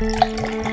[0.00, 0.69] Hello,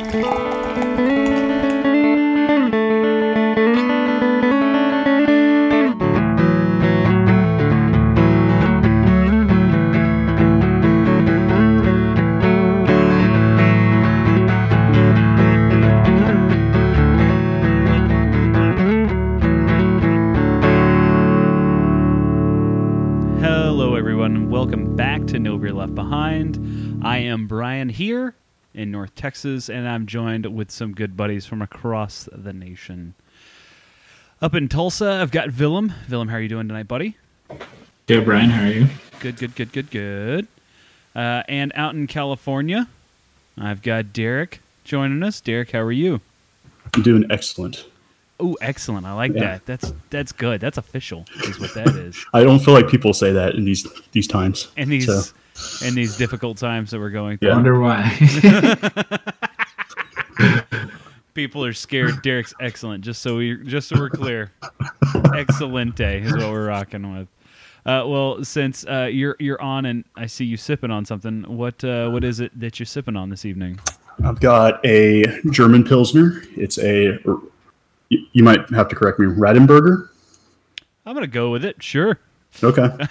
[29.32, 33.14] Texas, and I'm joined with some good buddies from across the nation.
[34.42, 35.92] Up in Tulsa, I've got Willem.
[36.10, 37.18] Willem, how are you doing tonight, buddy?
[38.06, 38.50] Good, Brian.
[38.50, 38.88] How are you?
[39.20, 40.48] Good, good, good, good, good.
[41.14, 42.88] Uh, and out in California,
[43.58, 45.42] I've got Derek joining us.
[45.42, 46.22] Derek, how are you?
[46.94, 47.84] I'm doing excellent.
[48.40, 49.06] Oh, excellent.
[49.06, 49.42] I like Yeah.
[49.42, 49.66] that.
[49.66, 50.62] That's that's good.
[50.62, 51.26] That's official.
[51.44, 52.18] Is what that is.
[52.34, 54.70] I don't feel like people say that in these these times.
[54.78, 55.22] In these So,
[55.86, 57.50] in these difficult times that we're going through.
[57.50, 57.56] Yeah.
[57.56, 58.12] Wonder why.
[61.34, 62.22] People are scared.
[62.24, 63.04] Derek's excellent.
[63.04, 64.52] Just so we just so we're clear,
[65.36, 67.28] excelente is what we're rocking with.
[67.86, 71.84] Uh, well, since uh, you're you're on and I see you sipping on something, what
[71.84, 73.80] uh, what is it that you're sipping on this evening?
[74.24, 76.44] I've got a German Pilsner.
[76.56, 77.20] It's a,
[78.10, 80.10] you you might have to correct me, Radeberger.
[81.06, 81.82] I'm gonna go with it.
[81.82, 82.20] Sure,
[82.64, 82.90] Okay.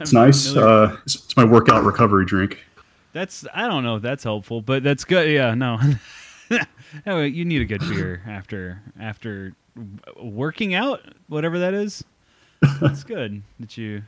[0.00, 0.54] It's nice.
[0.54, 2.64] Uh, it's, it's my workout recovery drink.
[3.12, 5.30] that's I don't know if that's helpful, but that's good.
[5.30, 5.78] Yeah, no,
[7.06, 9.54] Oh, you need a good beer after after
[10.22, 12.04] working out, whatever that is.
[12.80, 14.02] That's good that you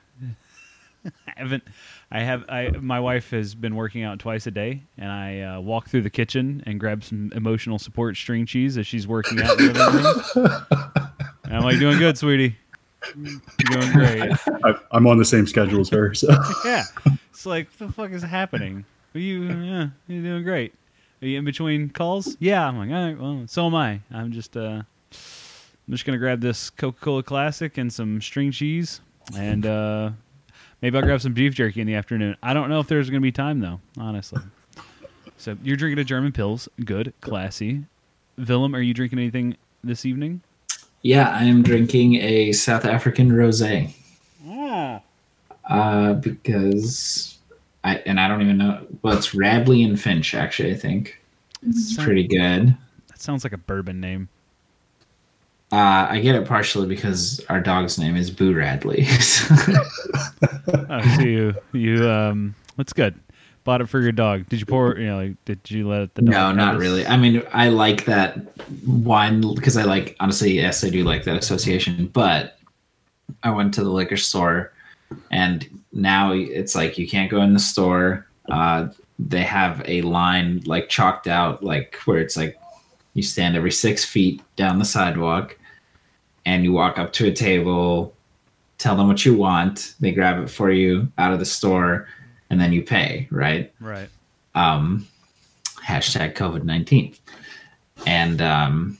[1.05, 1.65] I haven't.
[2.11, 2.45] I have.
[2.49, 6.03] I my wife has been working out twice a day, and I uh, walk through
[6.03, 9.59] the kitchen and grab some emotional support string cheese as she's working out.
[9.59, 11.09] In the living.
[11.45, 12.57] And I'm like, doing good, sweetie.
[13.17, 14.33] You're doing great.
[14.65, 16.15] I, I'm on the same schedule as her.
[16.15, 16.29] So
[16.65, 16.85] Yeah.
[17.31, 18.85] It's like, what the fuck is happening?
[19.15, 20.75] Are you, yeah, you're doing great.
[21.23, 22.37] Are you in between calls?
[22.41, 22.67] Yeah.
[22.67, 24.01] I'm like, all right, well, so am I.
[24.11, 24.83] I'm just, uh,
[25.89, 29.01] I'm just gonna grab this Coca-Cola Classic and some string cheese,
[29.35, 30.11] and uh,
[30.83, 32.37] maybe I'll grab some beef jerky in the afternoon.
[32.43, 34.43] I don't know if there's gonna be time though, honestly.
[35.39, 37.85] So you're drinking a German pills, good, classy.
[38.37, 40.43] Willem, are you drinking anything this evening?
[41.03, 43.95] Yeah, I am drinking a South African rosé.
[45.69, 47.37] Uh, because
[47.85, 48.87] I and I don't even know.
[49.03, 50.35] Well, it's Radley and Finch.
[50.35, 51.21] Actually, I think
[51.63, 52.75] it's pretty good.
[53.09, 54.29] That sounds like a bourbon name.
[55.71, 59.07] Uh, I get it partially because our dog's name is Boo Radley.
[60.91, 63.15] Oh, so you you um, that's good.
[63.69, 64.49] Bought it for your dog.
[64.49, 64.97] Did you pour?
[64.99, 66.31] You know, like, did you let the dog?
[66.31, 67.07] no, not his- really.
[67.07, 68.39] I mean, I like that
[68.87, 70.53] wine because I like honestly.
[70.53, 72.07] Yes, I do like that association.
[72.07, 72.59] But
[73.43, 74.73] I went to the liquor store,
[75.31, 78.27] and now it's like you can't go in the store.
[78.51, 82.59] Uh, they have a line like chalked out, like where it's like
[83.13, 85.59] you stand every six feet down the sidewalk,
[86.47, 88.15] and you walk up to a table,
[88.79, 89.95] tell them what you want.
[90.01, 92.09] They grab it for you out of the store,
[92.51, 93.29] and then you pay.
[93.31, 94.09] Right Right.
[94.55, 95.07] um,
[95.87, 97.15] hashtag COVID nineteen.
[98.07, 98.99] And um,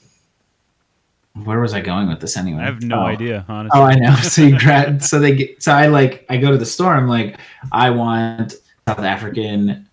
[1.43, 2.61] where was I going with this anyway?
[2.63, 3.05] I have no Oh.
[3.05, 3.79] idea, honestly.
[3.79, 4.15] Oh, I know.
[4.17, 6.93] So you grab, so they get, so I like I go to the store.
[6.95, 7.37] I'm like,
[7.71, 8.55] I want
[8.87, 9.87] South African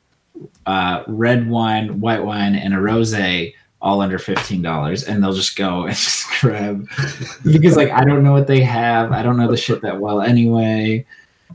[0.66, 5.56] uh, red wine, white wine, and a rosé, all under fifteen dollars, and they'll just
[5.56, 6.88] go and just grab
[7.44, 9.12] because like I don't know what they have.
[9.12, 11.06] I don't know the shit that well anyway.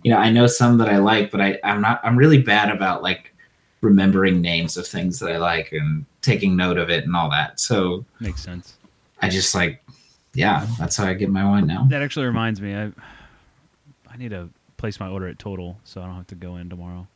[0.04, 2.00] You know, I know some that I like, but I I'm not.
[2.04, 3.34] I'm really bad about like
[3.82, 7.60] remembering names of things that I like and taking note of it and all that.
[7.60, 8.76] So Makes sense.
[9.22, 9.84] I just like,
[10.34, 11.86] yeah, that's how I get my wine now.
[11.90, 12.76] That actually reminds me.
[12.76, 12.92] I
[14.12, 16.70] I need to place my order at Total, so I don't have to go in
[16.70, 17.08] tomorrow.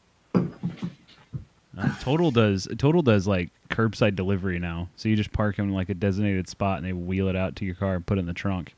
[1.78, 5.90] Uh, Total does Total does like curbside delivery now, so you just park in like
[5.90, 8.28] a designated spot and they wheel it out to your car and put it in
[8.28, 8.74] the trunk.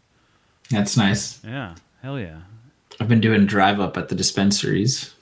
[0.71, 1.43] That's nice.
[1.43, 2.39] Yeah, hell yeah,
[2.99, 5.13] I've been doing drive up at the dispensaries.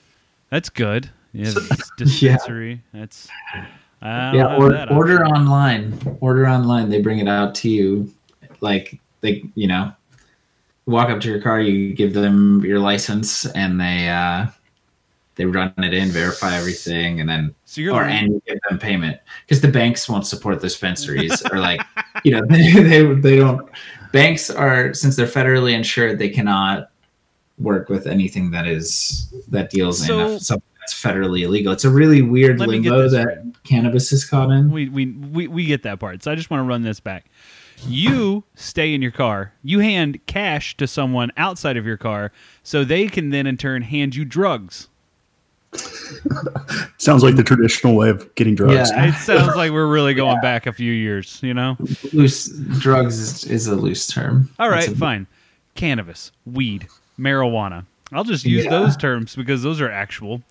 [0.49, 1.09] that's good.
[1.35, 1.51] Yeah,
[1.97, 2.81] dispensary.
[2.93, 3.27] That's
[4.01, 5.99] I don't yeah, or, that order online.
[6.21, 6.87] Order online.
[6.89, 8.09] They bring it out to you.
[8.61, 9.91] Like they, you know,
[10.85, 11.59] walk up to your car.
[11.59, 14.47] You give them your license, and they uh,
[15.35, 18.59] they run it in, verify everything, and then So you're or like- and you give
[18.69, 21.81] them payment because the banks won't support dispensaries or like
[22.23, 23.69] you know they, they they don't
[24.13, 26.91] banks are since they're federally insured they cannot
[27.57, 31.89] work with anything that is that deals So- in something that's federally illegal it's a
[31.89, 35.65] really weird Let me get limbo that cannabis is caught in we, we we we
[35.65, 36.21] get that part.
[36.23, 37.25] So I just want to run this back.
[37.87, 39.51] You stay in your car.
[39.63, 42.31] You hand cash to someone outside of your car,
[42.63, 44.87] so they can then in turn hand you drugs.
[46.97, 48.89] Sounds like the traditional way of getting drugs.
[48.91, 49.09] Yeah.
[49.09, 51.77] It sounds like we're really going back a few years, you know?
[52.13, 52.47] loose
[52.79, 54.49] drugs is, is a loose term.
[54.59, 55.27] All right, It's a- fine.
[55.75, 56.87] Cannabis, weed,
[57.19, 57.85] marijuana.
[58.11, 58.71] I'll just use Yeah.
[58.71, 60.41] those terms because those are actual.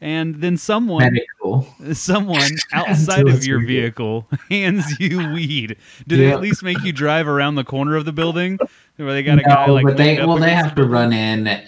[0.00, 1.66] And then someone Medical.
[1.94, 5.76] someone outside of your vehicle hands you weed.
[6.08, 8.58] Do they at least make you drive around the corner of the building
[8.96, 11.62] where they got a guy like but they well they have to run in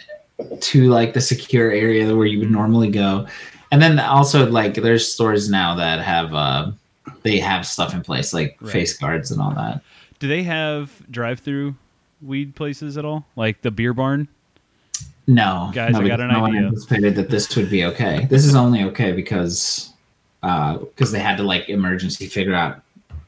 [0.61, 3.26] to like the secure area where you would normally go,
[3.70, 6.73] and then also like there's stores now that have uh
[7.23, 8.73] they have stuff in place like Right.
[8.73, 9.81] face guards and all that.
[10.19, 11.76] Do they have drive-through
[12.20, 13.25] weed places at all?
[13.37, 14.26] Like the beer barn?
[15.26, 16.69] No, Guys, no, I got an no one idea.
[16.69, 18.26] anticipated that this would be okay.
[18.26, 19.93] This is only okay because
[20.43, 22.82] uh, because they had to like emergency figure out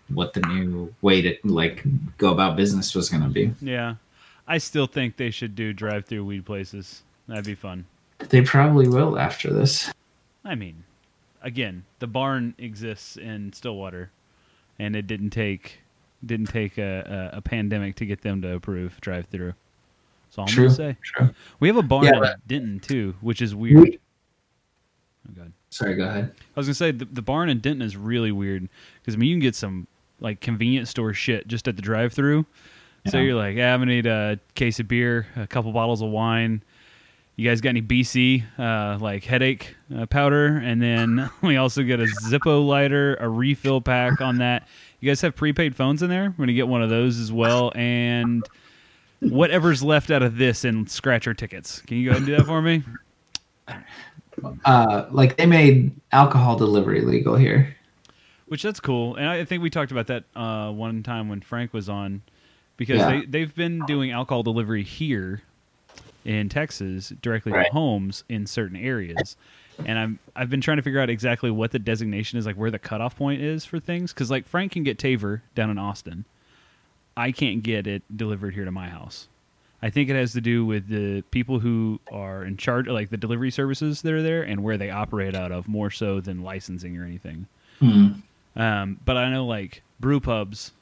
[0.09, 1.83] what the new way to like
[2.19, 3.53] go about business was going to be.
[3.61, 3.95] Yeah.
[4.47, 7.03] I still think they should do drive-through weed places.
[7.27, 7.87] That'd be fun.
[8.29, 9.91] They probably will after this.
[10.45, 10.85] I mean,
[11.43, 14.11] again, the barn exists in Stillwater,
[14.79, 15.81] and it didn't take
[16.25, 19.55] didn't take a, a, a pandemic to get them to approve drive-through.
[20.27, 20.65] That's all I'm True.
[20.65, 20.97] gonna say.
[21.03, 21.31] True.
[21.61, 23.99] We have a barn Yeah, in Denton too, which is weird.
[25.29, 26.33] Oh god, Sorry, go ahead.
[26.57, 28.69] I was gonna say the, the barn in Denton is really weird
[29.01, 29.87] because I mean you can get some
[30.21, 32.47] like convenience store shit just at the drive-through.
[33.09, 36.09] So you're like, yeah, I'm gonna need a case of beer, a couple bottles of
[36.11, 36.61] wine.
[37.37, 40.57] You guys got any BC uh, like headache uh, powder?
[40.57, 44.67] And then we also get a Zippo lighter, a refill pack on that.
[44.99, 46.31] You guys have prepaid phones in there?
[46.31, 48.43] We're gonna get one of those as well, and
[49.21, 51.81] whatever's left out of this and scratcher tickets.
[51.83, 52.83] Can you go ahead and do that for me?
[54.65, 57.75] Uh, like they made alcohol delivery legal here.
[58.49, 61.73] Which that's cool, and I think we talked about that uh, one time when Frank
[61.73, 62.23] was on,
[62.77, 63.11] because Yeah.
[63.21, 65.43] they they've been doing alcohol delivery here
[66.25, 69.37] in Texas directly to homes in certain areas,
[69.85, 72.71] and I'm I've been trying to figure out exactly what the designation is, like where
[72.71, 76.25] the cutoff point is for things, because like Frank can get Favor down in Austin,
[77.17, 79.29] I can't get it delivered here to my house.
[79.83, 83.17] I think it has to do with the people who are in charge, like the
[83.17, 86.97] delivery services that are there, and where they operate out of, more so than licensing
[86.99, 87.47] or anything.
[87.79, 88.09] Hmm.
[88.57, 90.73] Um, but I know like brew pubs.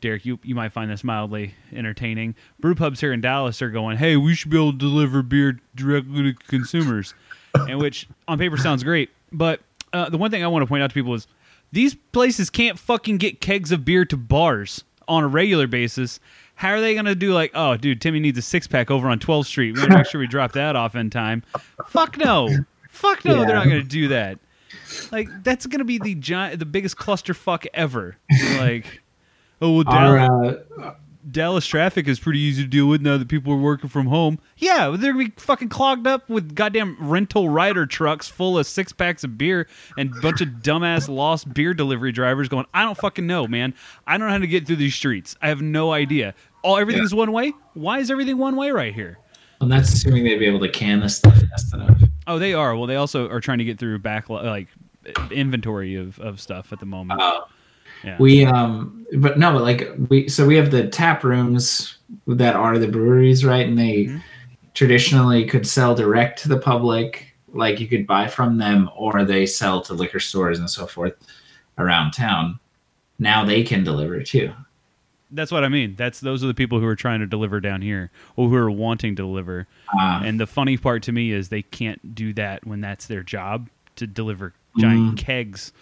[0.00, 2.34] Derek, you you might find this mildly entertaining.
[2.60, 5.60] Brew pubs here in Dallas are going, "Hey, we should be able to deliver beer
[5.74, 7.14] directly to consumers,"
[7.54, 9.10] and which on paper sounds great.
[9.32, 9.60] But
[9.92, 11.26] uh, the one thing I want to point out to people is
[11.72, 16.20] these places can't fucking get kegs of beer to bars on a regular basis.
[16.54, 19.08] How are they going to do like, oh, dude, Timmy needs a six pack over
[19.08, 19.74] on 12th Street.
[19.74, 21.42] We got to make sure we drop that off in time.
[21.88, 22.48] Fuck no.
[22.88, 24.38] Fuck no, they're not going to do that.
[25.10, 28.16] Like that's gonna be the giant, the biggest clusterfuck ever.
[28.58, 29.00] Like,
[29.60, 30.94] oh well, Our, uh,
[31.30, 34.38] Dallas traffic is pretty easy to deal with now that people are working from home.
[34.56, 38.92] Yeah, they're gonna be fucking clogged up with goddamn rental Ryder trucks full of six
[38.92, 39.66] packs of beer
[39.98, 42.66] and a bunch of dumbass lost beer delivery drivers going.
[42.72, 43.74] I don't fucking know, man.
[44.06, 45.36] I don't know how to get through these streets.
[45.42, 46.34] I have no idea.
[46.62, 47.52] All everything's one way.
[47.74, 49.18] Why is everything one way right here?
[49.60, 51.98] and that's assuming they'd be able to can this stuff fast enough.
[52.26, 52.76] Oh, they are.
[52.76, 54.68] Well, they also are trying to get through back like
[55.30, 57.20] inventory of, of stuff at the moment.
[57.20, 57.42] Uh,
[58.04, 58.16] Yeah.
[58.18, 62.78] we um, but no, but like we so we have the tap rooms that are
[62.78, 63.66] the breweries, right?
[63.66, 64.22] And they Mhm.
[64.74, 69.46] traditionally could sell direct to the public, like you could buy from them, or they
[69.46, 71.14] sell to liquor stores and so forth
[71.78, 72.58] around town.
[73.18, 74.52] Now they can deliver too.
[75.32, 75.94] That's what I mean.
[75.96, 78.70] That's those are the people who are trying to deliver down here, or who are
[78.70, 79.66] wanting to deliver.
[79.98, 83.22] Uh, And the funny part to me is they can't do that when that's their
[83.24, 85.72] job to deliver giant kegs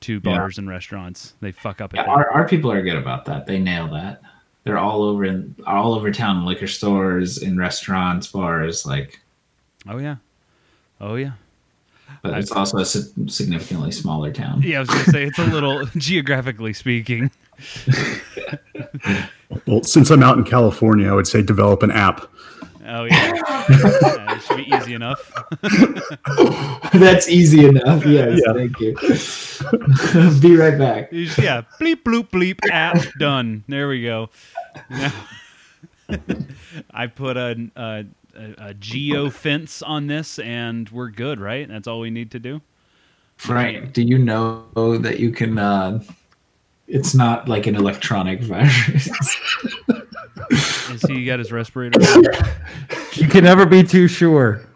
[0.00, 0.24] to Mm.
[0.26, 0.36] Yeah.
[0.38, 1.34] bars and restaurants.
[1.40, 3.46] They fuck up yeah, our, our people are good about that.
[3.46, 4.20] They nail that.
[4.64, 9.20] They're all over in all over town, liquor stores, in restaurants, bars, like.
[9.88, 10.16] Oh yeah,
[11.00, 11.32] oh yeah.
[12.22, 14.60] But it's also a significantly smaller town.
[14.62, 17.30] Yeah, I was gonna say it's a little geographically speaking.
[19.66, 22.26] Well, since I'm out in California, I would say develop an app.
[22.86, 23.34] Oh yeah,
[23.68, 25.32] Yeah, it should be easy enough.
[26.92, 28.04] That's easy enough.
[28.06, 28.52] Yes, Yeah.
[28.54, 28.94] thank you.
[30.40, 31.08] Be right back.
[31.12, 33.64] Yeah, bleep bloop bleep app done.
[33.68, 34.30] There we go.
[34.88, 35.12] Now,
[36.92, 41.68] I put a, a a a geo fence on this, and we're good, right?
[41.68, 42.62] That's all we need to do.
[43.36, 45.58] Frank, do you know that you can?
[45.58, 46.02] Uh,
[46.88, 49.08] it's not like an electronic virus.
[50.90, 52.00] Is he got his respirator?
[53.12, 54.66] You can never be too sure.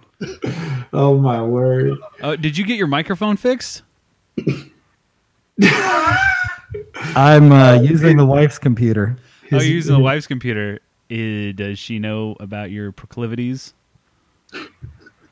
[0.92, 1.98] oh my word!
[2.22, 3.82] Oh, did you get your microphone fixed?
[7.16, 9.16] I'm uh, using the wife's computer.
[9.44, 10.80] Oh, you're using the wife's computer.
[11.08, 13.74] Does she know about your proclivities?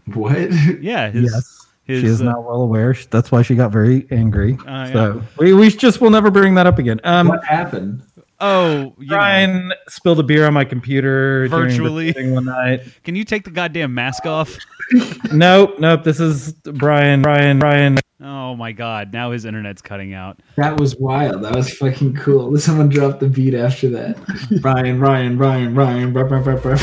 [0.06, 0.52] What?
[0.80, 2.94] Yeah, his, yes, his, she is uh, now well aware.
[3.10, 4.58] That's why she got very angry.
[4.60, 4.92] Oh, yeah.
[4.92, 7.00] So we, we just will never bring that up again.
[7.04, 8.02] Um, what happened?
[8.44, 12.12] Oh, you know, Brian spilled a beer on my computer Virtually.
[12.32, 12.82] one night.
[13.04, 14.58] can you take the goddamn mask off?
[15.32, 16.04] Nope, nope.
[16.04, 17.22] This is Brian.
[17.22, 17.58] Brian.
[17.58, 17.98] Brian.
[18.20, 19.10] Oh my god!
[19.10, 20.40] Now his internet's cutting out.
[20.56, 21.42] That was wild.
[21.44, 22.58] That was fucking cool.
[22.58, 24.18] Someone dropped the beat after that.
[24.62, 26.12] Ryan, Ryan, Ryan, Ryan.
[26.12, 26.76] Brr, brr, brr, brr.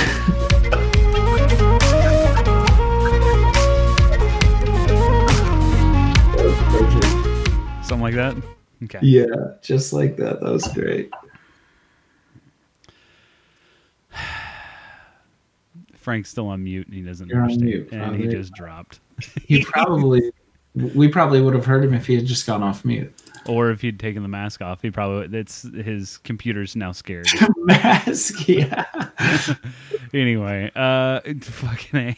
[5.09, 7.85] That was perfect.
[7.85, 8.35] Something like that.
[8.83, 8.99] Okay.
[9.01, 9.25] Yeah,
[9.61, 10.39] just like that.
[10.39, 11.11] That was great.
[15.99, 17.65] Frank's still on mute and he doesn't You're on understand.
[17.65, 17.89] mute.
[17.91, 18.99] And he just dropped.
[19.45, 20.31] He probably,
[20.75, 23.13] we probably would have heard him if he had just gone off mute.
[23.45, 27.27] Or if he'd taken the mask off, he probably it's his computer's now scared.
[27.57, 28.85] Mask, yeah.
[30.13, 32.17] anyway, uh fucking A.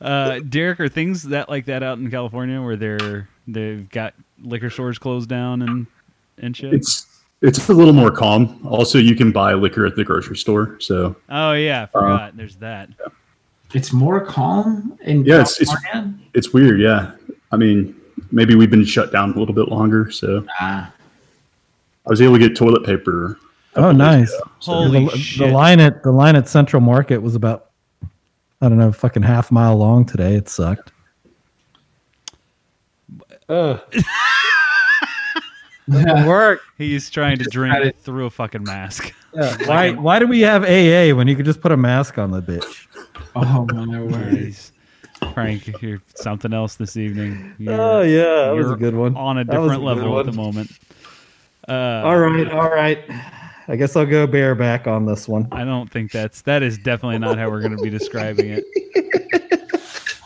[0.00, 4.70] uh Derek, are things that like that out in California where they're they've got liquor
[4.70, 5.86] stores closed down and
[6.38, 6.74] and shit?
[6.74, 7.06] It's
[7.42, 8.64] it's a little more calm.
[8.68, 10.76] Also, you can buy liquor at the grocery store.
[10.80, 12.36] So oh yeah, I forgot.
[12.36, 12.88] There's that.
[13.74, 16.80] It's more calm in Yeah, it's- it's- it's weird.
[16.80, 17.12] Yeah,
[17.50, 17.94] I mean,
[18.30, 20.10] maybe we've been shut down a little bit longer.
[20.10, 20.92] So Ah,
[22.06, 23.38] I was able to get toilet paper.
[23.76, 24.32] Oh, nice.
[24.32, 24.50] ago.
[24.60, 25.46] So- Holy the, shit.
[25.48, 27.66] the line at the line at Central Market was about
[28.60, 30.34] I don't know, fucking half mile long today.
[30.36, 30.92] It sucked.
[35.88, 36.60] work.
[36.78, 37.96] He's trying to drink Got it.
[37.98, 39.12] through a fucking mask.
[39.66, 42.42] Why why do we have AA when you could just put a mask on the
[42.42, 42.86] bitch?
[43.34, 44.54] oh my word.
[45.32, 47.54] Frank, you're something else this evening.
[47.58, 49.16] You're, Oh yeah, that was you're a good one.
[49.16, 50.70] On a different a good level at the moment.
[51.66, 52.98] Uh, All right, all right.
[53.68, 55.46] I guess I'll go bareback on this one.
[55.52, 58.64] I don't think that's that is definitely not how we're going to be describing it.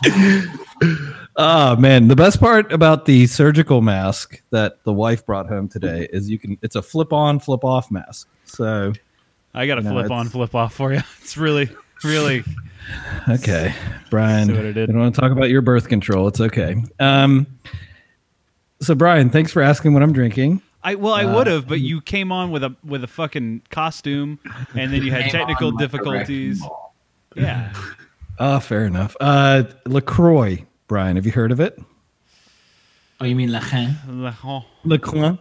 [1.39, 6.07] Oh man, the best part about the surgical mask that the wife brought home today
[6.11, 8.27] is you can it's a flip on, flip off mask.
[8.45, 8.93] So
[9.53, 11.01] I got a No, flip on, flip off for you.
[11.21, 11.69] It's really,
[12.03, 12.43] really.
[13.29, 13.73] okay,
[14.09, 14.89] Brian, See what I did?
[14.89, 16.27] I don't want to talk about your birth control.
[16.27, 16.75] It's okay.
[16.99, 17.45] Um,
[18.81, 20.61] so Brian, thanks for asking what I'm drinking.
[20.83, 23.61] I well, I Uh, would have, but you came on with a with a fucking
[23.69, 24.39] costume,
[24.73, 26.63] and then you had technical on like a difficulties.
[27.35, 27.71] Yeah,
[28.39, 29.15] Oh, fair enough.
[29.19, 31.79] Uh, Lacroix, Brian, have you heard of it?
[33.19, 33.95] Oh, you mean Lachen?
[34.43, 35.37] Oh, Lacroix.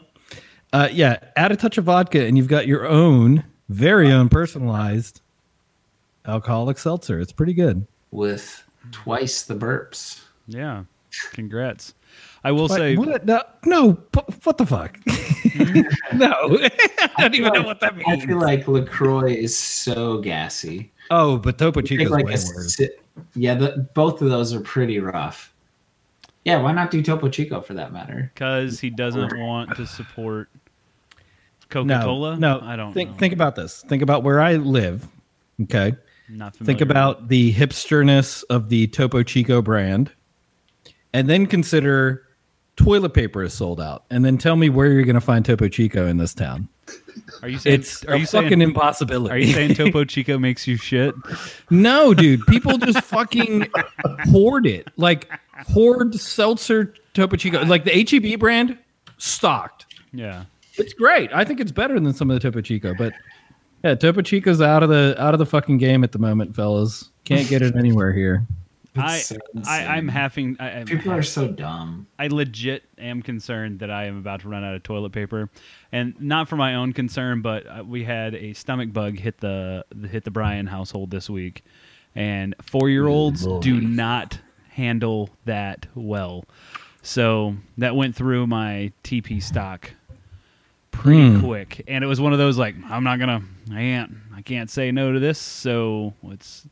[0.72, 5.20] Uh, yeah, add a touch of vodka, and you've got your own, very own personalized
[6.26, 7.20] alcoholic seltzer.
[7.20, 7.86] It's pretty good.
[8.10, 10.22] With twice the burps.
[10.46, 10.84] yeah.
[11.32, 11.94] Congrats.
[12.44, 13.24] I will What- say, what?
[13.24, 14.98] No, no, pu- what the fuck?
[16.14, 16.28] no,
[16.68, 18.06] I don't even know what that means.
[18.22, 20.92] I feel like LaCroix is so gassy.
[21.10, 22.80] Oh, but Topo Take Chico's like way a worse.
[23.34, 25.52] yeah, the, both of those are pretty rough.
[26.44, 28.30] Yeah, why not do Topo Chico for that matter?
[28.32, 30.48] because he doesn't want to support
[31.68, 32.36] Coca Cola.
[32.36, 32.60] no.
[32.62, 33.10] I don't think.
[33.10, 33.16] know.
[33.16, 33.82] Think about this.
[33.88, 35.08] Think about where I live.
[35.62, 35.94] Okay.
[36.28, 40.10] Not Think about the hipsterness of the Topo Chico brand,
[41.12, 42.26] and then consider
[42.76, 45.68] toilet paper is sold out, and then tell me where you're going to find Topo
[45.68, 46.68] Chico in this town.
[47.42, 47.80] Are you saying?
[47.80, 48.62] It's are a you fucking saying?
[48.62, 49.34] impossibility.
[49.34, 51.14] Are you saying Topo Chico makes you shit?
[51.70, 52.46] No, dude.
[52.46, 53.68] People just fucking
[54.30, 54.88] hoard it.
[54.96, 55.28] Like
[55.68, 57.64] hoard seltzer Topo Chico.
[57.64, 58.78] Like the HEB brand,
[59.18, 59.86] stocked.
[60.12, 60.44] Yeah.
[60.78, 61.30] It's great.
[61.32, 62.94] I think it's better than some of the Topo Chico.
[62.94, 63.12] But
[63.82, 67.10] yeah, Topo Chico's out of the out of the fucking game at the moment, fellas.
[67.24, 68.46] Can't get it anywhere here.
[68.98, 69.36] I, It's so
[69.66, 72.06] I I'm having I, I'm- People are so dumb.
[72.18, 75.50] I legit am concerned that I am about to run out of toilet paper,
[75.92, 79.84] and not for my own concern, but uh, we had a stomach bug hit the
[80.10, 81.64] hit the Bryan household this week,
[82.14, 84.38] and four year olds do not
[84.70, 86.44] handle that well.
[87.02, 89.90] So that went through my TP stock
[90.90, 91.40] pretty Hmm.
[91.44, 94.70] quick, and it was one of those like I'm not gonna I can't I can't
[94.70, 96.66] say no to this, so let's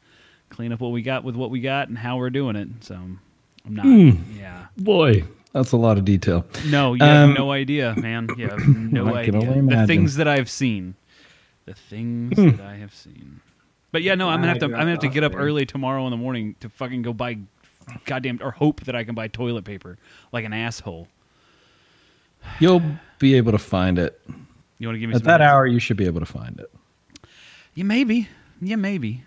[0.55, 2.69] clean up what we got with what we got and how we're doing it.
[2.81, 3.19] So I'm
[3.67, 4.67] not yeah.
[4.77, 6.47] Boy, that's a lot of detail.
[6.67, 8.29] No, you have Um, no idea, man.
[8.39, 9.51] You have no I can idea.
[9.51, 10.95] only The things that I've seen.
[11.67, 12.51] The things Hmm.
[12.51, 13.41] that I have seen.
[13.91, 14.67] But yeah, no, I'm gonna have to.
[14.67, 17.39] I'm gonna have to get up early tomorrow in the morning to fucking go buy,
[18.07, 19.99] goddamn, or hope that I can buy toilet paper
[20.33, 21.09] like an asshole.
[22.61, 22.83] You'll
[23.19, 24.21] be able to find it.
[24.79, 25.51] You want to give me At some that hints?
[25.53, 26.71] hour, you should be able to find it.
[27.75, 28.29] Yeah, maybe.
[28.61, 29.23] Yeah, maybe.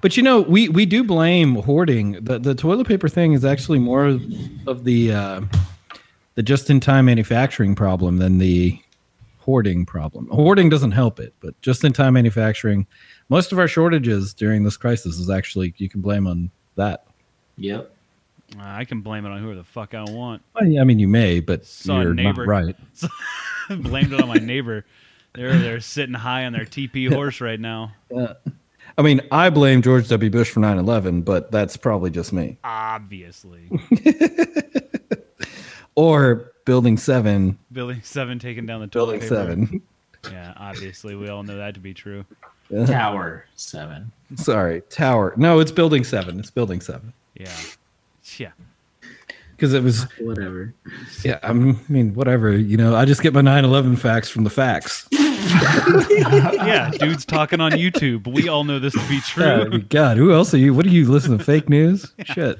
[0.00, 2.12] But you know, we we do blame hoarding.
[2.24, 4.18] The the toilet paper thing is actually more
[4.66, 5.40] of the uh,
[6.34, 8.80] the just in time manufacturing problem than the
[9.38, 10.28] hoarding problem.
[10.28, 12.86] Hoarding doesn't help it, but just in time manufacturing,
[13.28, 17.04] most of our shortages during this crisis is actually you can blame on that.
[17.56, 17.90] Yep.
[18.58, 20.42] Uh, I can blame it on whoever the fuck I want.
[20.56, 22.44] I mean, you may, but Saw a you're neighbor.
[22.44, 22.76] not right.
[23.82, 24.84] Blamed it on my neighbor.
[25.34, 27.92] They're they're sitting high on their TP horse right now.
[29.00, 30.28] I mean, I blame George W.
[30.30, 32.58] Bush for 9/11, but that's probably just me.
[32.62, 33.62] Obviously,
[35.94, 39.34] Or Building Seven, Building Seven taking down the toilet Building paper.
[39.34, 39.82] Seven.
[40.30, 42.26] Yeah, obviously, we all know that to be true.
[42.84, 44.12] Tower seven.
[44.36, 45.32] Sorry, Tower.
[45.38, 46.38] No, it's Building Seven.
[46.38, 47.48] It's Building Seven Yeah,
[48.36, 48.50] yeah.
[49.56, 50.02] because it was.
[50.18, 50.74] Whatever.
[51.24, 52.54] Yeah, I mean, whatever.
[52.54, 55.08] You know, I just get my 9/11 facts from the facts.
[56.10, 58.26] yeah, dudes talking on YouTube.
[58.32, 59.70] We all know this to be Yeah, true.
[59.72, 60.74] Oh, God, who else are you?
[60.74, 61.44] What are you listening to?
[61.44, 62.12] Fake news?
[62.24, 62.58] Shit.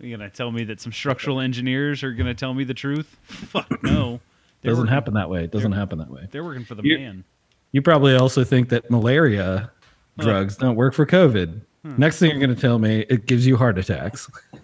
[0.00, 3.16] You gonna tell me that some structural engineers are gonna tell me the truth?
[3.22, 4.20] Fuck no.
[4.62, 5.44] They're Doesn't working, happen that way.
[5.44, 6.28] It doesn't happen that way.
[6.30, 7.24] They're working for the You- man.
[7.72, 9.70] You probably also think that malaria
[10.18, 11.62] drugs don't work for COVID.
[11.82, 11.94] Hmm.
[11.96, 14.30] Next thing you're going to tell me, it gives you heart attacks.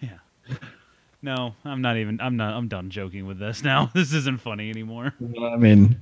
[0.00, 0.18] Yeah.
[1.22, 2.20] No, I'm not even.
[2.20, 2.54] I'm not.
[2.54, 3.90] I'm done joking with this now.
[3.94, 5.12] This isn't funny anymore.
[5.42, 5.98] I mean,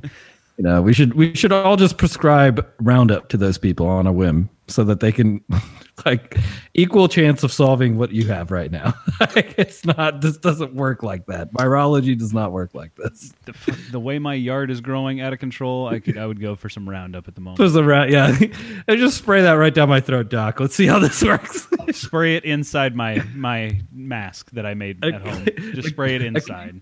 [0.58, 4.12] you know, we should we should all just prescribe Roundup to those people on a
[4.12, 5.40] whim so that they can
[6.04, 6.36] like
[6.74, 8.94] equal chance of solving what you have right now.
[9.34, 10.20] Like, it's not.
[10.20, 11.52] This doesn't work like that.
[11.52, 13.32] Virology does not work like this.
[13.44, 16.16] The, the way my yard is growing out of control, I could.
[16.16, 17.58] I would go for some Roundup at the moment.
[17.58, 18.38] There's a round, yeah.
[18.88, 20.60] I just spray that right down my throat, Doc.
[20.60, 21.66] Let's see how this works.
[21.92, 25.46] spray it inside my my mask that I made at home.
[25.74, 26.80] Just spray it inside.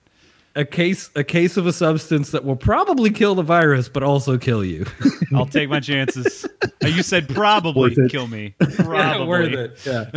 [0.57, 4.37] A case a case of a substance that will probably kill the virus, but also
[4.39, 4.85] kill you.
[5.35, 6.45] I'll take my chances.
[6.83, 8.55] Uh, You said probably kill me.
[8.77, 9.27] Probably.
[9.27, 9.79] Worth it.
[9.87, 10.11] Yeah.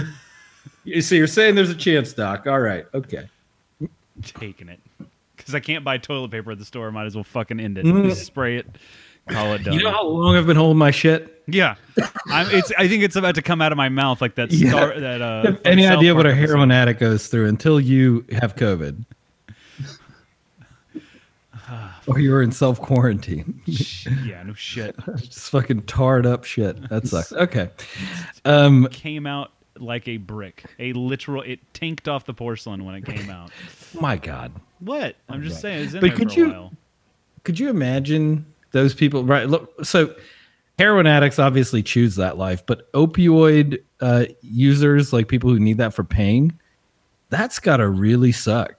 [0.84, 2.48] You see, you're saying there's a chance, Doc.
[2.48, 2.86] All right.
[2.94, 3.28] Okay.
[4.24, 4.80] Taking it
[5.36, 6.92] because I can't buy toilet paper at the store.
[6.92, 7.86] Might as well fucking end it.
[7.86, 8.06] Mm.
[8.10, 8.68] Just spray it.
[9.30, 9.74] Call it done.
[9.74, 11.44] You know how long I've been holding my shit?
[11.48, 11.76] yeah,
[12.28, 12.72] I'm, it's.
[12.78, 14.52] I think it's about to come out of my mouth like that.
[14.60, 15.00] Yeah.
[15.00, 19.06] That uh, Have any idea what a heroin addict goes through until you have COVID?
[22.10, 23.62] Or you're in self quarantine.
[23.66, 24.96] Yeah, no shit.
[25.18, 26.90] Just fucking tarred up shit.
[26.90, 27.32] That sucks.
[27.34, 27.70] Okay.
[28.46, 30.64] Um, Came out like a brick.
[30.80, 31.42] A literal.
[31.44, 33.52] It tanked off the porcelain when it came out.
[34.00, 34.52] my God.
[34.80, 35.16] What?
[35.28, 35.88] I'm just saying.
[35.88, 36.74] In But there could you- while.
[37.44, 39.24] Could you imagine those people?
[39.24, 39.48] Right.
[39.48, 40.14] Look, so
[40.78, 45.94] heroin addicts obviously choose that life, but opioid uh, users, like people who need that
[45.94, 46.58] for pain,
[47.30, 48.79] that's got to really suck.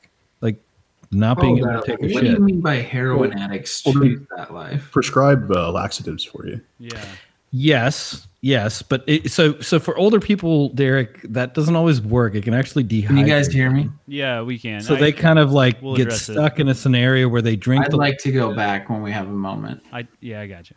[1.12, 3.94] Like not being able to take a what do you mean by heroin addicts Well,
[4.36, 4.90] that life?
[4.92, 6.60] Prescribe uh, laxatives for you.
[6.78, 7.04] Yeah.
[7.52, 12.36] Yes, yes, but it, so so for older people, Derek, that doesn't always work.
[12.36, 13.06] It can actually dehydrate.
[13.08, 13.90] Can you guys hear me?
[14.06, 14.80] Yeah, we can.
[14.80, 16.34] So I, they kind of like we'll get address it.
[16.34, 19.10] stuck in a scenario where they drink I'd the like to go back when we
[19.10, 19.82] have a moment.
[19.92, 20.76] I yeah, I got you.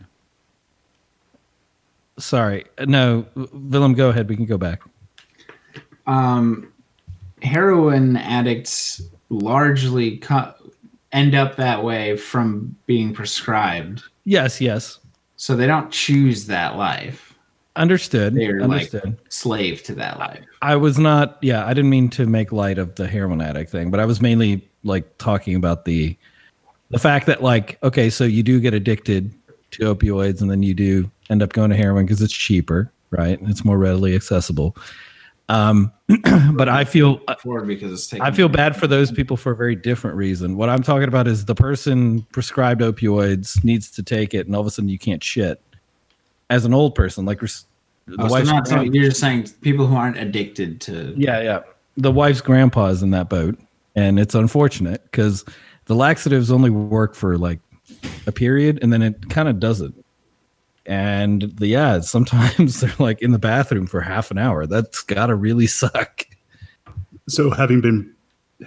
[2.17, 4.27] Sorry, no, Willem, go ahead.
[4.27, 4.81] We can go back.
[6.07, 6.73] Um,
[7.43, 9.03] heroin addicts
[9.39, 10.53] largely co-
[11.11, 14.99] end up that way from being prescribed, Yes, yes,
[15.35, 17.33] so they don't choose that life.
[17.75, 18.35] understood.
[18.35, 19.03] They're understood.
[19.03, 20.43] like slave to that life.
[20.61, 21.37] I was not.
[21.41, 24.21] Yeah, I didn't mean to make light of the heroin addict thing, but I was
[24.21, 26.15] mainly like talking about the
[26.89, 29.33] the fact that like okay, so you do get addicted
[29.71, 33.39] to opioids, and then you do end up going to heroin because it's cheaper, right?
[33.39, 34.75] And it's more readily accessible.
[35.49, 35.91] Um,
[36.53, 38.23] but I feel Forward because it's taking.
[38.25, 40.55] I feel bad for those people for a very different reason.
[40.57, 44.61] What I'm talking about is the person prescribed opioids needs to take it, and all
[44.61, 45.61] of a sudden you can't shit.
[46.49, 47.45] As an old person, like the
[48.19, 51.13] Oh, so wife's not grand- saying- you're just saying people who aren't addicted to.
[51.17, 51.59] yeah, yeah,
[51.97, 53.57] the wife's grandpa is in that boat,
[53.95, 55.43] and it's unfortunate because
[55.85, 57.59] the laxatives only work for like
[58.27, 60.02] a period, and then it kind of doesn't.
[60.85, 64.65] And the yeah, sometimes they're like in the bathroom for half an hour.
[64.67, 66.25] That's gotta really suck.
[67.29, 68.13] So having been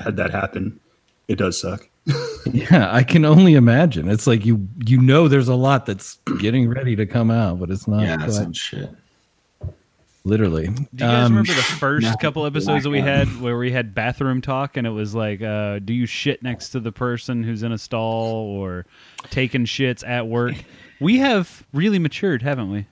[0.00, 0.80] had that happen,
[1.28, 1.88] it does suck.
[2.52, 4.08] Yeah, I can only imagine.
[4.08, 7.72] It's like you you know there's a lot that's getting ready to come out, but
[7.72, 8.88] it's not Yeah, that's quite- some shit.
[10.24, 10.68] literally.
[10.68, 13.72] Do you guys Um, remember the first no, couple episodes that we had where we
[13.72, 17.42] had bathroom talk and it was like, uh, do you shit next to the person
[17.42, 18.86] who's in a stall or
[19.30, 20.54] taking shits at work?
[21.00, 22.78] We have really matured, haven't we?
[22.80, 22.86] I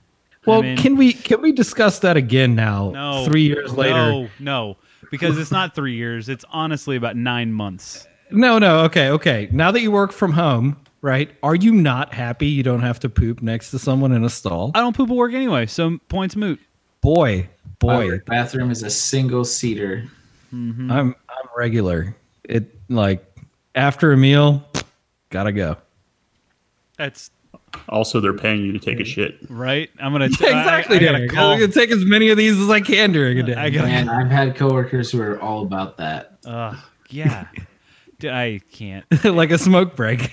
[0.46, 2.90] Well, mean, can we can we discuss that again now?
[2.90, 3.94] no, three years later.
[3.94, 4.76] No, no,
[5.10, 6.28] because it's not three years.
[6.28, 8.06] It's honestly about nine months.
[8.30, 8.80] No, no.
[8.80, 9.48] Okay, okay.
[9.52, 11.30] Now that you work from home, right?
[11.42, 14.70] Are you not happy you don't have to poop next to someone in a stall?
[14.74, 16.60] I don't poop at work anyway, so points moot.
[17.00, 20.04] Boy, boy, My bathroom is a single seater.
[20.52, 20.90] Mm-hmm.
[20.90, 22.16] I'm I'm regular.
[22.44, 23.24] It like
[23.74, 24.62] after a meal,
[25.30, 25.76] gotta go.
[26.96, 27.30] That's
[27.88, 29.38] Also, they're paying you to take a shit.
[29.48, 29.90] right?
[29.98, 30.96] I'm gonna t- exactly.
[30.96, 31.50] I, I, gotta call.
[31.50, 33.54] I'm gonna take as many of these as I can during a day.
[33.54, 33.88] I gotta.
[33.88, 36.38] Man, I've had coworkers who are all about that.
[36.44, 36.76] Uh,
[37.10, 37.48] yeah.
[38.22, 39.04] I can't.
[39.24, 40.32] like a smoke break.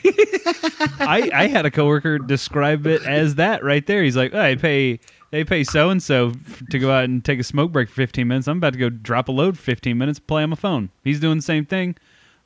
[0.99, 4.03] I, I had a coworker describe it as that right there.
[4.03, 4.99] He's like, oh, I pay
[5.31, 6.33] they pay so and so
[6.69, 8.47] to go out and take a smoke break for 15 minutes.
[8.47, 10.89] I'm about to go drop a load for 15 minutes, play on my phone.
[11.03, 11.95] He's doing the same thing.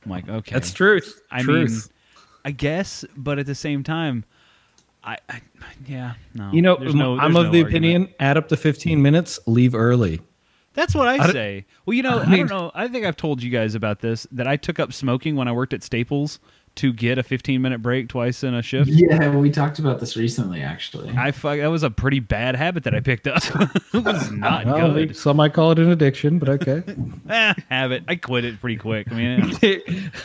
[0.04, 1.20] I'm like, okay, That's truth.
[1.30, 1.70] I truth.
[1.70, 1.80] mean,
[2.44, 4.24] I guess, but at the same time,
[5.06, 5.40] I, I
[5.86, 6.50] yeah, no.
[6.52, 7.68] you know, no- I'm of no the argument.
[7.68, 10.20] opinion: add up to 15 minutes, leave early.
[10.74, 11.66] That's what I, I say.
[11.86, 12.70] Well, you know, I, I don't know.
[12.74, 15.52] I think I've told you guys about this that I took up smoking when I
[15.52, 16.38] worked at Staples
[16.76, 18.88] to get a 15 minute break twice in a shift.
[18.90, 21.10] Yeah, we talked about this recently, actually.
[21.16, 23.42] I fuck, that was a pretty bad habit that I picked up.
[23.94, 25.16] it was not Well, good.
[25.16, 26.82] some might call it an addiction, but okay.
[27.28, 28.04] Eh, habit.
[28.08, 29.10] I quit it pretty quick.
[29.10, 29.58] I mean,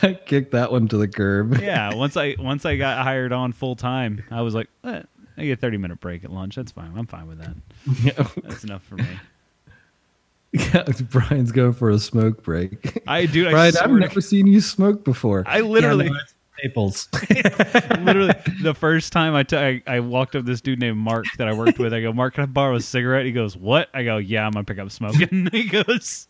[0.02, 1.58] I kicked that one to the curb.
[1.60, 1.94] yeah.
[1.94, 5.02] Once I once I got hired on full time, I was like, eh,
[5.36, 6.54] I get a 30 minute break at lunch.
[6.56, 6.92] That's fine.
[6.96, 8.34] I'm fine with that.
[8.44, 9.06] That's enough for me.
[10.52, 13.02] Yeah, Brian's going for a smoke break.
[13.06, 13.48] I do.
[13.48, 15.44] I Brian, I've swear to never seen you smoke before.
[15.46, 17.08] I literally- Yeah, no, it's Staples.
[18.00, 21.48] literally the first time I, t- I I walked up this dude named Mark that
[21.48, 21.92] I worked with.
[21.92, 23.26] I go, Mark, can I borrow a cigarette?
[23.26, 23.88] He goes, What?
[23.94, 25.48] I go, Yeah, I'm gonna pick up smoking.
[25.52, 26.28] he goes,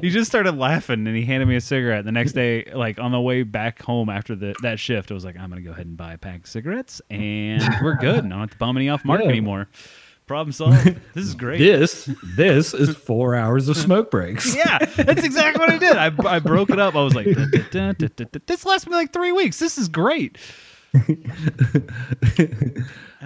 [0.00, 2.04] he just started laughing and he handed me a cigarette.
[2.04, 5.24] The next day, like on the way back home after the that shift, I was
[5.24, 8.24] like, I'm gonna go ahead and buy a pack of cigarettes and we're good.
[8.24, 9.28] I don't have to bum any off Mark Yeah.
[9.28, 9.68] anymore.
[10.30, 10.84] Problem solved.
[11.12, 11.58] This is great.
[11.58, 14.54] this, this is four hours of smoke breaks.
[14.60, 15.96] Yeah, that's exactly what I did.
[15.96, 16.94] I, I broke it up.
[16.94, 19.58] I was like, this lasts me like three weeks.
[19.58, 20.38] This is great.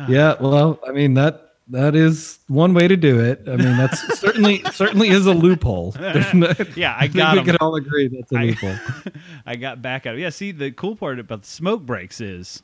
[0.09, 3.43] Yeah, well, I mean that that is one way to do it.
[3.47, 5.95] I mean, that's certainly certainly is a loophole.
[6.35, 7.37] No- Yeah, I got.
[7.37, 8.77] I we can all agree that's a I- loophole.
[9.47, 10.21] I got back at it.
[10.21, 12.63] Yeah, see, the cool part about the smoke breaks is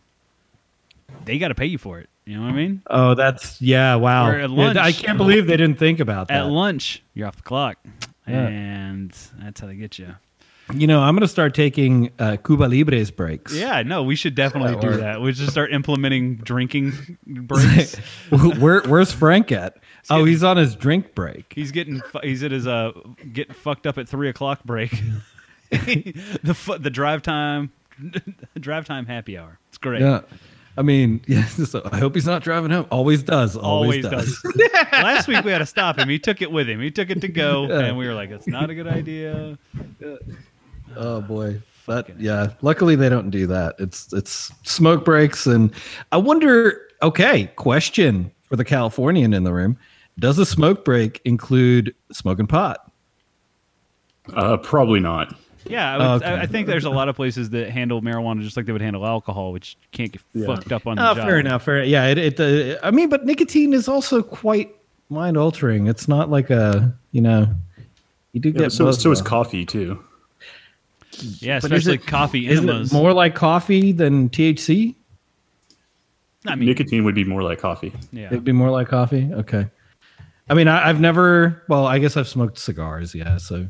[1.26, 2.08] they got to pay you for it.
[2.30, 2.82] You know what I mean?
[2.88, 3.96] Oh, that's yeah.
[3.96, 4.78] Wow, Or at Yeah, lunch.
[4.78, 6.36] I can't believe they didn't think about that.
[6.44, 7.76] At lunch, you're off the clock,
[8.28, 8.46] Yeah.
[8.46, 10.14] and that's how they get you.
[10.72, 13.52] you know, I'm going to start taking uh, Cuba Libres breaks.
[13.52, 15.00] Yeah, no, we should definitely That do work.
[15.00, 15.20] that.
[15.20, 16.92] We should start implementing drinking
[17.26, 17.96] breaks.
[18.30, 19.78] Where, where's Frank at?
[20.08, 21.52] Oh, getting- he's on his drink break.
[21.52, 22.92] He's getting he's at his uh
[23.32, 24.92] getting fucked up at three o'clock break.
[25.70, 27.72] the the drive time
[28.58, 29.58] drive time happy hour.
[29.68, 30.00] It's great.
[30.02, 30.20] Yeah.
[30.76, 32.86] I mean, yeah, so I hope he's not driving home.
[32.90, 33.56] Always does.
[33.56, 34.54] Always, Always does.
[34.56, 34.72] does.
[34.92, 36.08] Last week we had to stop him.
[36.08, 36.80] He took it with him.
[36.80, 37.80] He took it to go, Yeah.
[37.80, 39.58] and we were like, "It's not a good idea."
[40.96, 41.60] Oh boy.
[41.86, 43.74] But yeah, luckily they don't do that.
[43.78, 45.72] It's it's smoke breaks and
[46.12, 49.76] I wonder okay, question for the Californian in the room.
[50.18, 52.90] Does a smoke break include smoking pot?
[54.34, 55.34] Uh, probably not.
[55.66, 56.26] Yeah, I, would, Oh, Okay.
[56.26, 58.80] I, I think there's a lot of places that handle marijuana just like they would
[58.80, 60.46] handle alcohol, which can't get Yeah.
[60.46, 61.26] fucked up on the Oh, job.
[61.26, 61.64] fair enough.
[61.64, 61.84] Fair.
[61.84, 64.74] Yeah, it, it uh, I mean, but nicotine is also quite
[65.10, 65.86] mind altering.
[65.86, 67.48] It's not like a, you know,
[68.32, 70.02] you do Yeah, get so, buzzed so is coffee too.
[71.40, 72.90] Yeah, But is especially it- coffee Is enemas.
[72.90, 74.94] it more like coffee than THC?
[76.46, 77.92] I mean, Nicotine would be more like coffee.
[78.12, 78.26] yeah.
[78.28, 79.28] It'd be more like coffee.
[79.30, 79.66] Okay.
[80.48, 81.62] I mean, I, I've never.
[81.68, 83.14] Well, I guess I've smoked cigars.
[83.14, 83.36] Yeah.
[83.36, 83.66] So,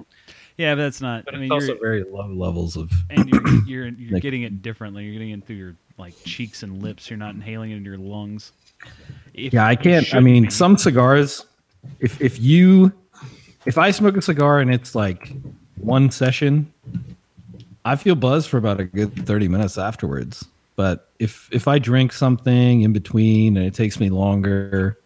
[0.60, 1.24] Yeah, but that's not.
[1.24, 2.90] but I it's mean, also you're, very low levels of.
[3.08, 5.04] and you're you're, you're Like- getting it differently.
[5.04, 7.08] You're getting it through your like cheeks and lips.
[7.08, 8.52] You're not inhaling it into your lungs.
[9.32, 10.14] If- Yeah, I can't.
[10.14, 10.50] I mean, be.
[10.50, 11.46] some cigars.
[11.98, 12.92] If if you,
[13.64, 15.32] if I smoke a cigar and it's like
[15.76, 16.70] one session,
[17.86, 20.44] I feel buzzed for about a good thirty minutes afterwards.
[20.76, 24.98] But if if I drink something in between and it takes me longer,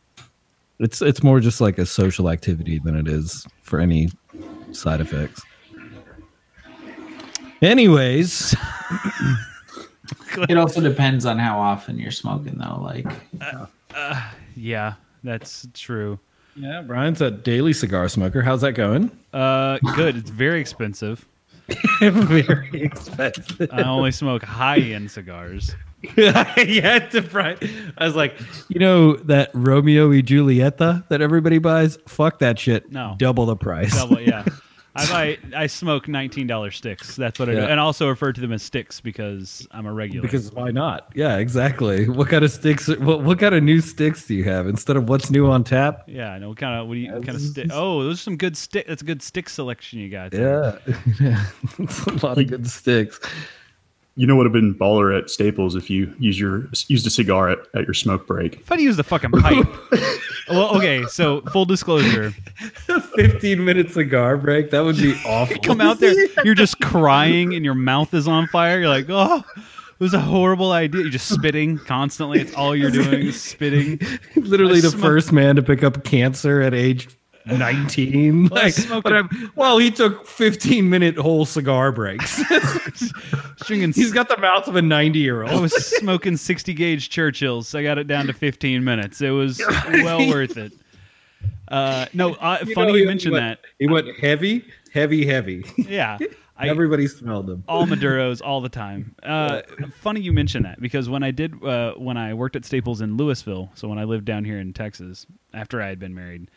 [0.81, 4.11] it's it's more just like a social activity than it is for any
[4.75, 5.43] side effects.
[7.63, 8.55] Anyways,
[10.49, 12.81] It also depends on how often you're smoking, though.
[12.83, 13.07] Like,
[14.57, 16.19] Yeah, that's true.
[16.57, 18.43] yeah, Brian's a daily cigar smoker.
[18.43, 19.11] How's that going?
[19.33, 20.17] Uh, good.
[20.17, 21.27] It's very expensive.
[22.01, 23.71] Very expensive.
[23.73, 25.75] I only smoke high end cigars.
[26.19, 27.57] yeah, to Brian.
[27.97, 31.97] I was like, you know that Romeo y Julieta that everybody buys?
[32.07, 32.93] Fuck that shit.
[32.93, 33.15] No.
[33.17, 33.97] double the price.
[33.97, 34.45] Double, yeah.
[34.97, 37.17] I buy, I smoke nineteen dollar sticks.
[37.17, 40.23] That's what I do, and also refer to them as sticks because I'm a regular.
[40.23, 41.11] Because why not?
[41.15, 42.09] Yeah, exactly.
[42.15, 42.87] What kind of sticks?
[42.89, 46.05] What, what kind of new sticks do you have instead of what's new on tap?
[46.07, 47.69] yeah, I know what kind of what do you what kind of stick?
[47.73, 48.87] Oh, those are some good stick.
[48.87, 50.31] That's a good stick selection you got.
[50.31, 50.81] there.
[51.21, 51.45] Yeah,
[51.79, 53.19] it's a lot of good sticks.
[54.17, 57.11] You know what would have been baller at Staples if you use your used a
[57.11, 58.61] cigar at, at your smoke break.
[58.61, 59.67] If I'd use the fucking pipe.
[60.49, 61.05] well, okay.
[61.07, 62.31] So full disclosure,
[63.17, 64.71] Fifteen minute cigar break.
[64.71, 65.57] That would be awful.
[65.63, 68.79] come out there, you're just crying and your mouth is on fire.
[68.79, 71.01] You're like, oh, it was a horrible idea.
[71.03, 72.41] You're just spitting constantly.
[72.41, 73.99] It's all you're doing is spitting.
[74.37, 77.09] Literally I the smoke- first man to pick up cancer at age
[77.47, 78.49] 19.
[78.49, 82.37] Well, Like, but well, he took 15 minute whole cigar breaks.
[83.67, 87.75] He's got the mouth of a 90 year old I was smoking 60 gauge Churchills.
[87.75, 89.21] I got it down to 15 minutes.
[89.21, 90.73] It was well worth it.
[91.69, 93.61] Uh, no, uh, funny you mentioned that.
[93.79, 95.65] He went heavy, heavy, heavy.
[95.77, 96.19] Yeah.
[96.57, 97.65] I, Everybody smelled them.
[97.67, 99.17] all Maduros all the time.
[99.25, 99.63] Uh,
[99.99, 103.17] funny you mentioned that because when I did uh, when I worked at Staples in
[103.17, 106.49] Lewisville, so when I lived down here in Texas after I had been married,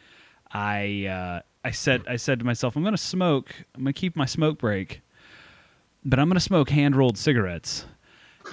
[0.52, 3.54] I uh, I said I said to myself, I'm to smoke.
[3.76, 5.02] I'm to keep my smoke break,
[6.06, 7.86] but I'm to smoke hand rolled cigarettes.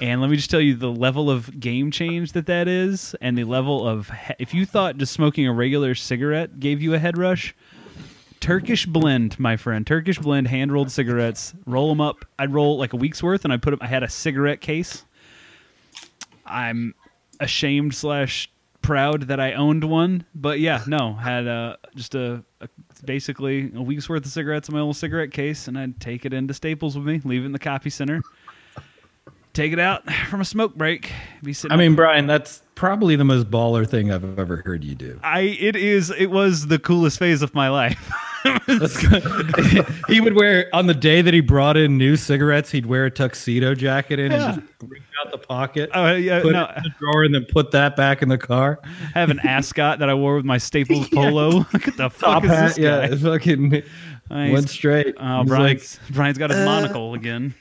[0.00, 3.38] And let me just tell you the level of game change that that is, and
[3.38, 6.98] the level of he- if you thought just smoking a regular cigarette gave you a
[6.98, 7.54] head rush,
[8.40, 9.86] Turkish blend, my friend.
[9.86, 11.54] Turkish blend, hand rolled cigarettes.
[11.64, 12.24] Roll them up.
[12.38, 13.78] I'd roll like a week's worth, and I put them.
[13.80, 15.04] I had a cigarette case.
[16.44, 16.94] I'm
[17.40, 18.50] ashamed slash
[18.84, 22.68] proud that I owned one, but yeah, no, had uh, just a, a
[23.04, 26.32] basically a week's worth of cigarettes in my little cigarette case, and I'd take it
[26.32, 28.22] into Staples with me, leave it in the copy center,
[29.52, 31.10] take it out from a smoke break,
[31.42, 31.72] be sitting.
[31.74, 35.18] I mean, Brian, that's probably the most baller thing I've ever heard you do.
[35.22, 38.10] I it is it was the coolest phase of my life.
[40.08, 42.70] He would wear on the day that he brought in new cigarettes.
[42.70, 44.54] He'd wear a tuxedo jacket in Yeah.
[44.54, 47.44] and just out the pocket, Oh yeah, put no, it in the drawer, and then
[47.44, 48.78] put that back in the car.
[49.14, 51.60] I have an ascot that I wore with my Staples polo.
[51.70, 53.84] what the fuck Top is hat, this yeah, fucking he's-
[54.28, 55.14] went straight.
[55.18, 57.54] Oh, He's Brian's, Brian's got his uh, monocle again.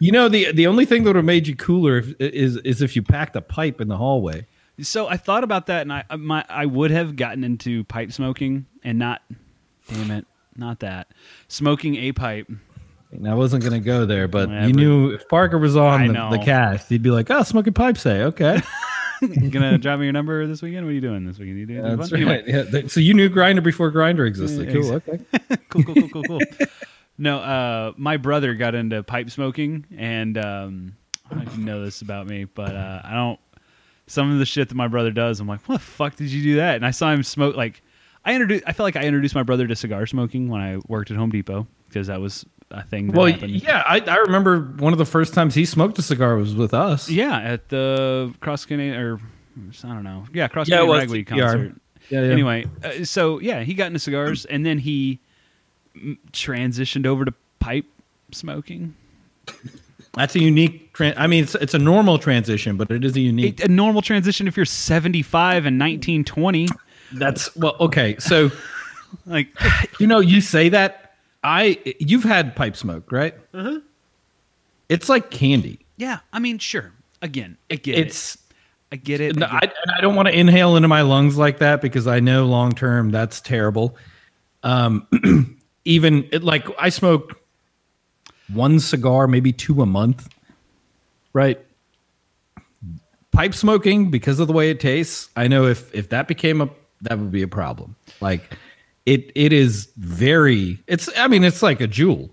[0.00, 2.80] you know the the only thing that would have made you cooler if, is is
[2.82, 4.46] if you packed a pipe in the hallway.
[4.80, 8.66] So I thought about that, and I my I would have gotten into pipe smoking
[8.84, 9.22] and not,
[9.88, 11.08] damn it, not that
[11.48, 12.50] smoking a pipe.
[13.24, 16.28] I wasn't gonna go there, but Yeah, you but- knew if Parker was on the,
[16.30, 18.60] the cast, he'd be like, "Oh, smoking pipe, say okay."
[19.22, 20.84] You gonna drop me your number this weekend?
[20.84, 21.58] What are you doing this weekend?
[21.58, 22.20] You doing That's fun?
[22.20, 22.68] Anyway, right.
[22.70, 24.68] Yeah, so you knew Grindr before Grindr existed.
[24.68, 24.92] Yeah, Cool.
[24.92, 25.20] Okay.
[25.70, 26.40] cool, cool, cool, cool, cool.
[27.16, 30.96] No, uh, my brother got into pipe smoking, and um,
[31.30, 33.40] I don't know if you know this about me, but uh, I don't.
[34.06, 36.42] Some of the shit that my brother does, I'm like, what the fuck did you
[36.42, 36.76] do that?
[36.76, 37.56] And I saw him smoke.
[37.56, 37.80] Like,
[38.24, 38.64] I introduced.
[38.66, 41.30] I felt like I introduced my brother to cigar smoking when I worked at Home
[41.30, 43.08] Depot because that was a thing.
[43.08, 43.62] That Well, happened.
[43.62, 46.74] yeah, I, I remember one of the first times he smoked a cigar was with
[46.74, 47.08] us.
[47.10, 49.20] yeah, at the Cross Canadian or
[49.84, 50.24] I don't know.
[50.32, 51.40] Yeah, Cross Yeah, Canadian was Ragweed TPR.
[51.52, 51.74] concert.
[52.10, 52.32] Yeah, yeah.
[52.32, 55.18] Anyway, uh, so yeah, he got into cigars, and then he
[56.32, 57.86] transitioned over to pipe
[58.32, 58.94] smoking.
[60.14, 60.92] that's a unique.
[60.94, 63.62] Tran- I mean, it's it's a normal transition, but it is a unique.
[63.64, 66.68] a normal transition if you're 75 and 1920.
[67.12, 68.16] that's well, okay.
[68.18, 68.50] So
[69.26, 69.48] Like,
[69.98, 71.05] you know, you say that
[71.46, 73.34] I you've had pipe smoke, right?
[73.54, 73.78] Uh-huh.
[74.88, 75.78] It's like candy.
[75.96, 76.92] yeah, I mean, sure.
[77.22, 78.06] Again, I get it.
[78.08, 78.36] It's
[78.92, 79.36] I get it.
[79.36, 82.06] No, I get- I, I don't want to inhale into my lungs like that because
[82.06, 83.96] I know long term that's terrible.
[84.62, 85.06] Um,
[85.84, 87.40] even it, like I smoke
[88.52, 90.28] one cigar, maybe two a month,
[91.32, 91.60] right?
[93.32, 95.28] Pipe smoking because of the way it tastes.
[95.36, 96.70] I know if if that became a
[97.02, 97.94] that would be a problem.
[98.20, 98.56] Like
[99.06, 100.78] it it is very.
[100.86, 102.30] It's I mean it's like a Juul.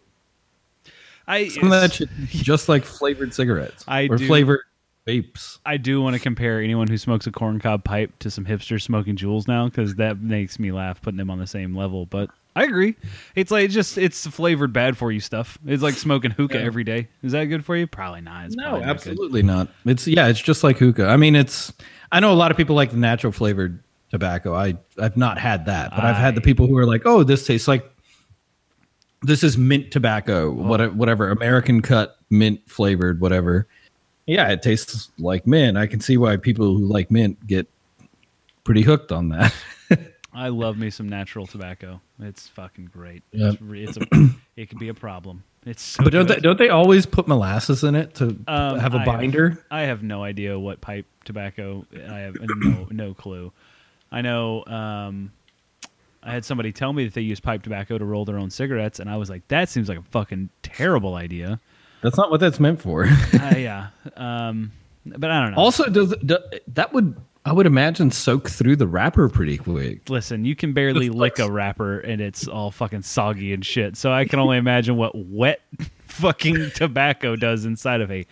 [1.26, 4.60] I, Some of that shit, just like flavored cigarettes I or do- flavored
[5.08, 5.60] vapes.
[5.66, 9.16] I do want to compare anyone who smokes a corncob pipe to some hipsters smoking
[9.16, 12.06] Juuls now because that makes me laugh putting them on the same level.
[12.08, 12.96] But I agree.
[13.36, 15.58] It's like it's just it's flavored bad for you stuff.
[15.66, 16.66] It's like smoking hookah Yeah.
[16.66, 17.08] every day.
[17.22, 17.88] Is that good for you?
[17.88, 18.48] Probably not.
[18.48, 18.90] It's No, probably not good.
[19.12, 19.68] absolutely not.
[19.86, 21.08] It's yeah, it's just like hookah.
[21.08, 21.72] I mean, it's
[22.12, 23.80] I know a lot of people like the natural flavored
[24.14, 24.54] tobacco.
[24.54, 27.46] I I've not had that, but I've had the people who are like, "Oh, this
[27.46, 27.92] tastes like
[29.24, 33.68] this is mint tobacco, what whatever, American cut mint flavored whatever."
[34.26, 35.78] Yeah, it tastes like mint.
[35.78, 37.68] I can see why people who like mint get
[38.64, 39.54] pretty hooked on that.
[40.34, 42.00] I love me some natural tobacco.
[42.20, 43.22] It's fucking great.
[43.34, 43.54] Yep.
[43.54, 44.06] It's, re- it's a,
[44.56, 45.44] it can be a problem.
[45.66, 46.38] It's so but don't good.
[46.38, 49.64] they, don't they always put molasses in it to Um, have a I binder?
[49.70, 51.86] I have no idea what pipe tobacco.
[51.94, 53.52] I have no no clue.
[54.14, 54.64] I know.
[54.66, 55.32] Um,
[56.22, 59.00] I had somebody tell me that they use pipe tobacco to roll their own cigarettes,
[59.00, 61.60] and I was like, "That seems like a fucking terrible idea."
[62.02, 63.06] That's not what that's meant for.
[63.34, 64.72] uh, yeah, um,
[65.06, 65.58] but I don't know.
[65.58, 70.10] Also, does do, that would I would imagine soak through the wrapper pretty quick.
[70.10, 73.98] Listen, you can barely lick a wrapper, and it's all fucking soggy and shit.
[73.98, 75.62] So I can only imagine what wet
[76.06, 78.26] fucking tobacco does inside of a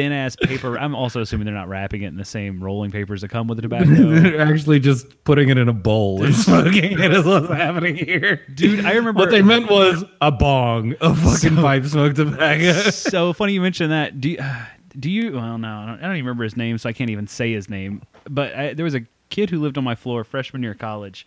[0.00, 0.78] thin ass paper.
[0.78, 3.56] I'm also assuming they're not wrapping it in the same rolling papers that come with
[3.58, 3.84] the tobacco.
[3.90, 8.40] They're actually just putting it in a bowl and smoking it is what's happening here.
[8.54, 12.72] Dude, I remember What they meant was a bong of fucking So- pipe smoke tobacco.
[12.90, 14.20] so funny you mentioned that.
[14.20, 14.38] Do you,
[14.98, 15.32] do you?
[15.32, 17.52] Well, no, I don't, I don't even remember his name, so I can't even say
[17.52, 18.02] his name.
[18.28, 21.26] But I, there was a kid who lived on my floor freshman year of college,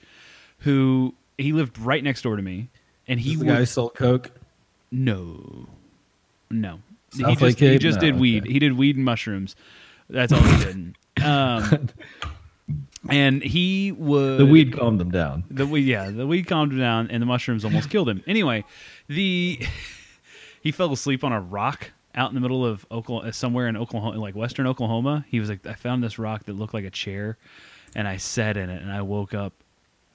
[0.59, 2.69] who he lived right next door to me,
[3.07, 4.31] and he He the would guy sold coke.
[4.91, 5.67] no,
[6.49, 6.79] no.
[7.15, 8.43] He South just, Lake he just No, did weed.
[8.43, 8.53] okay.
[8.53, 9.55] He did weed and mushrooms.
[10.09, 10.95] That's all he did.
[11.23, 11.87] Um,
[13.09, 15.43] and he was The weed calmed him down.
[15.49, 18.23] the weed, yeah, the weed calmed him down, and the mushrooms almost killed him.
[18.27, 18.65] Anyway,
[19.07, 19.61] the
[20.61, 24.19] he fell asleep on a rock out in the middle of Oklahoma, somewhere in Oklahoma,
[24.19, 25.25] like western Oklahoma.
[25.29, 27.37] He was like, I found this rock that looked like a chair,
[27.95, 29.53] and I sat in it, and I woke up.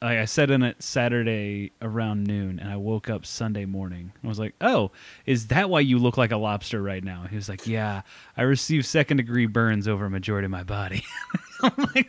[0.00, 4.12] I I sat in it Saturday around noon, and I woke up Sunday morning.
[4.22, 4.90] I was like, "Oh,
[5.26, 8.02] is that why you look like a lobster right now?" He was like, "Yeah,
[8.36, 11.04] I received second degree burns over a majority of my body."
[11.62, 12.08] I'm like,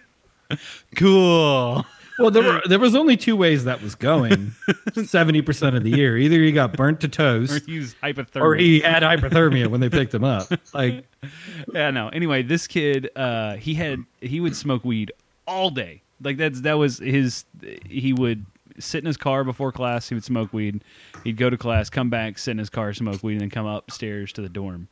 [0.95, 1.85] "Cool."
[2.19, 4.51] Well, there were there was only two ways that was going.
[5.05, 8.41] Seventy percent of the year, either he got burnt to Or toast, he's hypothermic.
[8.41, 10.51] or he had hypothermia when they picked him up.
[10.73, 11.05] Like,
[11.73, 12.09] yeah, no.
[12.09, 15.13] Anyway, this kid, uh, he had he would smoke weed
[15.47, 16.01] all day.
[16.21, 17.45] Like that's that was his.
[17.85, 18.45] He would
[18.79, 20.09] sit in his car before class.
[20.09, 20.83] He would smoke weed.
[21.23, 23.65] He'd go to class, come back, sit in his car, smoke weed, and then come
[23.65, 24.87] upstairs to the dorm.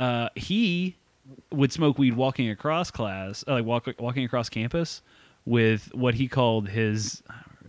[0.00, 0.96] Uh, he
[1.50, 5.02] would smoke weed walking across class, uh, like walk, walking across campus,
[5.44, 7.22] with what he called his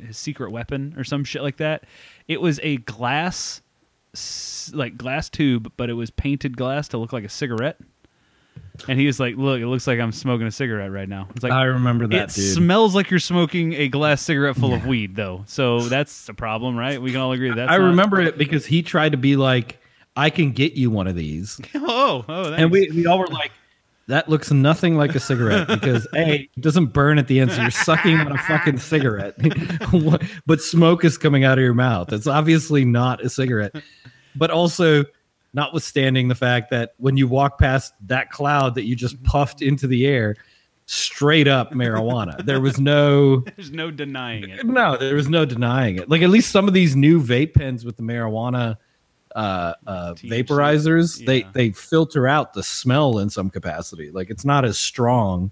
[0.06, 1.86] his secret weapon or some shit like that.
[2.28, 3.62] It was a glass,
[4.74, 7.78] like glass tube, but it was painted glass to look like a cigarette.
[8.88, 11.44] And he was like, "Look, it looks like I'm smoking a cigarette right now." It's
[11.44, 12.54] like I remember that it dude.
[12.56, 15.44] smells like you're smoking a glass cigarette full of weed, though.
[15.48, 17.00] So that's a problem, right?
[17.02, 17.70] We can all agree that.
[17.70, 19.80] I not- remember it because he tried to be like,
[20.18, 22.62] "I can get you one of these," Oh, oh, thanks.
[22.62, 23.52] and we we all were like,
[24.08, 27.62] "That looks nothing like a cigarette because a it doesn't burn at the end, so
[27.62, 29.36] you're sucking on a fucking cigarette,
[30.48, 32.12] but smoke is coming out of your mouth.
[32.12, 33.76] It's obviously not a cigarette,
[34.36, 35.06] but also."
[35.54, 39.86] Notwithstanding the fact that when you walk past that cloud that you just puffed into
[39.88, 40.36] the air,
[40.86, 42.44] straight up marijuana.
[42.46, 44.66] There was no There's no denying it.
[44.66, 46.10] no, there was no denying it.
[46.10, 48.78] Like at least some of these new vape pens with the marijuana
[49.36, 54.12] uh, uh, vaporizers, they they filter out the smell in some capacity.
[54.12, 55.52] Like it's not as strong.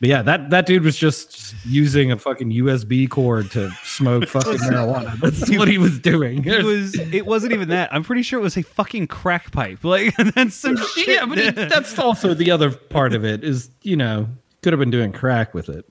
[0.00, 4.58] But yeah, that that dude was just using a fucking USB cord to smoke fucking
[4.58, 5.18] marijuana.
[5.20, 6.44] That's what he was doing.
[6.44, 6.94] It was.
[6.94, 7.92] It wasn't even that.
[7.92, 9.78] I'm pretty sure it was a fucking crack pipe.
[9.88, 11.08] Like that's some shit.
[11.08, 14.28] yeah, but it, that's also the other part of it is you know
[14.62, 15.86] could have been doing crack with it.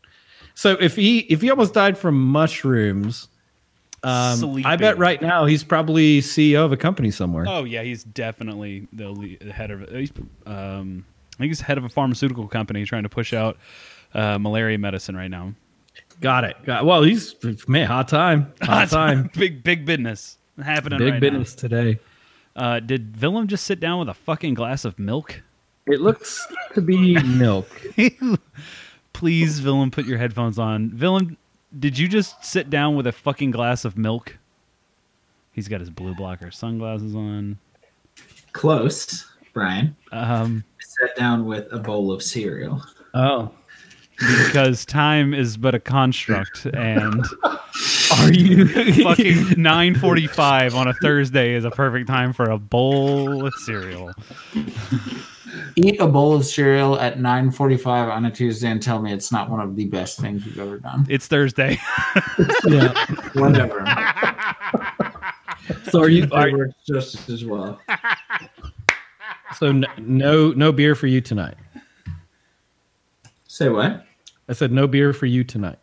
[0.54, 3.28] So if he if he almost died from mushrooms,
[4.04, 7.46] um, I bet right now he's probably CEO of a company somewhere.
[7.48, 9.90] Oh yeah, he's definitely the, lead, the head of.
[9.90, 10.12] He's,
[10.46, 13.58] um, I think he's head of a pharmaceutical company trying to push out
[14.14, 15.54] uh, malaria medicine right now.
[16.20, 16.58] Got it.
[16.66, 17.04] Got well.
[17.04, 17.36] He's
[17.68, 21.00] man, hot time, hot time, big big business happening.
[21.00, 22.00] big right business today.
[22.56, 25.42] Uh, did Willem just sit down with a fucking glass of milk?
[25.86, 27.70] It looks to be milk.
[29.14, 30.98] Please, Willem, put your headphones on.
[31.00, 31.38] Willem,
[31.78, 34.38] did you just sit down with a fucking glass of milk?
[35.52, 37.58] He's got his blue blocker sunglasses on.
[38.54, 39.96] Close, Brian.
[40.12, 42.84] Um, I sat down with a bowl of cereal.
[43.14, 43.52] Oh,
[44.20, 47.24] because time is but a construct, and
[48.20, 48.68] are you
[49.04, 54.12] fucking 9:45 on a Thursday is a perfect time for a bowl of cereal.
[55.76, 59.50] Eat a bowl of cereal at 9:45 on a Tuesday and tell me it's not
[59.50, 61.06] one of the best things you've ever done.
[61.10, 61.78] It's Thursday.
[62.66, 63.06] yeah.
[63.34, 63.86] Whatever.
[65.92, 66.24] So are you?
[66.24, 67.80] it Are, works just as well.
[69.58, 71.56] so n- no no beer for you tonight.
[73.48, 74.07] Say what?
[74.50, 75.80] I said no beer for you tonight.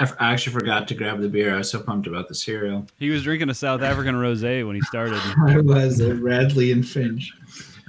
[0.00, 1.54] I, f- I actually forgot to grab the beer.
[1.54, 2.86] I was so pumped about the cereal.
[2.98, 5.20] He was drinking a South African rosé when he started.
[5.48, 7.32] I was a Radley and Finch.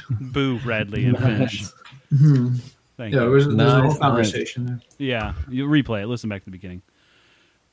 [0.10, 1.66] Boo, Radley and Finch.
[2.18, 2.56] Hmm.
[2.98, 3.30] Thank Yeah, it you.
[3.30, 4.80] was, there's a whole conversation there.
[4.98, 6.08] Yeah, you replay it.
[6.08, 6.82] Listen back to the beginning.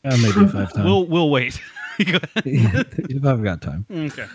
[0.05, 0.85] Uh, maybe if I have time.
[0.85, 1.61] We'll we'll wait.
[1.99, 3.87] If I've got time.
[3.90, 4.27] Okay.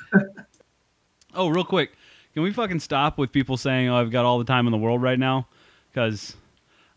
[1.35, 1.91] Oh, real quick,
[2.33, 4.79] can we fucking stop with people saying, "Oh, I've got all the time in the
[4.79, 5.47] world right now,"
[5.93, 6.35] because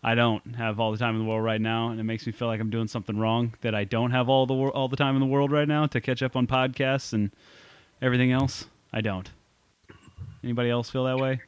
[0.06, 2.32] I don't have all the time in the world right now, and it makes me
[2.32, 3.54] feel like I'm doing something wrong.
[3.62, 5.86] That I don't have all the wor- all the time in the world right now
[5.86, 7.30] to catch up on podcasts and
[8.02, 8.66] everything else.
[8.92, 9.30] I don't.
[10.42, 11.40] Anybody else feel that way?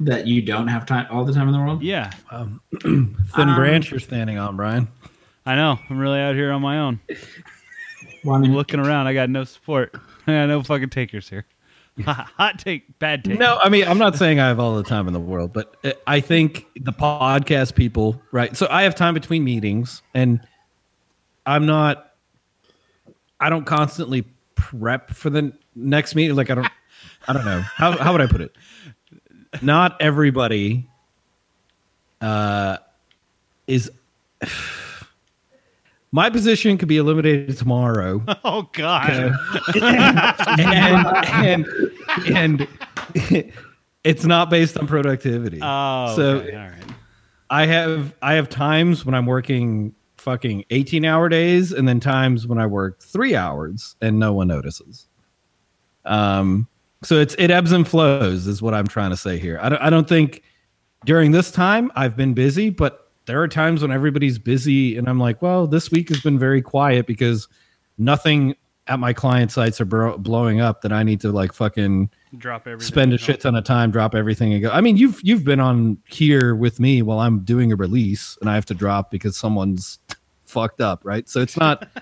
[0.00, 1.82] That you don't have time all the time in the world.
[1.82, 2.10] Yeah,
[2.82, 4.88] Thin Um, branch you're standing on, Brian.
[5.44, 5.78] I know.
[5.90, 6.98] I'm really out here on my own.
[8.24, 9.06] Well, I I'm looking around.
[9.06, 9.94] I got no support.
[10.26, 11.44] I got no fucking takers here.
[12.04, 13.38] Hot take, bad take.
[13.38, 15.76] No, I mean, I'm not saying I have all the time in the world, but
[15.82, 18.54] uh, I think the podcast people, right?
[18.56, 20.40] So I have time between meetings and
[21.46, 22.12] I'm not,
[23.40, 24.24] I don't constantly
[24.56, 26.36] prep for the next meeting.
[26.36, 26.68] Like, I don't,
[27.28, 27.60] I don't know.
[27.60, 28.54] How, how would I put it?
[29.62, 30.88] Not everybody
[32.20, 32.76] uh,
[33.66, 33.90] is,
[36.12, 38.22] my position could be eliminated tomorrow.
[38.44, 39.10] Oh God.
[39.74, 41.85] and, and
[42.32, 42.66] and
[44.04, 45.58] it's not based on productivity.
[45.62, 46.84] Oh, so okay, all right.
[47.50, 52.46] I have I have times when I'm working fucking 18 hour days and then times
[52.46, 55.06] when I work 3 hours and no one notices.
[56.04, 56.68] Um
[57.02, 59.58] so it's it ebbs and flows is what I'm trying to say here.
[59.60, 60.42] I don't I don't think
[61.04, 65.18] during this time I've been busy, but there are times when everybody's busy and I'm
[65.20, 67.48] like, well, this week has been very quiet because
[67.98, 68.54] nothing
[68.88, 72.66] at my client sites are bro- blowing up that I need to like fucking Drop
[72.66, 72.86] everything.
[72.86, 74.70] spend a shit ton of time, drop everything, and go.
[74.70, 78.48] I mean, you've you've been on here with me while I'm doing a release, and
[78.50, 79.98] I have to drop because someone's
[80.44, 81.28] fucked up, right?
[81.28, 81.88] So it's not.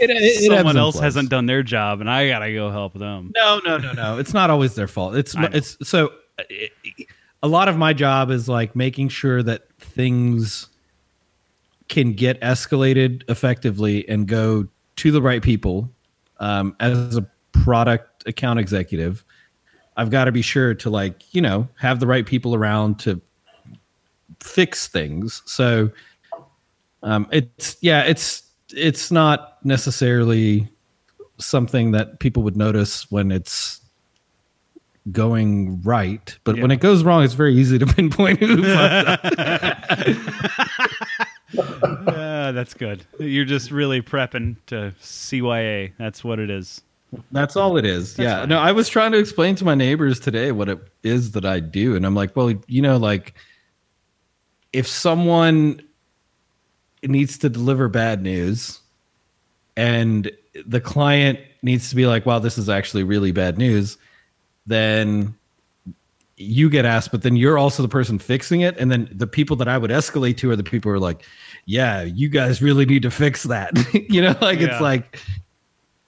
[0.00, 3.32] It, it- Someone else hasn't done their job, and I gotta go help them.
[3.34, 4.18] No, no, no, no.
[4.18, 5.16] It's not always their fault.
[5.16, 6.12] It's it's so.
[6.38, 6.44] Uh,
[7.42, 10.68] a lot of my job is like making sure that things
[11.88, 14.68] can get escalated effectively and go
[14.98, 15.90] to the right people.
[16.40, 19.24] Um, as a product account executive,
[19.96, 23.20] I've got to be sure to like you know have the right people around to
[24.40, 25.42] fix things.
[25.46, 25.90] So
[27.02, 28.42] um, it's yeah, it's
[28.72, 30.68] it's not necessarily
[31.38, 33.80] something that people would notice when it's
[35.10, 40.06] going right, but when it goes wrong, it's very easy to pinpoint who fucked up.
[41.82, 43.04] Uh, that's good.
[43.18, 45.92] You're just really prepping to CYA.
[45.98, 46.82] That's what it is.
[47.32, 48.18] That's all it is.
[48.18, 48.44] yeah.
[48.44, 51.60] No, I was trying to explain to my neighbors today what it is that I
[51.60, 53.34] do, and I'm like, well, you know, like
[54.72, 55.80] if someone
[57.02, 58.80] needs to deliver bad news
[59.76, 60.30] and
[60.66, 63.96] the client needs to be like, wow, this is actually really bad news,
[64.66, 65.34] then
[66.36, 68.76] you get asked, but then you're also the person fixing it.
[68.78, 71.24] And then the people that I would escalate to are the people who are like,
[71.70, 73.72] yeah, you guys really need to fix that.
[74.08, 74.68] you know, like Yeah.
[74.72, 75.20] it's like,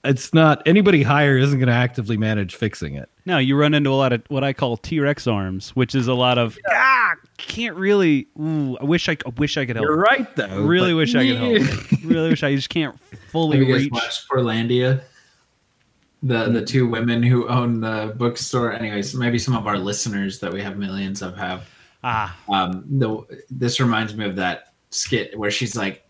[0.03, 3.07] it's not anybody higher isn't going to actively manage fixing it.
[3.27, 6.07] No, you run into a lot of what I call T Rex arms, which is
[6.07, 8.27] a lot of ah, can't really.
[8.41, 9.85] Ooh, I wish I, I wish I could help.
[9.85, 10.63] You're right, though.
[10.63, 11.91] Really but- wish I could help.
[12.03, 12.99] really wish I just can't
[13.29, 13.91] fully Have you guys reach.
[13.91, 15.01] watched Portlandia?
[16.23, 18.73] The the two women who own the bookstore.
[18.73, 21.67] Anyways, maybe some of our listeners that we have millions of have.
[22.03, 26.03] Ah, Um, the this reminds me of that skit where she's like,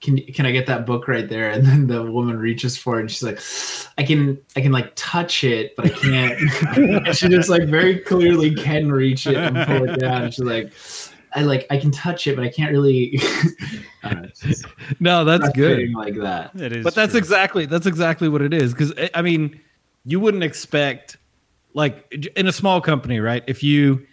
[0.00, 3.00] "Can can I get that book right there?" And then the woman reaches for it,
[3.00, 3.40] and she's like,
[3.98, 6.38] "I can I can like touch it, but I can't."
[7.06, 10.22] and she just like very clearly can reach it and pull it down.
[10.24, 10.72] And she's like,
[11.34, 13.18] "I like I can touch it, but I can't really."
[14.04, 14.28] I know,
[15.00, 15.92] No, that's good.
[15.94, 16.54] Like that.
[16.54, 16.84] it is.
[16.84, 17.18] but that's true.
[17.18, 19.58] exactly that's exactly what it is because eh, i mean
[20.04, 21.16] you wouldn't expect
[21.74, 22.06] like
[22.36, 24.06] in a small company right if you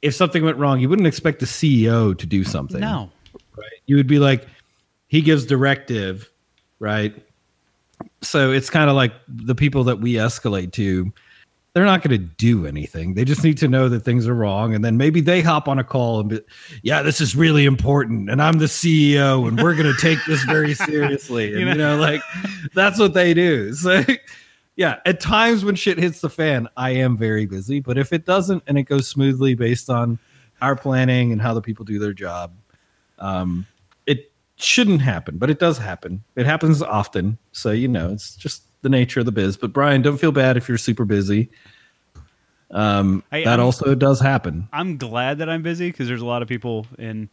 [0.00, 3.10] if something went wrong you wouldn't expect the ceo to do something no.
[3.56, 3.80] Right?
[3.86, 4.46] You would be like
[5.08, 6.30] he gives directive
[6.78, 7.14] right?
[8.22, 11.12] So it's kind of like the people that we escalate to
[11.72, 13.12] they're not going to do anything.
[13.12, 15.78] They just need to know that things are wrong and then maybe they hop on
[15.78, 16.40] a call and be
[16.82, 20.42] yeah this is really important and i'm the ceo and we're going to take this
[20.44, 21.52] very seriously.
[21.56, 22.22] And you know, like
[22.74, 23.74] that's what they do.
[23.74, 24.02] So
[24.76, 28.26] yeah at times when shit hits the fan i am very busy but if it
[28.26, 30.18] doesn't and it goes smoothly based on
[30.60, 32.52] our planning and how the people do their job
[33.18, 33.66] um,
[34.06, 36.22] it shouldn't happen, but it does happen.
[36.36, 37.38] It happens often.
[37.52, 39.56] So, you know, it's just the nature of the biz.
[39.56, 41.50] But Brian, don't feel bad if you're super busy.
[42.70, 44.68] Um, I- that I'm- also does happen.
[44.72, 47.28] I'm glad that I'm busy because there's a lot of people in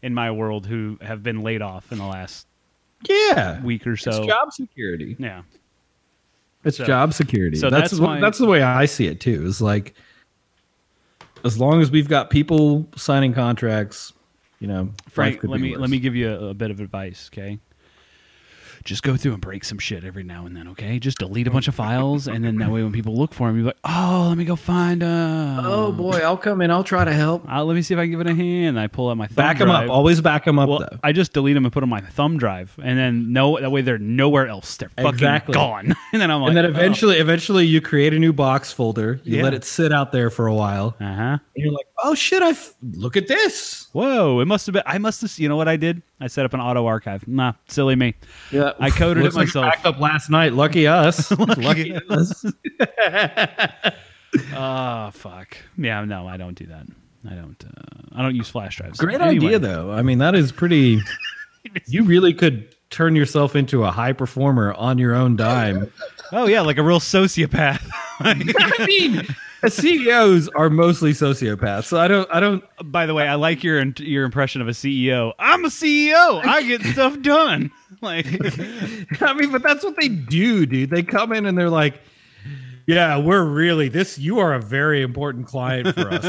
[0.00, 2.46] in my world who have been laid off in the last
[3.08, 3.60] Yeah.
[3.62, 4.10] week or so.
[4.10, 5.16] it's job security.
[5.18, 5.42] Yeah.
[6.64, 7.56] It's So- job security.
[7.56, 9.44] so that's that's my- that's the way I see it too.
[9.44, 9.94] Is like
[11.44, 14.12] as long as we've got people signing contracts,
[14.60, 15.80] you know, Frank, let me worse.
[15.80, 17.58] let me give you a, a bit of advice, okay?
[18.84, 21.00] Just go through and break some shit every now and then, okay?
[21.00, 23.56] Just delete a bunch of files, and then that way when people look for them,
[23.56, 25.02] you're like, oh, let me go find.
[25.02, 26.70] Uh, Oh boy, I'll come in.
[26.70, 27.46] I'll try to help.
[27.50, 28.78] uh, let me see if I can give it a hand.
[28.78, 29.90] I pull out my thumb Back them up.
[29.90, 30.98] Always back them up Well, though.
[31.02, 33.70] I just delete them and put them on my thumb drive, and then no, that
[33.72, 34.76] way they're nowhere else.
[34.76, 35.54] They're fucking Exactly.
[35.54, 35.96] gone.
[36.12, 39.20] and then I'm like, and then eventually, eventually, you create a new box folder.
[39.24, 39.42] You Yeah.
[39.42, 40.94] let it sit out there for a while.
[41.00, 41.22] uh huh.
[41.32, 42.42] And you're like, oh shit!
[42.42, 43.88] I f- look at this.
[43.92, 44.40] Whoa!
[44.40, 44.82] It must have been.
[44.86, 45.38] I must have.
[45.38, 46.02] You know what I did?
[46.20, 47.26] I set up an auto archive.
[47.28, 48.14] Nah, silly me.
[48.50, 49.64] Yeah, I coded it Looks like myself.
[49.66, 50.52] backed up last night.
[50.52, 51.30] Lucky us.
[51.56, 52.44] Lucky us.
[54.54, 55.56] Oh fuck.
[55.76, 56.86] Yeah, no, I don't do that.
[57.28, 57.62] I don't.
[57.64, 58.98] Uh, I don't use flash drives.
[58.98, 59.46] Great Anyway.
[59.46, 59.90] idea, though.
[59.90, 61.00] I mean, that is pretty.
[61.86, 65.90] you really could turn yourself into a high performer on your own dime.
[66.32, 67.82] Oh yeah, like a real sociopath.
[68.20, 68.34] I
[68.86, 69.26] mean,
[69.68, 72.28] CEOs are mostly sociopaths, so I don't.
[72.32, 72.62] I don't.
[72.84, 75.32] By the way, I like your your impression of a CEO.
[75.38, 76.44] I'm a CEO.
[76.46, 77.70] I get stuff done.
[78.00, 78.26] Like,
[79.22, 80.90] I mean, but that's what they do, dude.
[80.90, 82.00] They come in and they're like,
[82.86, 84.18] "Yeah, we're really this.
[84.20, 86.24] You are a very important client for us.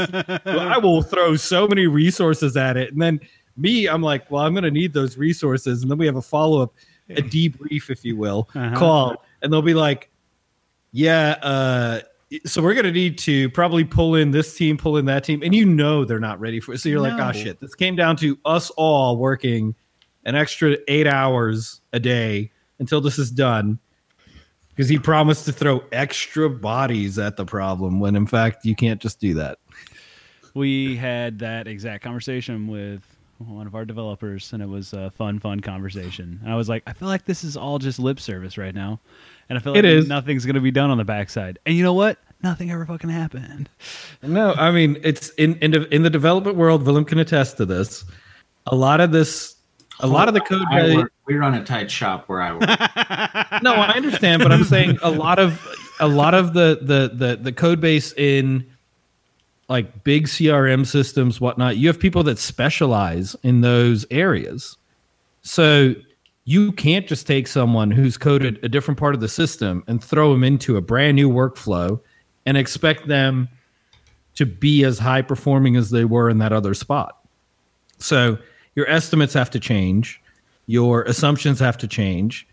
[0.46, 3.20] I will throw so many resources at it." And then
[3.56, 6.22] me, I'm like, "Well, I'm going to need those resources." And then we have a
[6.22, 6.74] follow up,
[7.10, 8.76] a debrief, if you will, Uh-huh.
[8.76, 10.10] call, and they'll be like,
[10.90, 12.00] "Yeah, uh."
[12.46, 15.54] So we're gonna need to probably pull in this team, pull in that team, and
[15.54, 16.78] you know they're not ready for it.
[16.78, 17.28] So you're like, ah, No.
[17.28, 19.74] "Oh shit!" This came down to us all working
[20.24, 23.78] an extra eight hours a day until this is done
[24.68, 29.00] because he promised to throw extra bodies at the problem when in fact you can't
[29.00, 29.58] just do that
[30.54, 33.02] we had that exact conversation with
[33.38, 36.40] one of our developers, and it was a fun, fun conversation.
[36.42, 39.00] And I was like, I feel like this is all just lip service right now,
[39.50, 40.08] and I feel like It is.
[40.08, 41.58] nothing's going to be done on the backside.
[41.66, 42.16] And you know what?
[42.42, 43.68] Nothing ever fucking happened.
[44.22, 47.66] no i mean it's in in, the- in the development world willem can attest to
[47.66, 48.02] this
[48.66, 49.56] a lot of this
[50.00, 52.52] a lot of the code I base- work, we run a tight shop where I
[52.52, 52.62] work.
[53.62, 55.60] no i understand but i'm saying a lot of
[56.00, 58.64] a lot of the the the, the code base in
[59.68, 64.76] like big crm systems whatnot you have people that specialize in those areas
[65.42, 65.94] so
[66.50, 70.32] you can't just take someone who's coded a different part of the system and throw
[70.32, 72.00] them into a brand new workflow
[72.44, 73.48] and expect them
[74.34, 77.20] to be as high performing as they were in that other spot.
[77.98, 78.36] So
[78.74, 80.20] your estimates have to change,
[80.66, 82.48] your assumptions have to change,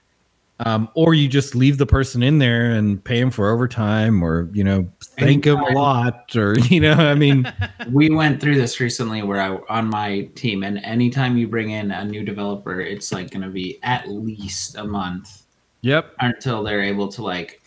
[0.62, 4.50] um, or you just leave the person in there and pay them for overtime, or
[4.54, 7.52] you know thank them a lot, or you know I mean
[7.92, 11.92] we went through this recently where I on my team, and anytime you bring in
[11.92, 15.44] a new developer, it's like going to be at least a month
[15.82, 16.14] yep.
[16.20, 17.62] until they're able to like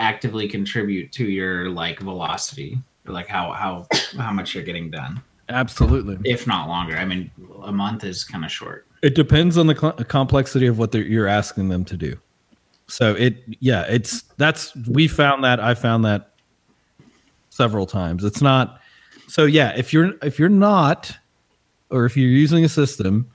[0.00, 3.86] actively contribute to your like velocity or like how how
[4.18, 5.22] how much you're getting done.
[5.50, 6.18] Absolutely.
[6.30, 6.96] if not longer.
[6.96, 7.30] I mean
[7.62, 11.28] a month is kind of short It depends on the cl- complexity of what you're
[11.28, 12.18] asking them to do.
[12.88, 16.30] So it yeah it's that's we found that I found that
[17.50, 18.24] several times.
[18.24, 18.80] It's not
[19.28, 21.16] so yeah if you're if you're not
[21.90, 23.30] or if you're using a system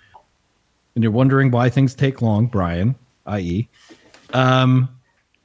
[0.95, 2.95] and you're wondering why things take long, Brian,
[3.27, 3.67] i.e.,
[4.33, 4.89] um,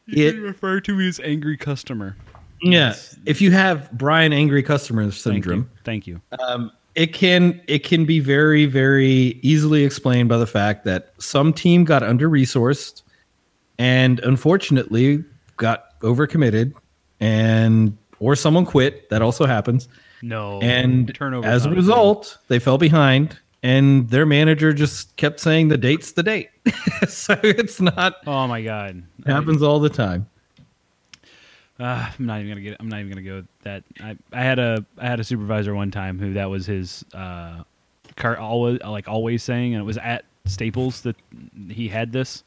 [0.07, 2.17] it refer to me as angry customer.
[2.63, 2.95] yeah
[3.27, 5.61] if you have Brian angry customer Thank syndrome.
[5.61, 5.69] you.
[5.85, 6.21] Thank you.
[6.41, 11.53] Um, it can it can be very very easily explained by the fact that some
[11.53, 13.03] team got under resourced
[13.79, 15.23] and unfortunately
[15.57, 16.73] got overcommitted
[17.21, 19.89] and or someone quit that also happens
[20.23, 20.61] No.
[20.61, 21.47] and turnover.
[21.47, 26.23] as a result they fell behind and their manager just kept saying the date's the
[26.25, 26.51] date
[27.09, 29.05] so it's not Oh my god.
[29.25, 30.29] it happens all the time
[31.81, 32.77] Uh, I'm not even gonna get.
[32.81, 33.85] I'm not even gonna go with that.
[34.01, 37.63] I, I had a I had a supervisor one time who that was his uh,
[38.17, 41.17] car always like always saying, and it was at Staples that
[41.69, 42.43] he had this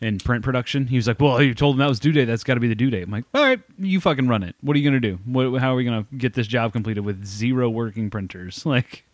[0.00, 0.86] in print production.
[0.86, 2.26] He was like, "Well, you told him that was due date.
[2.26, 4.54] That's got to be the due date." I'm like, "All right, you fucking run it.
[4.60, 5.18] What are you gonna do?
[5.24, 9.04] What, how are we gonna get this job completed with zero working printers?" Like,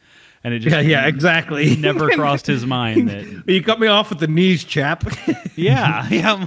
[0.42, 4.08] and it just yeah yeah exactly never crossed his mind that you cut me off
[4.08, 5.04] with the knees chap
[5.54, 6.46] yeah, yeah.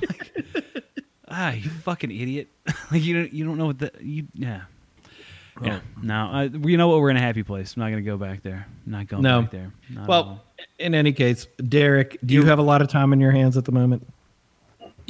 [1.33, 2.47] I'm like, ah, you fucking idiot!
[2.91, 4.61] like you don't you don't know what the you yeah.
[5.61, 5.81] Yeah.
[6.01, 6.99] No, uh, you know what?
[6.99, 7.75] We're in a happy place.
[7.75, 8.65] I'm not going to go back there.
[8.87, 9.41] I'm not going No.
[9.43, 9.71] back there.
[9.91, 10.43] Not Well,
[10.79, 13.65] in any case, Derek, do you have a lot of time in your hands at
[13.65, 14.07] the moment?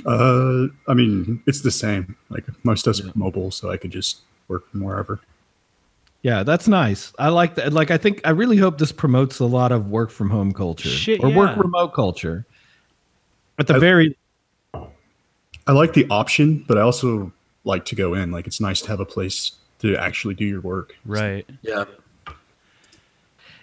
[0.06, 2.18] Uh, I mean, it's the same.
[2.30, 4.20] Like most stuff's mobile, so I could just
[4.50, 5.22] work from wherever.
[6.24, 7.14] Yeah, that's nice.
[7.18, 7.72] I like that.
[7.72, 10.90] Like, I think I really hope this promotes a lot of work from home culture
[10.90, 12.46] Shit, or work remote culture.
[13.60, 14.18] At the I- very
[15.68, 17.32] I like the option, but I also
[17.64, 18.32] like to go in.
[18.32, 20.96] Like it's nice to have a place to actually do your work.
[21.06, 21.48] right.
[21.62, 21.86] yeah.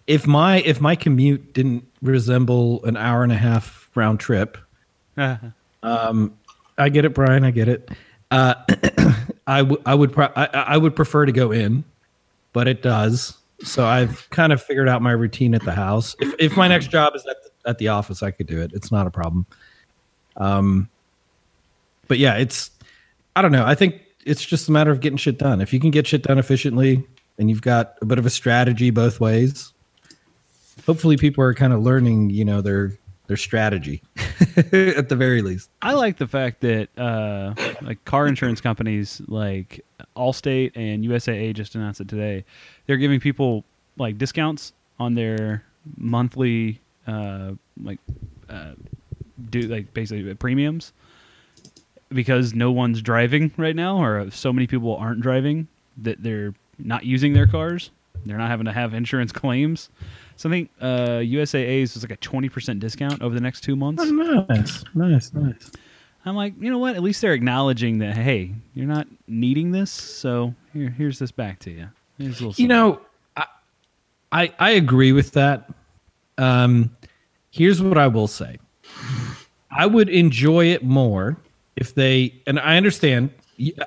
[0.07, 4.59] If my if my commute didn't resemble an hour and a half round trip,
[5.83, 6.37] um,
[6.79, 7.45] I get it, Brian.
[7.45, 7.89] I get it.
[8.31, 8.55] Uh,
[9.47, 11.85] I w- I would pro- I, I would prefer to go in,
[12.53, 13.37] but it does.
[13.63, 16.17] So I've kind of figured out my routine at the house.
[16.19, 18.73] If if my next job is at the, at the office, I could do it.
[18.75, 19.47] It's not a problem.
[20.39, 20.89] Um,
[22.11, 22.73] but yeah, it's
[23.37, 23.65] I don't know.
[23.65, 25.61] I think it's just a matter of getting shit done.
[25.61, 27.07] If you can get shit done efficiently
[27.39, 29.73] and you've got a bit of a strategy both ways.
[30.87, 32.99] Hopefully, people are kind of learning, you know, their
[33.29, 34.03] their strategy
[34.57, 35.71] at the very least.
[35.83, 39.85] I like the fact that uh, like car insurance companies like
[40.17, 42.45] Allstate and USAA just announced it today.
[42.87, 43.65] They're giving people
[43.99, 45.65] like discounts on their
[45.97, 48.01] monthly uh, like
[48.49, 48.73] uh,
[49.49, 50.93] do like basically premiums
[52.13, 57.05] because no one's driving right now or so many people aren't driving that they're not
[57.05, 57.91] using their cars.
[58.27, 59.89] They're not having to have insurance claims.
[60.37, 63.77] So I think uh, USAA's was like a twenty percent discount over the next two
[63.77, 64.03] months.
[64.05, 65.71] Oh, nice, nice, nice.
[66.25, 66.97] I'm like, you know what?
[66.97, 68.17] At least they're acknowledging that.
[68.17, 71.89] Hey, you're not needing this, so here, here's this back to you.
[72.19, 73.01] Here's a little You know,
[73.37, 73.45] I,
[74.33, 75.71] I I agree with that.
[76.39, 76.91] Um,
[77.51, 78.59] here's what I will say.
[79.71, 81.37] I would enjoy it more
[81.81, 83.31] if they, and I understand.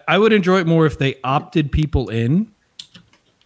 [0.08, 2.52] I would enjoy it more if they opted people in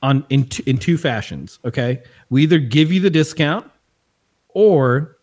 [0.02, 1.60] on in two, in two fashions.
[1.64, 3.70] Okay, we either give you the discount,
[4.50, 5.16] or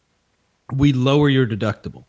[0.72, 2.04] we lower your deductible.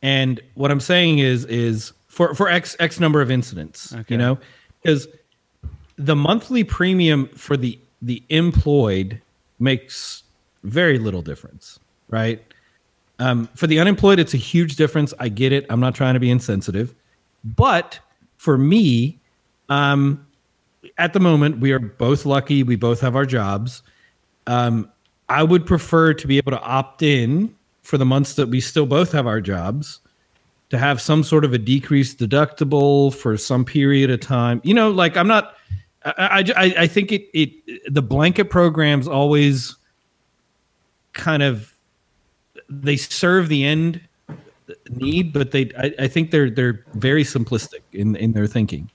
[0.00, 4.04] And what I'm saying is is for for x x number of incidents, Okay.
[4.14, 4.38] you know,
[4.82, 5.08] because
[5.96, 9.20] the monthly premium for the the employed
[9.58, 10.22] makes
[10.64, 12.42] very little difference, right?
[13.22, 15.14] Um, for the unemployed, it's a huge difference.
[15.20, 15.64] I get it.
[15.70, 16.92] I'm not trying to be insensitive,
[17.44, 18.00] but
[18.36, 19.20] for me,
[19.68, 20.26] um,
[20.98, 22.64] at the moment, we are both lucky.
[22.64, 23.82] We both have our jobs.
[24.48, 24.90] Um,
[25.28, 28.86] I would prefer to be able to opt in for the months that we still
[28.86, 30.00] both have our jobs
[30.70, 34.60] to have some sort of a decreased deductible for some period of time.
[34.64, 35.54] You know, like I'm not.
[36.04, 39.76] I I, I- think it it the blanket programs always
[41.12, 41.71] kind of
[42.80, 44.00] they serve the end
[44.90, 48.90] need, but they I, I think they're they're very simplistic in in their thinking.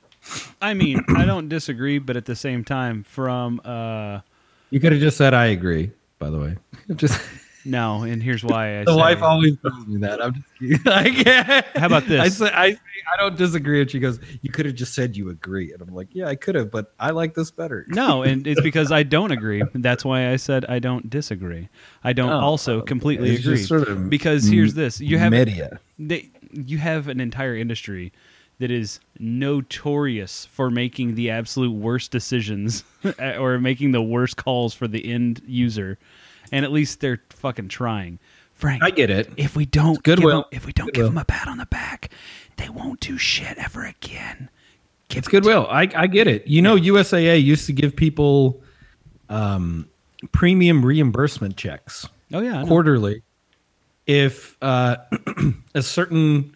[0.62, 4.20] I mean, I don't disagree, but at the same time, from uh,
[4.72, 5.92] You could have just said I agree.
[6.20, 6.58] By the way,
[6.96, 7.22] just
[7.68, 10.22] no, and here's why I the wife always tells me that.
[10.24, 10.82] I'm just kidding.
[10.88, 11.64] I.
[11.76, 12.22] How about this?
[12.22, 12.80] I say I say
[13.14, 15.94] I don't disagree, and she goes, "You could have just said you agree," and I'm
[15.94, 19.04] like, "Yeah, I could have, but I like this better." No, and it's because I
[19.04, 19.62] don't agree.
[19.74, 21.70] That's why I said I don't disagree.
[22.04, 23.58] I don't Oh, also completely agree.
[23.58, 25.80] sort of because here's this: you have media.
[26.00, 28.12] they, you have an entire industry
[28.60, 32.84] that is notorious for making the absolute worst decisions
[33.20, 35.98] or making the worst calls for the end user,
[36.52, 38.20] and at least they're fucking trying.
[38.54, 39.30] Frank, I get it.
[39.38, 40.46] if we don't goodwill.
[40.50, 42.10] give 'em- if we don't give them a pat on the back,
[42.58, 44.50] they won't do shit ever again.
[45.10, 45.68] Give It's it to- goodwill.
[45.70, 46.48] I I get it.
[46.48, 48.62] You know, USAA used to give people
[49.30, 49.88] um,
[50.32, 52.08] premium reimbursement checks.
[52.34, 53.22] Oh yeah, quarterly
[54.08, 54.98] if uh,
[55.76, 56.56] a certain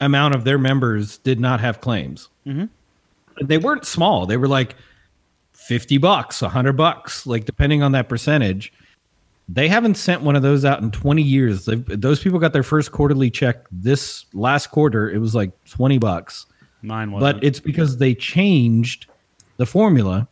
[0.00, 2.28] amount of their members did not have claims.
[2.46, 2.68] Mhm.
[3.42, 4.26] They weren't small.
[4.26, 4.76] They were like
[5.52, 8.72] 50 bucks, 100 bucks, like depending on that percentage.
[9.52, 11.64] They haven't sent one of those out in 20 years.
[11.64, 15.10] They've, those people got their first quarterly check this last quarter.
[15.10, 16.46] It was like 20 bucks.
[16.82, 17.36] Mine wasn't.
[17.40, 19.06] But it's because they changed
[19.56, 20.28] the formula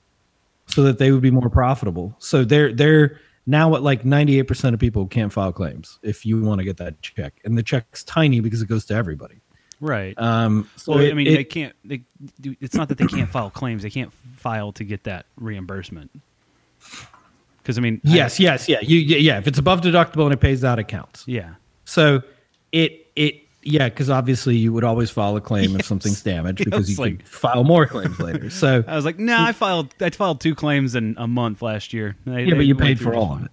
[0.67, 2.15] so that they would be more profitable.
[2.21, 6.59] So they're they're now at like 98% of people can't file claims if you want
[6.61, 7.35] to get that check.
[7.45, 9.41] And the check's tiny because it goes to everybody.
[9.81, 10.15] right.
[10.19, 11.75] Um so well, it- I mean, it- they can't.
[11.85, 12.05] They,
[12.61, 16.11] it's not that they can't file claims; they can't file to get that reimbursement.
[17.69, 18.79] Because I mean, I- yes, yes, yeah.
[18.81, 21.25] You yeah, if it's above deductible and it pays out it counts.
[21.29, 21.51] yeah,
[21.85, 22.23] So
[22.73, 26.89] it it yeah, because obviously you would always file a claim if something's damaged because
[26.91, 28.49] you like- could file more claims later.
[28.65, 29.95] So I was like, nah, I filed.
[30.01, 32.17] I filed two claims in a month last year.
[32.27, 33.51] I- yeah, I but you paid for all of it.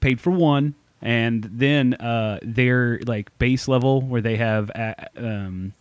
[0.00, 4.72] Paid for one, and then uh, their like base level where they have
[5.16, 5.72] um,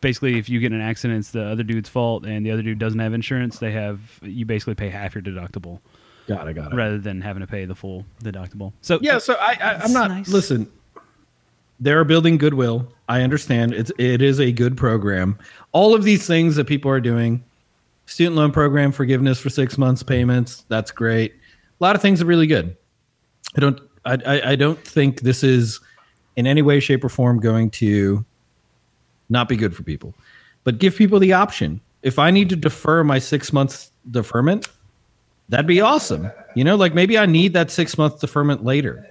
[0.00, 2.62] basically if you get in an accident, it's the other dude's fault, and the other
[2.62, 3.58] dude doesn't have insurance.
[3.58, 5.80] They have you basically pay half your deductible
[6.26, 6.76] Got it, got it.
[6.76, 8.72] rather than having to pay the full deductible.
[8.82, 10.28] So Yeah, so I, I I'm not nice.
[10.28, 10.70] listen.
[11.80, 12.92] They're building goodwill.
[13.08, 15.38] I understand it's it is a good program.
[15.72, 17.42] All of these things that people are doing,
[18.06, 21.32] student loan program forgiveness for six months payments, that's great.
[21.32, 22.76] A lot of things are really good.
[23.56, 25.80] I don't I, I, I don't think this is
[26.36, 28.24] in any way, shape, or form going to
[29.28, 30.14] not be good for people.
[30.64, 31.80] But give people the option.
[32.02, 34.68] If I need to defer my six months deferment,
[35.50, 36.30] that'd be awesome.
[36.54, 39.06] You know, like maybe I need that six month deferment later.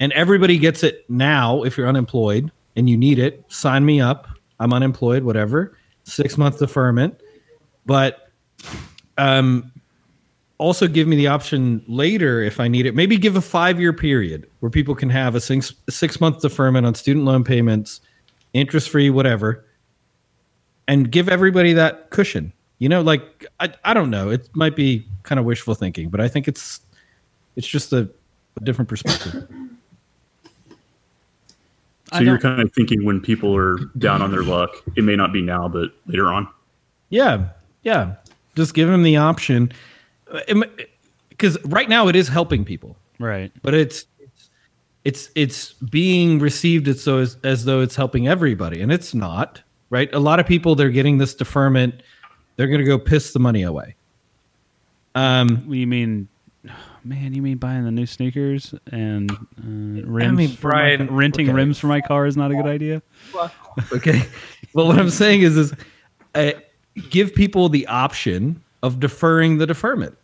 [0.00, 3.44] And everybody gets it now if you're unemployed and you need it.
[3.48, 4.26] Sign me up.
[4.58, 5.76] I'm unemployed, whatever.
[6.04, 7.20] Six month deferment.
[7.86, 8.30] But
[9.18, 9.70] um,
[10.58, 12.94] also give me the option later if I need it.
[12.94, 16.86] Maybe give a five year period where people can have a six, six month deferment
[16.86, 18.00] on student loan payments,
[18.54, 19.64] interest free, whatever.
[20.88, 22.52] and give everybody that cushion.
[22.80, 24.30] You know, like I, I don't know.
[24.30, 26.80] It might be kind of wishful thinking, but I think it's
[27.54, 28.08] it's just a,
[28.56, 29.46] a different perspective.
[32.12, 35.32] So you're kind of thinking when people are down on their luck, it may not
[35.32, 36.48] be now, but later on.
[37.10, 37.50] Yeah,
[37.84, 38.16] yeah.
[38.56, 39.70] Just give them the option,
[41.28, 43.52] because right now it is helping people, Right.
[43.62, 44.48] but it's it's
[45.04, 49.60] it's, it's being received as so as, as though it's helping everybody, and it's not.
[49.90, 50.12] Right?
[50.14, 52.02] A lot of people they're getting this deferment,
[52.60, 53.94] they're going to go piss the money away.
[55.14, 56.28] Um, You mean,
[57.02, 57.32] man?
[57.32, 60.36] You mean buying the new sneakers and uh, rims?
[60.36, 61.54] mean, for my- renting okay.
[61.54, 63.00] rims for my car is not a good idea.
[63.94, 64.26] okay.
[64.74, 65.74] well, what I'm saying is, is
[66.34, 66.50] uh,
[67.08, 70.18] give people the option of deferring the deferment.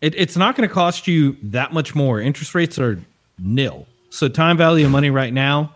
[0.00, 2.20] It, it's not going to cost you that much more.
[2.20, 3.02] Interest rates are
[3.36, 3.88] nil.
[4.10, 5.74] So time value of money right now,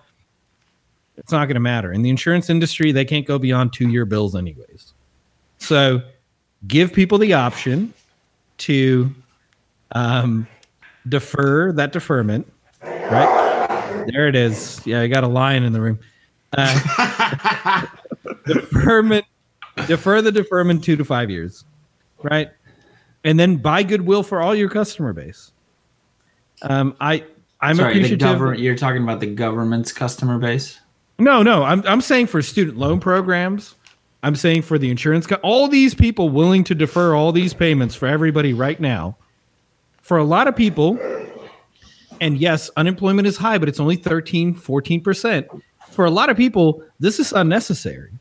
[1.16, 1.92] it's not going to matter.
[1.92, 4.92] In the insurance industry, they can't go beyond two year bills anyways.
[5.58, 6.02] So
[6.66, 7.92] give people the option
[8.58, 9.14] to
[9.92, 10.46] um,
[11.08, 12.50] defer that deferment.
[12.82, 14.80] Right there, it is.
[14.84, 15.98] Yeah, I got a lion in the room.
[16.56, 17.86] Uh,
[18.46, 19.24] deferment,
[19.86, 21.64] defer the deferment two to five years,
[22.22, 22.50] right?
[23.24, 25.52] And then buy goodwill for all your customer base.
[26.62, 27.24] Um, I
[27.60, 28.18] I'm Sorry, the appreciative.
[28.20, 28.60] government.
[28.60, 30.80] You're talking about the government's customer base.
[31.18, 33.74] No, no, I'm I'm saying for student loan programs.
[34.22, 38.06] I'm saying for the insurance all these people willing to defer all these payments for
[38.06, 39.16] everybody right now.
[40.02, 40.98] For a lot of people,
[42.20, 45.62] and yes, unemployment is high, but it's only 13, 14%.
[45.90, 48.12] For a lot of people, this is unnecessary.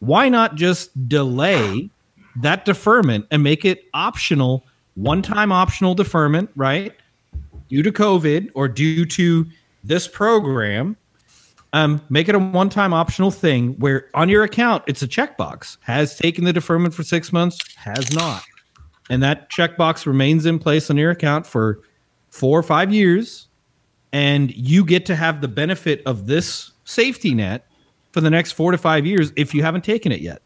[0.00, 1.90] Why not just delay
[2.36, 6.94] that deferment and make it optional, one-time optional deferment, right?
[7.68, 9.46] Due to COVID or due to
[9.84, 10.96] this program,
[11.72, 15.76] um, make it a one-time optional thing where on your account it's a checkbox.
[15.82, 18.42] Has taken the deferment for six months, has not,
[19.08, 21.80] and that checkbox remains in place on your account for
[22.30, 23.48] four or five years,
[24.12, 27.66] and you get to have the benefit of this safety net
[28.12, 30.42] for the next four to five years if you haven't taken it yet.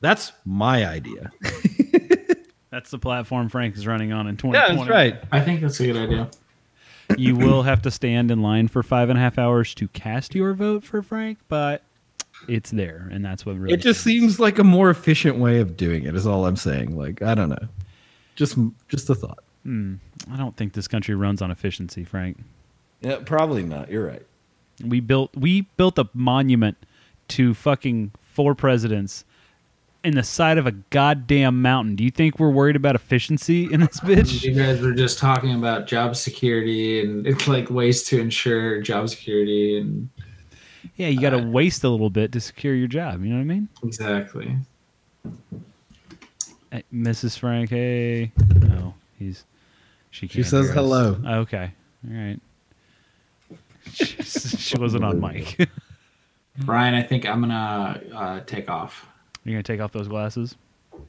[0.00, 1.30] That's my idea.
[2.70, 4.90] That's the platform Frank is running on in 2020.
[4.90, 5.22] right.
[5.30, 6.30] I think that's a good idea.
[7.18, 10.34] You will have to stand in line for five and a half hours to cast
[10.34, 11.82] your vote for Frank, but
[12.48, 13.74] it's there, and that's what really.
[13.74, 16.14] It just seems like a more efficient way of doing it.
[16.14, 16.96] Is all I'm saying.
[16.96, 17.68] Like I don't know,
[18.34, 18.58] just
[18.88, 19.42] just a thought.
[19.64, 19.94] Hmm.
[20.30, 22.38] I don't think this country runs on efficiency, Frank.
[23.00, 23.90] Yeah, probably not.
[23.90, 24.26] You're right.
[24.84, 26.76] We built we built a monument
[27.28, 29.24] to fucking four presidents
[30.04, 31.94] in the side of a goddamn mountain.
[31.96, 34.42] Do you think we're worried about efficiency in this bitch?
[34.42, 39.08] You guys were just talking about job security and it's like ways to ensure job
[39.08, 40.08] security and
[40.96, 43.22] Yeah, you got to waste a little bit to secure your job.
[43.22, 43.68] You know what I mean?
[43.84, 44.56] exactly.
[46.70, 47.38] Hey, Mrs.
[47.38, 48.32] Frank, hey.
[48.56, 49.44] No, he's
[50.10, 50.26] she.
[50.26, 50.74] Can't says hear us.
[50.74, 51.18] hello.
[51.24, 51.70] Okay,
[52.08, 52.40] all right.
[53.92, 55.68] She, she wasn't on mic.
[56.60, 59.06] Brian, I think I'm gonna uh, take off.
[59.44, 60.56] You're gonna take off those glasses.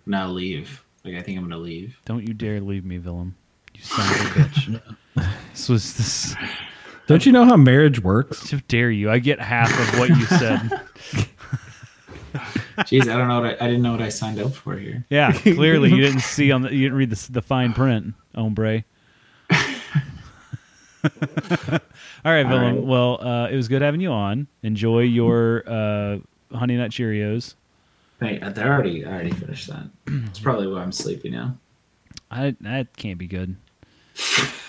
[0.05, 0.83] No, leave.
[1.03, 1.97] Like I think I'm gonna leave.
[2.05, 3.35] Don't you dare leave me, Willem.
[3.75, 4.81] You son of a bitch.
[5.51, 6.35] this was this.
[7.07, 8.49] Don't you know how marriage works?
[8.51, 9.11] How dare you?
[9.11, 10.59] I get half of what you said.
[12.87, 15.05] Jeez, I don't know what I, I didn't know what I signed up for here.
[15.09, 18.83] Yeah, clearly you didn't see on the you didn't read the, the fine print, hombre.
[21.03, 22.75] All right, All Willem.
[22.75, 22.83] right.
[22.83, 24.47] Well, uh, it was good having you on.
[24.63, 26.17] Enjoy your uh,
[26.57, 27.55] honey nut Cheerios.
[28.23, 29.83] Hey, uh, they already I already finished that.
[30.07, 31.57] It's probably why I'm sleepy now.
[32.31, 33.57] I that can't be good.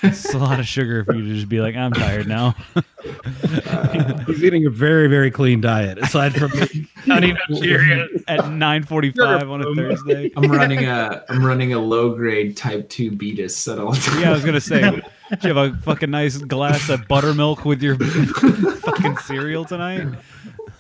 [0.03, 2.57] it's a lot of sugar for you to just be like, I'm tired now.
[4.27, 6.51] He's eating a very very clean diet aside from
[6.97, 8.25] honey nut Cheerios.
[8.27, 10.33] At 9:45 on a Thursday.
[10.37, 14.21] I'm running a I'm running a low grade type two beatus at all times.
[14.21, 17.83] Yeah, I was gonna say, do you have a fucking nice glass of buttermilk with
[17.85, 20.09] your fucking cereal tonight?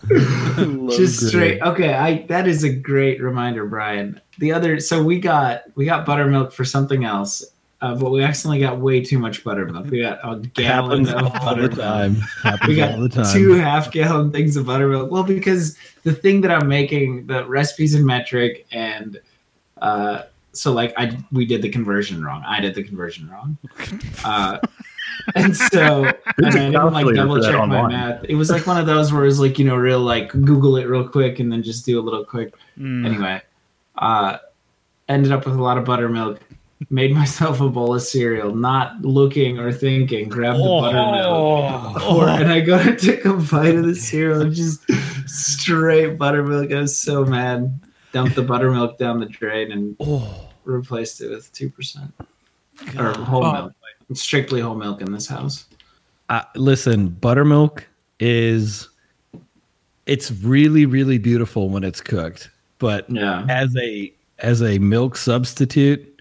[0.97, 4.21] just straight okay i that is a great reminder brian.
[4.39, 7.45] The other so we got we got buttermilk for something else
[7.85, 9.91] uh, but we accidentally got way too much buttermilk.
[9.91, 12.17] We got a gallon Happens of all the buttermilk time.
[12.69, 13.31] we got all the time.
[13.31, 15.11] two half gallon things of buttermilk.
[15.11, 19.21] Well because the thing that i'm making the recipes in metric and
[19.83, 22.43] uh so like i we did the conversion wrong.
[22.47, 23.59] I did the conversion wrong.
[24.25, 24.59] Uh
[25.35, 27.89] and so and There's a I didn't like double check my online.
[27.93, 28.25] math.
[28.29, 30.85] It was like one of those where it's like, you know, real like Google it
[30.85, 32.55] real quick and then just do a little quick.
[32.79, 33.07] Mm.
[33.07, 33.43] Anyway,
[33.99, 34.39] uh
[35.09, 36.41] ended up with a lot of buttermilk.
[36.91, 41.97] made myself a bowl of cereal, not looking or thinking, grabbed the buttermilk.
[42.03, 44.83] Pour, and I go to take a bite of the cereal and just
[45.27, 46.73] straight buttermilk.
[46.73, 47.81] I was so mad.
[48.13, 52.13] Dumped the buttermilk down the drain and Oh, replaced it with 2%
[52.99, 53.53] or whole Oh.
[53.53, 53.73] milk.
[54.11, 55.67] It's strictly whole milk in this house.
[56.29, 57.87] Uh, listen, buttermilk
[58.21, 58.89] is
[60.07, 63.45] it's really really beautiful when it's cooked, but Yeah.
[63.49, 66.21] as a as a milk substitute,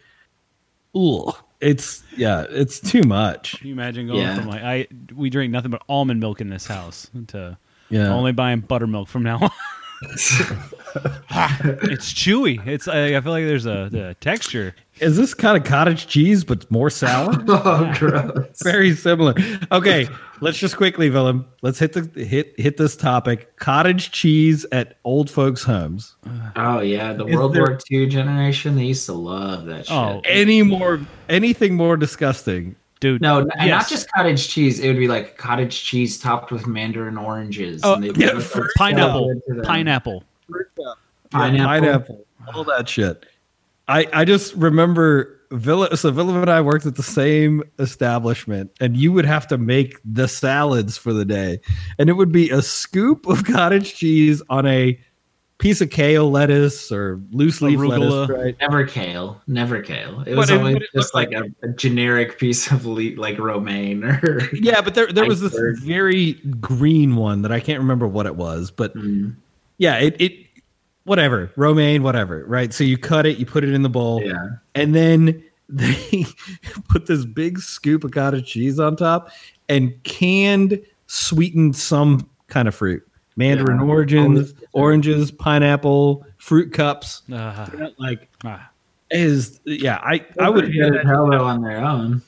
[0.96, 1.32] ooh,
[1.62, 3.58] it's yeah, it's too much.
[3.60, 4.36] can you imagine going Yeah.
[4.36, 7.58] from like I we drink nothing but almond milk in this house to
[7.90, 8.14] Yeah.
[8.14, 9.50] only buying buttermilk from now on.
[10.04, 12.66] it's chewy.
[12.68, 14.76] It's I, I feel like there's a the texture.
[15.00, 17.34] Is this kind of cottage cheese but more sour?
[17.50, 18.62] Oh, gross.
[18.64, 19.34] Very similar.
[19.72, 20.08] Okay,
[20.42, 21.46] let's just quickly, Willem.
[21.62, 23.56] Let's hit the hit hit this topic.
[23.58, 26.16] Cottage cheese at old folks' homes.
[26.56, 27.14] Oh, yeah.
[27.14, 30.18] The Is World there- War II generation, they used to love that oh, shit.
[30.18, 32.76] Oh, Any more anything more disgusting?
[33.00, 33.70] Dude, No, Yes.
[33.70, 34.80] not just cottage cheese.
[34.80, 37.82] It would be like cottage cheese topped with mandarin oranges.
[37.84, 40.24] Oh, and yeah, put, like, for- pineapple, salad to pineapple.
[41.32, 41.66] Pineapple.
[41.66, 43.26] pineapple, all that shit.
[43.88, 45.96] I I just remember Villa.
[45.98, 50.00] So Villa and I worked at the same establishment, and you would have to make
[50.06, 51.60] the salads for the day,
[52.00, 55.00] and it would be a scoop of cottage cheese on a
[55.60, 58.28] piece of kale lettuce or loose leaf Arugula.
[58.28, 58.56] lettuce, right?
[58.60, 59.40] Never kale.
[59.48, 60.22] Never kale.
[60.22, 62.86] It But was it- always but it just looked like, a, a generic piece of
[62.86, 64.42] le- like romaine or.
[64.54, 68.36] Yeah, but there there was this very green one that I can't remember what it
[68.36, 69.36] was, but Mm,
[69.78, 70.34] yeah, it it
[71.06, 72.74] whatever romaine, whatever, right?
[72.74, 74.48] So you cut it, you put it in the bowl, yeah.
[74.76, 76.26] and then they
[76.90, 79.30] put this big scoop of cottage cheese on top
[79.70, 83.02] and canned sweetened some kind of fruit
[83.38, 83.86] mandarin Yeah.
[83.86, 88.70] oranges oranges pineapple fruit cups Ah, like ah.
[89.10, 92.22] is yeah i i would get it hello on their own.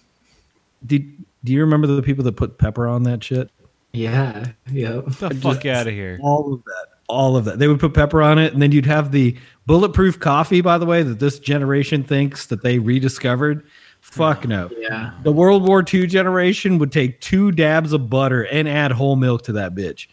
[0.86, 1.12] did
[1.44, 3.52] do you remember the people that put pepper on that shit
[3.94, 4.48] Yeah.
[4.72, 6.18] yeah the fuck out of here.
[6.24, 8.86] all of that all of that they would put pepper on it and then you'd
[8.86, 9.38] have the
[9.68, 13.66] bulletproof coffee by the way that this generation thinks that they rediscovered
[14.02, 15.12] fuck no Yeah.
[15.24, 19.44] The World War II generation would take two dabs of butter and add whole milk
[19.44, 20.08] to that bitch.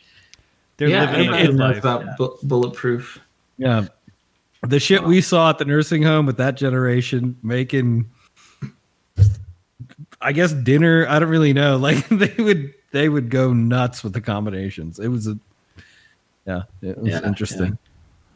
[0.79, 1.01] They're yeah.
[1.11, 1.79] living a Everybody good knows life.
[1.79, 3.19] about bu- bulletproof.
[3.59, 3.87] Yeah.
[4.63, 8.11] The shit we saw at the nursing home with that generation making
[10.23, 11.77] I guess dinner, I don't really know.
[11.83, 14.99] Like they would they would go nuts with the combinations.
[14.99, 15.39] It was a
[16.47, 17.79] yeah, it was Yeah, interesting.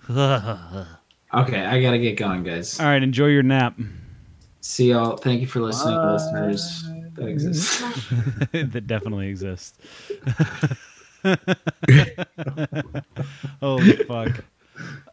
[1.35, 2.79] Okay, I gotta get going, guys.
[2.79, 3.77] All right, enjoy your nap.
[4.61, 5.17] See y'all.
[5.17, 6.89] Thank you for listening, listeners.
[7.15, 7.81] That exists.
[8.53, 9.77] that definitely exists.
[13.61, 14.45] Holy fuck.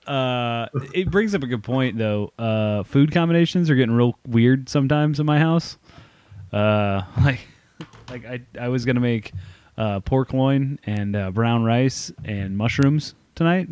[0.05, 2.31] Uh, it brings up a good point though.
[2.37, 5.77] Uh, food combinations are getting real weird sometimes in my house.
[6.51, 7.39] Uh, like,
[8.09, 9.31] like I, I was gonna make
[9.77, 13.69] uh, pork loin and uh, brown rice and mushrooms tonight.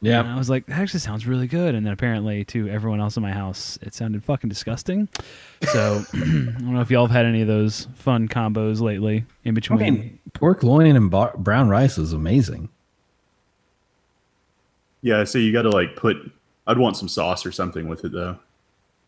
[0.00, 0.20] Yeah.
[0.20, 1.74] And I was like, that actually sounds really good.
[1.74, 5.08] And then apparently, to everyone else in my house, it sounded fucking disgusting.
[5.72, 9.50] So I don't know if y'all have had any of those fun combos lately in
[9.50, 9.78] I between.
[9.80, 12.68] mean, pork loin and bar- brown rice is amazing.
[15.02, 16.16] Yeah, so you got to like put.
[16.66, 18.38] I'd want some sauce or something with it though.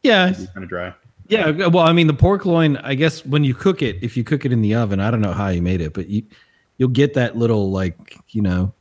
[0.03, 0.95] Yeah, Kind of dry.
[1.31, 2.77] Yeah, well, I mean, the pork loin.
[2.79, 5.21] I guess when you cook it, if you cook it in the oven, I don't
[5.21, 6.25] know how you made it, but you
[6.77, 8.73] you'll get that little like you know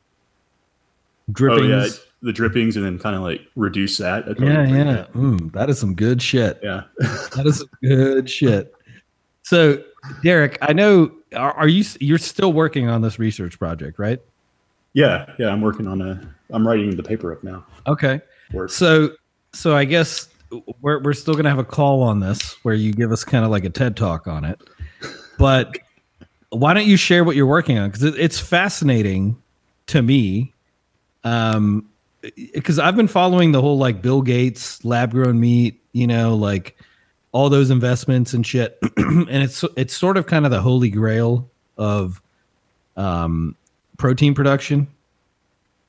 [1.30, 1.70] drippings.
[1.70, 1.88] Oh yeah,
[2.22, 4.26] the drippings, and then kind of like reduce that.
[4.40, 5.06] Yeah, yeah.
[5.14, 6.58] Mm, that is some good shit.
[6.60, 6.82] Yeah.
[7.36, 8.74] That is some good shit.
[9.44, 9.82] So,
[10.24, 11.12] Derek, I know.
[11.36, 11.84] Are, are you?
[12.00, 14.20] You're still working on this research project, right?
[14.92, 15.50] yeah, yeah.
[15.50, 16.34] I'm working on a.
[16.52, 17.64] I'm writing the paper up now.
[17.86, 18.20] Okay.
[18.52, 18.70] Work.
[18.70, 19.10] So,
[19.52, 20.28] so I guess
[20.80, 23.50] we're we're still gonna have a call on this where you give us kind of
[23.50, 24.60] like a TED talk on it.
[25.38, 25.76] But
[26.50, 27.88] why don't you share what you're working on?
[27.88, 29.40] Because it, it's fascinating
[29.86, 30.52] to me.
[31.24, 31.88] Um,
[32.52, 36.76] because I've been following the whole like Bill Gates lab grown meat, you know, like
[37.32, 41.48] all those investments and shit, and it's it's sort of kind of the holy grail
[41.78, 42.20] of
[42.96, 43.56] um,
[43.96, 44.86] protein production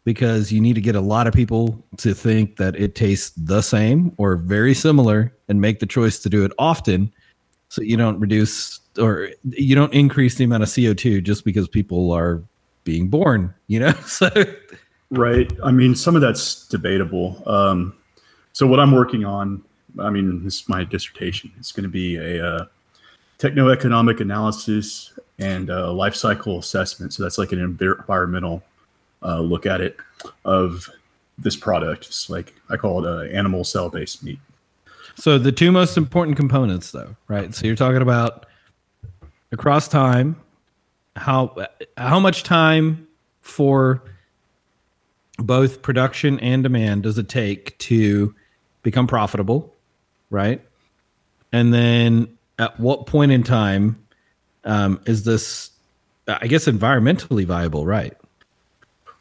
[0.03, 3.61] because you need to get a lot of people to think that it tastes the
[3.61, 7.11] same or very similar and make the choice to do it often
[7.69, 12.11] so you don't reduce or you don't increase the amount of CO2 just because people
[12.11, 12.43] are
[12.83, 13.93] being born, you know?
[14.05, 14.29] So
[15.11, 15.51] Right.
[15.61, 17.43] I mean, some of that's debatable.
[17.45, 17.93] Um,
[18.53, 19.61] so what I'm working on,
[19.99, 21.51] I mean, this is my dissertation.
[21.59, 22.65] It's going to be a uh,
[23.37, 27.13] techno-economic analysis and uh, life cycle assessment.
[27.13, 28.63] So that's like an environmental
[29.23, 29.97] uh, look at it
[30.45, 30.89] of
[31.37, 32.07] this product.
[32.07, 34.39] It's like I call it uh, animal cell-based meat.
[35.15, 37.53] So the two most important components, though, right?
[37.53, 38.45] So you're talking about
[39.51, 40.39] across time,
[41.15, 41.55] how
[41.97, 43.07] how much time
[43.41, 44.01] for
[45.37, 48.33] both production and demand does it take to
[48.83, 49.75] become profitable,
[50.29, 50.61] right?
[51.51, 54.01] And then at what point in time
[54.63, 55.71] um, is this,
[56.27, 58.15] I guess, environmentally viable, right?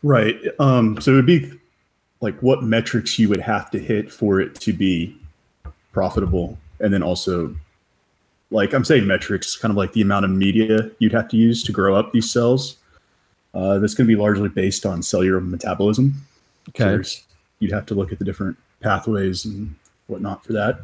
[0.02, 0.36] Right.
[0.58, 1.52] Um, so it would be
[2.20, 5.16] like what metrics you would have to hit for it to be
[5.92, 7.54] profitable, and then also,
[8.50, 11.62] like I'm saying, metrics, kind of like the amount of media you'd have to use
[11.64, 12.76] to grow up these cells.
[13.52, 16.14] Uh, that's going to be largely based on cellular metabolism.
[16.68, 16.84] Okay.
[16.84, 17.24] there's-
[17.58, 19.74] you'd have to look at the different pathways and
[20.06, 20.80] whatnot for that.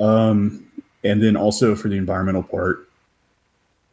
[0.00, 0.66] Um,
[1.04, 2.88] and then also for the environmental part,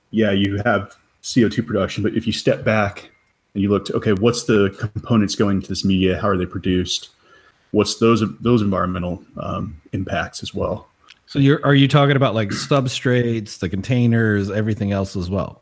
[0.10, 3.12] yeah, you have CO2 production, but if you step back
[3.54, 6.20] and you looked, okay, what's the components going into this media?
[6.20, 7.10] How are they produced?
[7.72, 10.88] What's those those environmental um, impacts as well?
[11.26, 15.62] So you're are you talking about like substrates, the containers, everything else as well?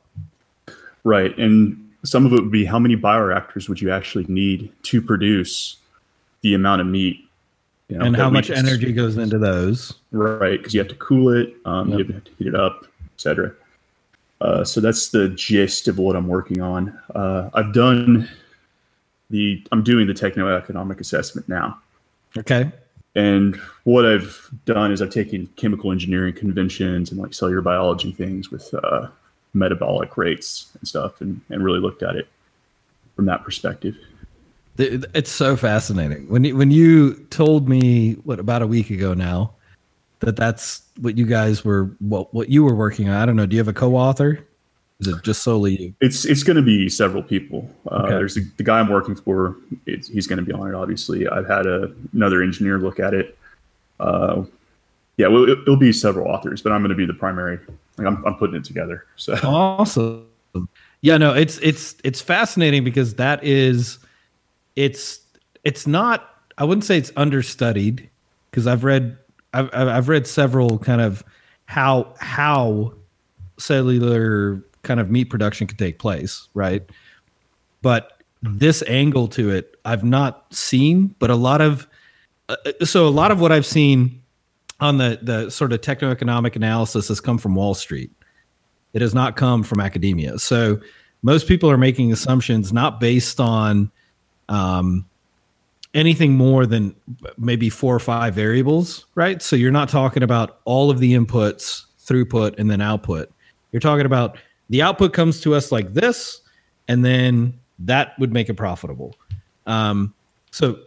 [1.03, 5.01] Right, and some of it would be how many bioreactors would you actually need to
[5.01, 5.77] produce
[6.41, 7.19] the amount of meat,
[7.87, 9.93] you know, and how much just- energy goes into those?
[10.11, 10.57] right?
[10.57, 11.99] Because you have to cool it, um, Yep.
[12.07, 12.85] you have to heat it up,
[13.15, 13.53] etc.
[14.41, 16.99] Uh, so that's the gist of what I'm working on.
[17.13, 18.27] Uh, I've done
[19.29, 21.79] the I'm doing the techno-economic assessment now.
[22.37, 22.71] Okay.
[23.15, 28.49] And what I've done is I've taken chemical engineering conventions and like cellular biology things
[28.49, 29.07] with uh,
[29.53, 32.27] metabolic rates and stuff, and, and really looked at it
[33.15, 33.95] from that perspective.
[34.77, 36.27] It's so fascinating.
[36.29, 39.53] When you, when you told me what about a week ago now
[40.22, 43.15] that that's what you guys were what what you were working on.
[43.15, 43.45] I don't know.
[43.45, 44.45] Do you have a co-author?
[44.99, 45.93] Is it just solely you?
[45.99, 47.69] It's it's going to be several people.
[47.91, 48.09] Uh, Okay.
[48.09, 49.57] There's the, the guy I'm working for.
[49.88, 50.76] It's, he's going to be on it.
[50.76, 53.38] Obviously, I've had a, another engineer look at it.
[53.99, 54.43] Uh,
[55.17, 57.59] yeah, well, it, it'll be several authors, but I'm going to be the primary.
[57.97, 59.05] Like I'm, I'm putting it together.
[59.15, 60.28] So Awesome.
[61.01, 63.97] Yeah, no, it's it's it's fascinating because that is
[64.76, 65.19] it's
[65.63, 68.07] it's not I wouldn't say it's understudied
[68.49, 69.17] because I've read
[69.53, 71.23] I've I've read several kind of
[71.65, 72.93] how how
[73.57, 76.83] cellular kind of meat production can take place, right?
[77.81, 81.87] But this angle to it I've not seen, but a lot of
[82.49, 84.21] uh, so a lot of what I've seen
[84.79, 88.11] on the the sort of techno-economic analysis has come from Wall Street.
[88.93, 90.37] It has not come from academia.
[90.39, 90.79] So
[91.21, 93.91] most people are making assumptions not based on
[94.49, 95.05] um,
[95.93, 96.95] anything more than
[97.37, 99.41] maybe four or five variables, right?
[99.41, 103.31] So you're not talking about all of the inputs, throughput, and then output.
[103.71, 104.37] You're talking about
[104.69, 106.41] the output comes to us like this,
[106.87, 109.15] and then that would make it profitable.
[109.67, 110.13] Um,
[110.51, 110.79] so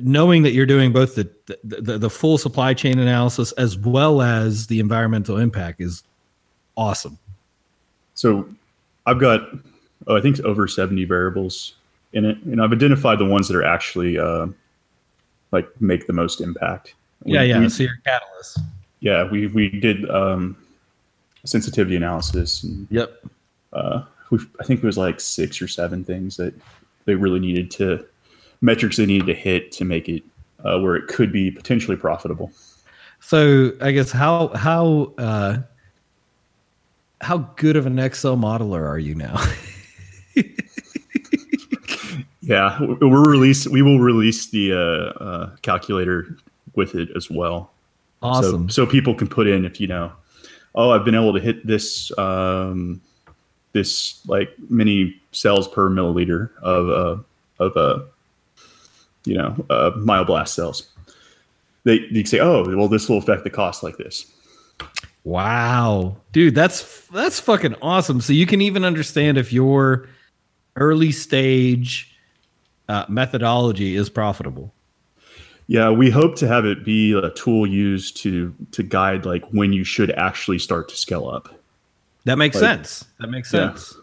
[0.00, 4.22] knowing that you're doing both the, the the the full supply chain analysis as well
[4.22, 6.02] as the environmental impact is
[6.76, 7.18] awesome.
[8.14, 8.48] So
[9.06, 9.42] I've got,
[10.06, 11.75] oh, I think over 70 variables
[12.16, 14.46] in it, and I've identified the ones that are actually uh,
[15.52, 16.94] like make the most impact.
[17.24, 17.58] Yeah, yeah.
[17.60, 18.58] we- so your catalyst.
[19.00, 20.56] yeah, we we did um,
[21.44, 23.26] sensitivity analysis, and Yep.
[23.72, 26.54] uh, we, I think it was like six or seven things that
[27.04, 28.04] they really needed to
[28.60, 30.22] metrics they needed to hit to make it
[30.64, 32.50] uh, where it could be potentially profitable.
[33.20, 35.58] So I guess how how uh,
[37.20, 39.36] how good of an Excel modeler are you now?
[42.46, 43.66] Yeah, we're release.
[43.66, 46.36] We will release the uh, uh, calculator
[46.76, 47.72] with it as well.
[48.22, 48.70] awesome.
[48.70, 50.12] So, so people can put in if you know,
[50.76, 53.00] oh, I've been able to hit this um,
[53.72, 57.22] this like many cells per milliliter of uh,
[57.64, 58.04] of uh,
[59.24, 60.88] you know uh, myoblast cells.
[61.82, 64.32] They can say, oh, well, this will affect the cost like this.
[65.24, 68.20] Wow, dude, that's that's fucking awesome.
[68.20, 70.08] So you can even understand if your
[70.76, 72.15] early stage
[72.88, 74.72] uh, methodology is profitable.
[75.68, 79.72] Yeah, we hope to have it be a tool used to to guide like when
[79.72, 81.58] you should actually start to scale up.
[82.24, 83.04] That makes Like- sense.
[83.18, 83.70] That makes Yeah.
[83.70, 83.94] sense.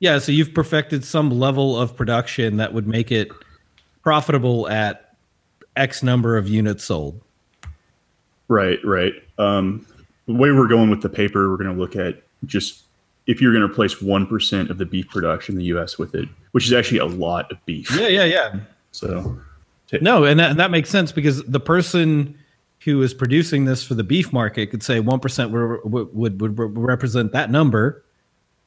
[0.00, 0.18] Yeah.
[0.18, 3.30] So you've perfected some level of production that would make it
[4.02, 5.14] profitable at
[5.76, 7.20] X number of units sold.
[8.48, 9.14] Right, right.
[9.38, 9.86] Um,
[10.26, 12.82] the way we're going with the paper, we're going to look at just
[13.26, 15.98] if you're going to replace one percent of the beef production in the U.S.
[15.98, 17.94] with it, which is actually a lot of beef.
[18.00, 18.54] Yeah, yeah, yeah.
[18.90, 19.38] So,
[20.00, 22.34] No, and that, and that makes sense because the person
[22.80, 26.78] who is producing this for the beef market could say one percent would, would would
[26.78, 28.02] represent that number,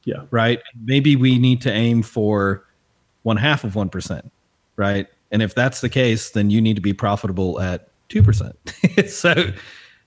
[0.04, 0.60] yeah, right?
[0.84, 2.64] Maybe we need to aim for
[3.24, 4.30] one half of one percent,
[4.76, 5.08] right?
[5.32, 8.54] And if that's the case, then you need to be profitable at two percent.
[9.08, 9.34] so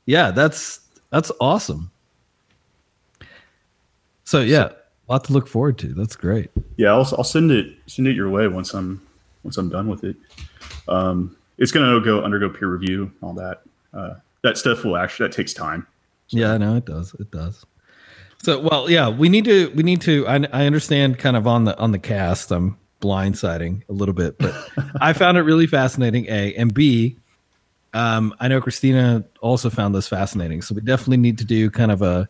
[0.06, 0.80] Yeah, that's
[1.10, 1.92] that's awesome.
[4.24, 4.74] So yeah, a
[5.14, 5.94] lot to look forward to.
[5.94, 6.50] That's great.
[6.78, 9.02] Yeah, I'll, I'll send it send it your way once I'm
[9.44, 10.16] once I'm done with it.
[10.88, 13.62] Um, it's going to go undergo peer review, all that.
[13.94, 15.88] Uh, that stuff will actually that takes time.
[16.30, 17.14] Yeah, I know it does.
[17.20, 17.66] It does.
[18.42, 20.28] So well, yeah, we need to we need to.
[20.28, 22.52] I, I understand kind of on the on the cast.
[22.52, 24.56] I'm blindsiding a little bit, but
[25.02, 26.26] I found it really fascinating.
[26.28, 27.18] A and B.
[27.96, 31.92] Um, I know Christina also found this fascinating, so we definitely need to do kind
[31.92, 32.28] of a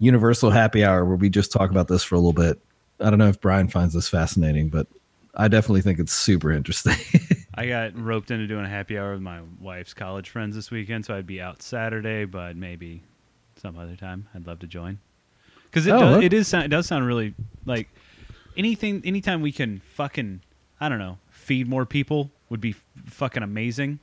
[0.00, 2.60] universal happy hour where we just talk about this for a little bit.
[2.98, 4.88] I don't know if Brian finds this fascinating, but
[5.34, 6.96] I definitely think it's super interesting.
[7.54, 11.06] I got roped into doing a happy hour with my wife's college friends this weekend,
[11.06, 13.02] so I'd be out Saturday, but maybe
[13.56, 14.28] some other time.
[14.34, 14.98] I'd love to join
[15.64, 17.34] because it Oh, does, it is it does sound really
[17.64, 17.88] like
[18.56, 19.02] anything.
[19.04, 20.40] Anytime we can fucking
[20.80, 22.74] I don't know feed more people would be
[23.06, 23.98] fucking amazing,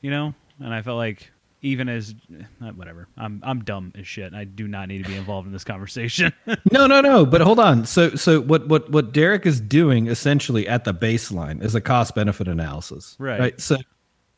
[0.00, 0.34] you know.
[0.58, 1.30] And I felt like
[1.62, 2.14] even as
[2.62, 4.32] uh, whatever, I'm I'm dumb as shit.
[4.32, 6.32] I do not need to be involved in this conversation.
[6.72, 7.26] no, no, no.
[7.26, 7.84] But hold on.
[7.84, 12.14] So, so what, what, what Derek is doing essentially at the baseline is a cost
[12.14, 13.60] benefit analysis, right, Right.
[13.60, 13.76] So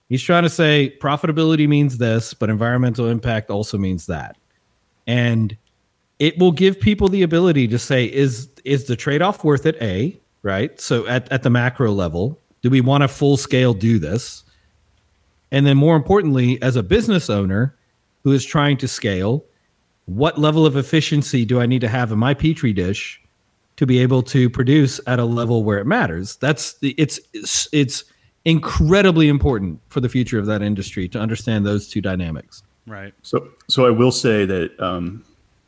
[0.09, 4.37] he's trying to say profitability means this, but environmental impact also means that,
[5.07, 5.57] and
[6.19, 9.77] it will give people the ability to say, is is the trade off worth it?
[9.81, 10.81] A right.
[10.81, 14.45] So at at the macro level, do we want to full scale do this?
[15.53, 17.77] And then more importantly, as a business owner
[18.25, 19.45] who is trying to scale,
[20.07, 23.21] what level of efficiency do I need to have in my petri dish
[23.77, 26.37] to be able to produce at a level where it matters?
[26.37, 28.05] That's the it's it's, it's
[28.45, 32.63] incredibly important for the future of that industry to understand those two dynamics.
[32.87, 33.15] right.
[33.23, 35.25] So, so I will say that um,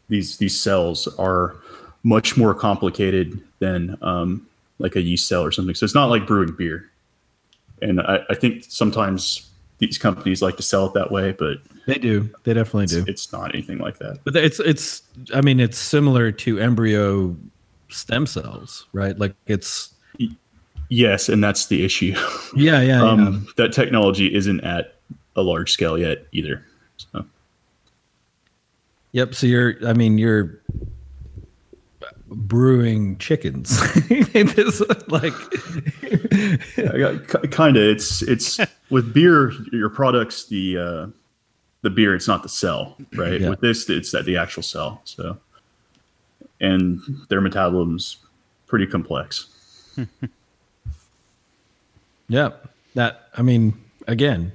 [0.09, 1.57] these these cells are
[2.03, 4.47] much more complicated than um,
[4.79, 5.75] like a yeast cell or something.
[5.75, 6.91] So it's not like brewing beer.
[7.83, 11.95] And I, I think sometimes these companies like to sell it that way, but They
[11.95, 12.31] do.
[12.45, 13.05] They definitely it's, do.
[13.07, 14.19] it's not anything like that.
[14.25, 15.03] But it's it's
[15.35, 17.37] I mean it's similar to embryo
[17.91, 19.19] stem cells, right?
[19.19, 19.91] Like it's
[20.91, 22.15] Yes, and that's the issue.
[22.55, 23.03] yeah, yeah, yeah.
[23.03, 24.97] um, that technology isn't at
[25.35, 26.65] a large scale yet either.
[26.97, 27.25] So,
[29.13, 29.35] Yep.
[29.35, 30.61] So you're, I mean, you're
[32.29, 33.81] brewing chickens.
[34.35, 35.33] This, like,
[36.03, 36.04] I got
[37.51, 38.61] kind of it's it's
[38.91, 41.07] with beer your products the uh,
[41.83, 43.51] the beer it's not the cell right Yeah.
[43.51, 45.39] with this it's that the actual cell so
[46.61, 48.19] and their metabolism's
[48.67, 49.49] pretty complex
[52.29, 52.51] yeah.
[52.95, 53.75] That I mean,
[54.07, 54.53] again,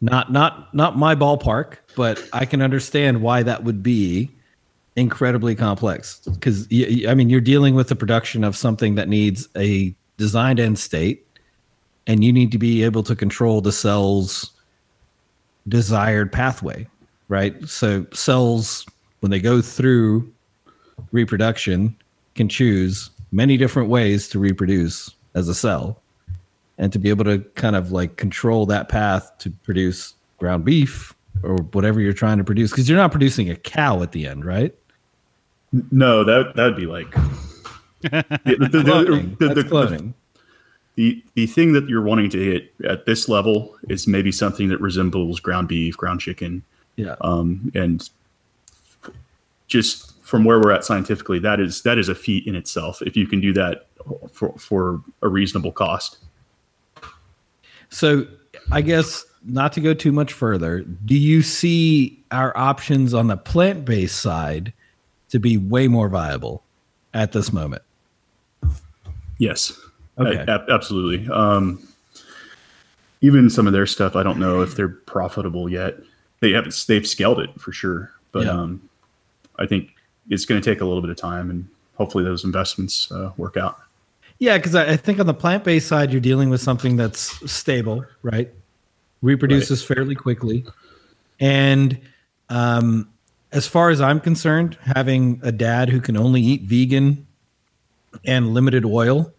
[0.00, 4.30] not not not my ballpark, but I can understand why that would be
[4.96, 6.66] incredibly complex because
[7.08, 11.26] I mean you're dealing with the production of something that needs a designed end state,
[12.06, 14.52] and you need to be able to control the cell's
[15.66, 16.86] desired pathway,
[17.28, 17.68] right?
[17.68, 18.86] So cells
[19.20, 20.30] when they go through
[21.10, 21.96] reproduction
[22.34, 26.00] can choose many different ways to reproduce as a cell
[26.78, 31.14] and to be able to kind of like control that path to produce ground beef
[31.42, 34.44] or whatever you're trying to produce because you're not producing a cow at the end
[34.44, 34.74] right
[35.90, 37.14] no that that'd be like
[38.02, 39.38] the, the, the- cloning.
[39.38, 40.14] the- the- cloning.
[40.96, 44.80] the the thing that you're wanting to hit at this level is maybe something that
[44.80, 46.62] resembles ground beef ground chicken
[46.96, 48.10] yeah um, and
[49.66, 53.16] just from where we're at scientifically that is that is a feat in itself if
[53.16, 53.86] you can do that
[54.32, 56.18] for, for a reasonable cost
[57.88, 58.26] so
[58.72, 63.36] i guess not to go too much further do you see our options on the
[63.36, 64.72] plant-based side
[65.28, 66.62] to be way more viable
[67.14, 67.82] at this moment
[69.40, 69.72] yes
[70.18, 70.36] Okay.
[70.36, 71.80] A- ab- absolutely um,
[73.20, 75.96] even some of their stuff i don't know if they're profitable yet
[76.40, 78.52] they haven't they've scaled it for sure but Yeah.
[78.52, 78.88] um,
[79.58, 79.90] i think
[80.28, 81.66] it's going to take a little bit of time and
[81.96, 83.78] hopefully those investments uh, work out
[84.38, 87.20] Yeah, because I, I think on the plant based side, you're dealing with something that's
[87.50, 88.48] stable, right?
[89.22, 90.64] Reproduces fairly quickly.
[91.40, 91.98] And
[92.48, 93.10] um,
[93.52, 97.26] as far as I'm concerned, having a dad who can only eat vegan
[98.24, 99.32] and limited oil,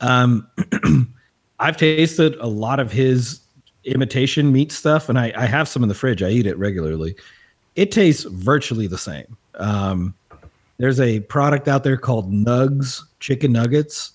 [0.00, 0.48] um,
[1.58, 3.40] I've tasted a lot of his
[3.84, 6.22] imitation meat stuff, and I, I have some in the fridge.
[6.22, 7.14] I eat it regularly.
[7.76, 9.36] It tastes virtually the same.
[9.54, 10.14] Um,
[10.78, 14.12] there's a product out there called Nuggs chicken nuggets.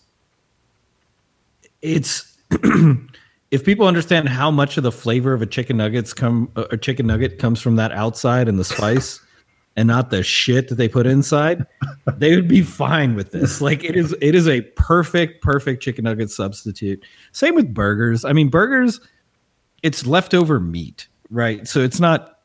[1.82, 2.38] It's
[3.52, 7.08] if people understand how much of the flavor of a chicken nuggets come a chicken
[7.08, 9.22] nugget comes from that outside and the spice
[9.78, 11.66] and not the shit that they put inside,
[12.18, 13.62] they would be fine with this.
[13.62, 17.02] Like it is it is a perfect perfect chicken nugget substitute.
[17.32, 18.26] Same with burgers.
[18.26, 19.00] I mean burgers
[19.84, 21.68] it's leftover meat, right?
[21.68, 22.40] So it's not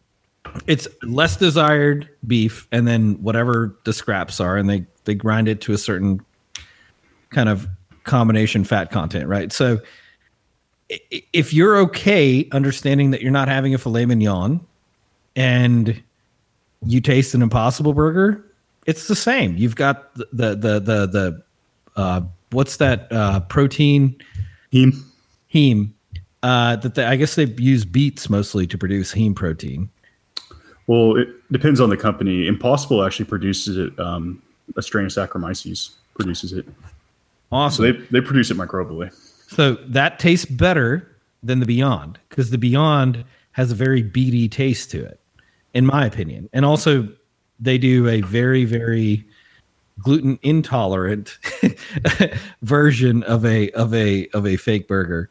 [0.66, 5.60] it's less desired beef and then whatever the scraps are and they they grind it
[5.62, 6.20] to a certain
[7.30, 7.66] kind of
[8.04, 9.78] combination fat content right so
[10.90, 14.60] if you're okay understanding that you're not having a filet mignon
[15.36, 16.02] and
[16.84, 18.44] you taste an impossible burger
[18.86, 21.42] it's the same you've got the the the the, the
[21.96, 24.14] uh what's that uh protein
[24.72, 24.94] Heme.
[25.52, 25.90] heme
[26.42, 29.88] uh that they, i guess they use beets mostly to produce heme protein
[30.88, 32.46] Well, it depends on the company.
[32.48, 33.98] Impossible actually produces it.
[34.00, 34.42] Um,
[34.76, 36.66] a strain of Saccharomyces produces it.
[37.52, 39.12] awesome So they, they produce it microbially.
[39.48, 41.08] So that tastes better
[41.42, 45.20] than the Beyond because the Beyond has a very beady taste to it,
[45.74, 46.48] in my opinion.
[46.52, 47.08] And also,
[47.60, 49.24] they do a very, very
[49.98, 51.38] gluten intolerant
[52.62, 55.28] version of a of a of a fake burger.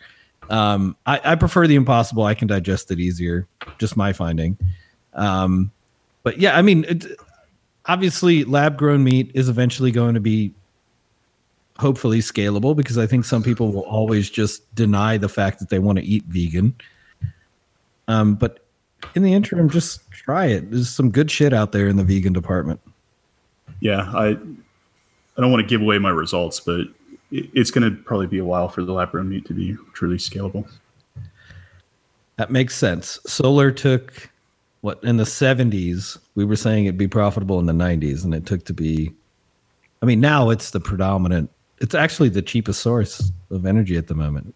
[0.50, 2.24] Um, I, I prefer the Impossible.
[2.24, 3.48] I can digest it easier.
[3.78, 4.58] Just my finding.
[5.14, 5.72] Um,
[6.24, 7.06] but yeah, I mean, it,
[7.86, 10.54] obviously, lab grown meat is eventually going to be
[11.78, 15.80] hopefully scalable because I think some people will always just deny the fact that they
[15.80, 16.76] want to eat vegan.
[18.08, 18.66] Um, but
[19.16, 20.72] in the interim, just try it.
[20.72, 22.80] There's some good shit out there in the vegan department.
[23.80, 26.82] Yeah, I I don't want to give away my results, but
[27.32, 29.76] it, it's going to probably be a while for the lab grown meat to be
[29.94, 30.70] truly scalable.
[32.38, 33.20] That makes sense.
[33.26, 34.30] Solar took
[34.82, 38.46] what in the 70s, we were saying it'd be profitable in the 90s, and it
[38.46, 39.14] took to be.
[40.02, 41.52] I mean, now it's the predominant.
[41.80, 44.56] It's actually the cheapest source of energy at the moment.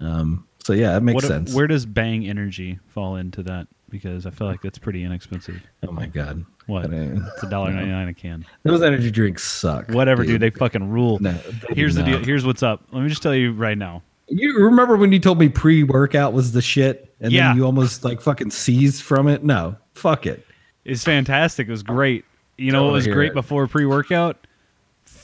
[0.00, 0.45] Um.
[0.66, 1.54] So yeah, it makes What sense.
[1.54, 3.68] where does Bang Energy fall into that?
[3.88, 5.62] Because I feel like that's pretty inexpensive.
[5.86, 6.86] oh my god, What?
[6.86, 8.44] Uh, It's a dollar ninety nine a can.
[8.64, 9.88] those energy drinks suck.
[9.90, 10.42] Whatever, dude.
[10.42, 11.18] They fucking rule.
[11.20, 11.34] No,
[11.68, 12.18] they Here's the deal.
[12.18, 12.82] Here's what's up.
[12.90, 14.02] Let me just tell you right now.
[14.26, 17.48] You remember when you told me pre-workout was the shit, and Yeah.
[17.50, 19.44] then you almost like fucking seized from it?
[19.44, 20.44] No, fuck it.
[20.84, 21.68] It's fantastic.
[21.68, 22.24] It was great.
[22.58, 23.34] You know what was great it.
[23.34, 24.45] before pre workout?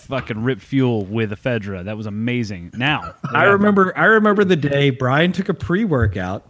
[0.02, 1.84] Fucking Rip Fuel with ephedra.
[1.84, 2.70] That was amazing.
[2.74, 3.96] Now I remember.
[3.96, 6.48] I remember the day Brian took a pre-workout,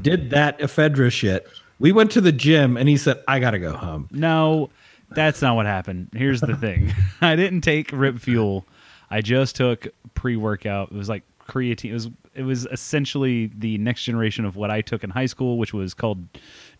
[0.00, 1.46] did that ephedra shit.
[1.78, 4.70] We went to the gym, and he said, "I gotta go home." No,
[5.10, 6.08] that's not what happened.
[6.14, 6.92] Here's the thing.
[7.20, 8.66] I didn't take Rip Fuel.
[9.10, 10.92] I just took pre-workout.
[10.92, 11.90] It was like creatine.
[11.90, 15.58] It was it was essentially the next generation of what I took in high school,
[15.58, 16.24] which was called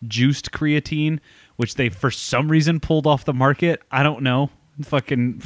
[0.06, 1.18] juiced creatine,
[1.56, 3.82] which they for some reason pulled off the market.
[3.90, 4.50] I don't know.
[4.82, 5.42] Fucking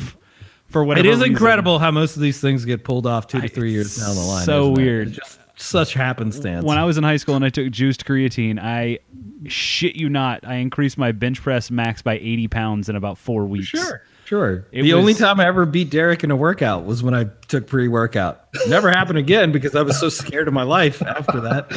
[0.68, 1.30] for It whatever is reason.
[1.32, 4.14] incredible how most of these things get pulled off two to I- three years down
[4.14, 4.44] the line.
[4.44, 5.12] so weird.
[5.12, 6.64] Just such happenstance.
[6.64, 8.98] When I was in high school and I took juiced creatine, I
[9.46, 13.44] shit you not, I increased my bench press max by 80 pounds in about four
[13.46, 13.68] weeks.
[13.68, 14.66] Sure, sure.
[14.72, 17.68] It the only time I ever beat Derek in a workout was when I took
[17.68, 18.40] pre-workout.
[18.66, 21.70] Never happened again because I was so scared of my life after that.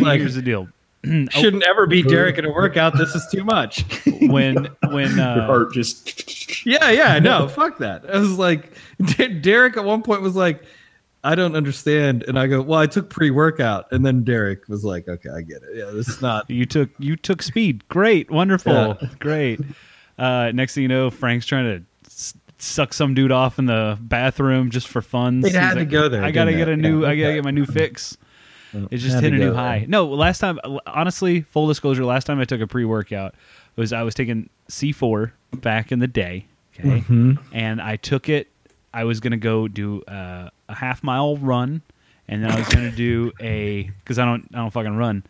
[0.00, 0.68] like, Here's the deal.
[1.04, 2.96] Shouldn't ever beat Derek in a workout.
[2.96, 3.84] This is too much.
[4.22, 8.08] When when Your uh, heart just yeah, yeah, no, fuck that.
[8.08, 8.72] I was like,
[9.04, 10.62] D- Derek at one point was like,
[11.24, 15.08] I don't understand, and I go, well, I took pre-workout, and then Derek was like,
[15.08, 15.70] okay, I get it.
[15.76, 16.48] Yeah, this is not.
[16.48, 19.08] you took you took speed, great, wonderful, Yeah.
[19.18, 19.60] great.
[20.18, 23.98] Uh, next thing you know, Frank's trying to s- suck some dude off in the
[24.00, 25.40] bathroom just for fun.
[25.40, 27.02] They had to go there, I gotta didn't get a new.
[27.02, 27.08] Yeah.
[27.08, 28.16] I gotta get my new fix.
[28.90, 29.80] It just hit a new high.
[29.80, 29.88] there.
[29.88, 33.34] No, last time, honestly, full disclosure, last time I took a pre workout
[33.76, 36.46] was I was taking C4 back in the day.
[36.78, 37.00] Okay.
[37.00, 37.34] Mm-hmm.
[37.52, 38.48] And I took it.
[38.94, 41.82] I was going to go do uh, a half mile run.
[42.28, 45.24] And then I was going to do a, because I don't, I don't fucking run.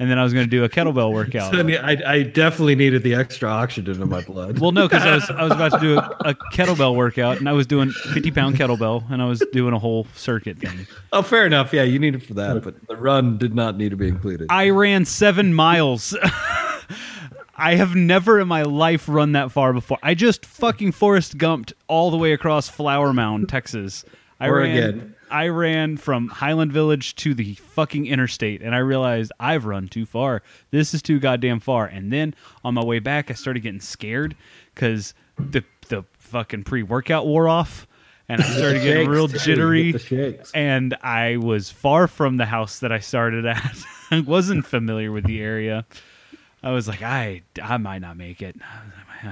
[0.00, 1.50] And then I was going to do a kettlebell workout.
[1.52, 4.60] So I, I definitely needed the extra oxygen in my blood.
[4.60, 7.48] Well, no, because I was I was about to do a, a kettlebell workout, and
[7.48, 10.86] I was doing fifty pound kettlebell, and I was doing a whole circuit thing.
[11.12, 11.72] oh, fair enough.
[11.72, 14.46] Yeah, you needed for that, but the run did not need to be included.
[14.50, 16.16] I ran seven miles.
[17.60, 19.98] I have never in my life run that far before.
[20.00, 24.04] I just fucking Forrest Gumped all the way across Flower Mound, Texas.
[24.38, 24.98] I Oregon.
[24.98, 25.14] ran.
[25.30, 30.06] I ran from Highland Village to the fucking interstate, and I realized I've run too
[30.06, 30.42] far.
[30.70, 31.86] This is too goddamn far.
[31.86, 32.34] And then
[32.64, 34.36] on my way back, I started getting scared
[34.74, 37.86] because the the fucking pre workout wore off,
[38.28, 42.80] and I started getting Shakes, real jittery get and I was far from the house
[42.80, 43.76] that I started at.
[44.10, 45.86] I wasn't familiar with the area.
[46.62, 48.56] I was like, I, I might not make it.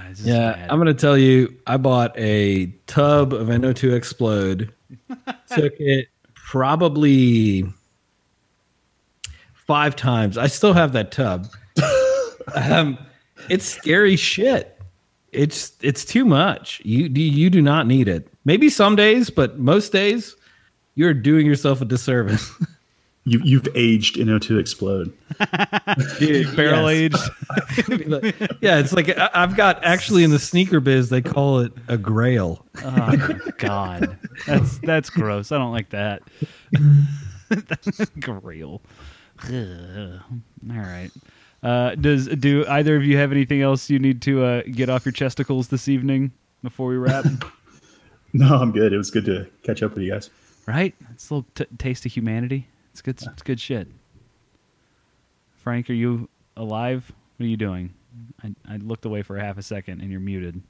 [0.08, 0.70] This Yeah, bad.
[0.70, 4.72] I'm gonna tell you, I bought a tub of NO2 Explode.
[5.54, 7.64] took it probably
[9.54, 10.38] five times.
[10.38, 11.48] I still have that tub.
[12.54, 12.98] um,
[13.48, 14.80] it's scary shit.
[15.32, 16.80] It's it's too much.
[16.84, 18.28] You do you do not need it.
[18.44, 20.36] Maybe some days, but most days,
[20.94, 22.50] you're doing yourself a disservice.
[23.28, 25.12] You, you've aged NO2 explode.
[26.56, 27.16] Barrel aged.
[28.60, 31.98] yeah, it's like I- I've got actually in the sneaker biz they call it a
[31.98, 32.64] grail.
[32.84, 34.16] Oh God,
[34.46, 35.50] that's that's gross.
[35.50, 36.22] I don't like that.
[37.48, 38.80] That's grail.
[39.44, 40.20] Ugh.
[40.70, 41.10] All right.
[41.62, 45.04] Uh, does do either of you have anything else you need to uh, get off
[45.04, 46.30] your chesticles this evening
[46.62, 47.24] before we wrap?
[48.32, 48.92] No, I'm good.
[48.92, 50.30] It was good to catch up with you guys.
[50.66, 50.94] right?
[51.12, 52.68] It's a little t- taste of humanity.
[52.96, 53.20] It's good.
[53.30, 53.88] It's good shit.
[55.58, 57.12] Frank, are you alive?
[57.36, 57.92] What are you doing?
[58.42, 60.62] I, I looked away for half a second, and you're muted.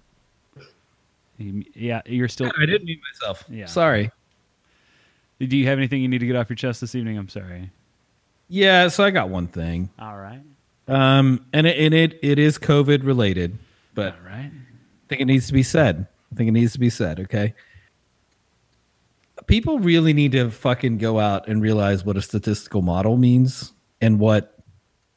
[1.39, 2.51] You- yeah, you're still.
[2.61, 3.45] I didn't mute myself.
[3.49, 3.67] Yeah.
[3.67, 4.11] Sorry.
[5.39, 7.17] Do you have anything you need to get off your chest this evening?
[7.17, 7.71] I'm sorry.
[8.49, 9.91] Yeah, so I got one thing.
[9.99, 10.41] All right.
[10.89, 13.57] Um, and it, and it it is COVID related,
[13.95, 14.51] but All right.
[14.51, 16.09] I think it needs to be said.
[16.33, 17.21] I think it needs to be said.
[17.21, 17.55] Okay.
[19.47, 24.19] People really need to fucking go out and realize what a statistical model means and
[24.19, 24.59] what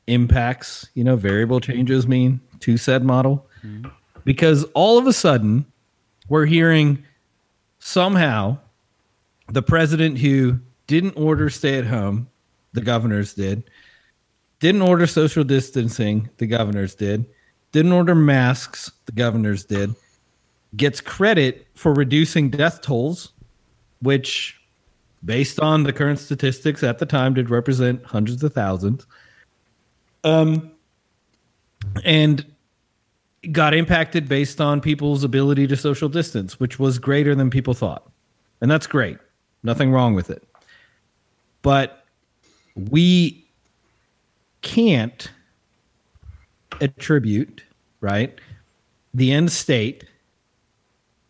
[0.07, 3.47] impacts, you know, variable changes mean to said model.
[3.63, 3.89] Mm-hmm.
[4.25, 5.65] Because all of a sudden,
[6.27, 7.03] we're hearing
[7.79, 8.57] somehow
[9.47, 12.27] the president who didn't order stay at home,
[12.73, 13.63] the governors did,
[14.59, 17.25] didn't order social distancing, the governors did,
[17.71, 19.95] didn't order masks, the governors did,
[20.75, 23.31] gets credit for reducing death tolls,
[24.01, 24.59] which,
[25.23, 29.05] based on the current statistics at the time, did represent hundreds of thousands.
[30.23, 30.71] Um,
[32.03, 32.45] and
[33.51, 38.09] got impacted based on people's ability to social distance, which was greater than people thought.
[38.61, 39.17] And that's great.
[39.63, 40.45] Nothing wrong with it.
[41.61, 42.05] But
[42.75, 43.47] we
[44.61, 45.31] can't
[46.81, 47.63] attribute,
[48.01, 48.39] right,
[49.13, 50.03] the end state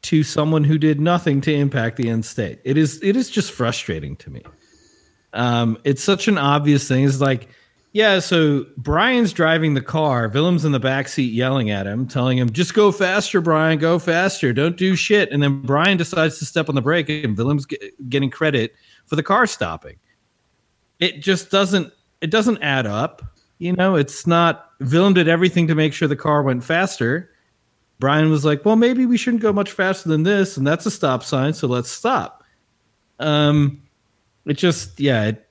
[0.01, 2.59] to someone who did nothing to impact the end state.
[2.63, 4.43] It is it is just frustrating to me.
[5.33, 7.05] Um, it's such an obvious thing.
[7.05, 7.49] It's like,
[7.91, 12.37] yeah, so Brian's driving the car, Willem's in the back seat yelling at him, telling
[12.37, 15.31] him, just go faster, Brian, go faster, don't do shit.
[15.31, 18.73] And then Brian decides to step on the brake, and Willem's get, getting credit
[19.05, 19.97] for the car stopping.
[20.99, 23.21] It just doesn't it doesn't add up.
[23.57, 27.31] You know, it's not Willem did everything to make sure the car went faster.
[27.99, 30.91] Brian was like, "Well, maybe we shouldn't go much faster than this, and that's a
[30.91, 32.43] stop sign, so let's stop."
[33.19, 33.81] Um,
[34.45, 35.49] it just, yeah, it,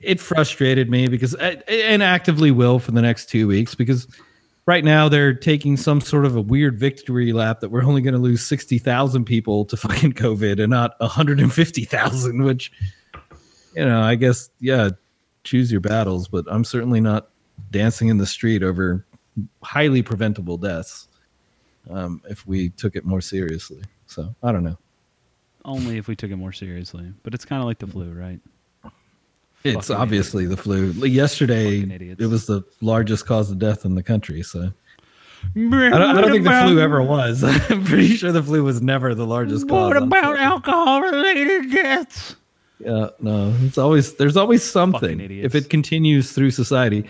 [0.00, 4.08] it frustrated me because, and actively will for the next two weeks because
[4.66, 8.14] right now they're taking some sort of a weird victory lap that we're only going
[8.14, 12.42] to lose sixty thousand people to fucking COVID and not one hundred and fifty thousand,
[12.42, 12.72] which,
[13.76, 14.90] you know, I guess, yeah,
[15.44, 17.28] choose your battles, but I'm certainly not
[17.70, 19.06] dancing in the street over
[19.62, 21.08] highly preventable deaths
[21.90, 23.82] um, if we took it more seriously.
[24.06, 24.78] So I don't know.
[25.64, 27.12] Only if we took it more seriously.
[27.22, 28.40] But it's kind of like the flu, right?
[29.64, 30.90] It's Fucking obviously the flu.
[31.06, 31.80] Yesterday,
[32.18, 34.42] it was the largest cause of death in the country.
[34.42, 34.70] So
[35.56, 37.42] I don't, I don't think the flu ever was.
[37.70, 39.94] I'm pretty sure the flu was never the largest cause.
[39.94, 42.36] What about alcohol-related deaths?
[42.78, 47.08] Yeah, no, it's always there's always something if it continues through society.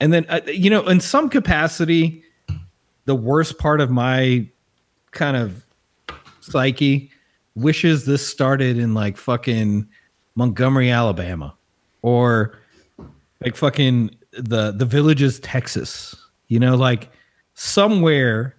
[0.00, 2.24] And then uh, you know, in some capacity,
[3.04, 4.46] the worst part of my
[5.10, 5.64] kind of
[6.40, 7.10] psyche
[7.54, 9.88] wishes this started in like fucking
[10.34, 11.54] Montgomery, Alabama,
[12.02, 12.58] or
[13.42, 16.14] like fucking the the villages, Texas.
[16.48, 17.10] You know, like
[17.54, 18.56] somewhere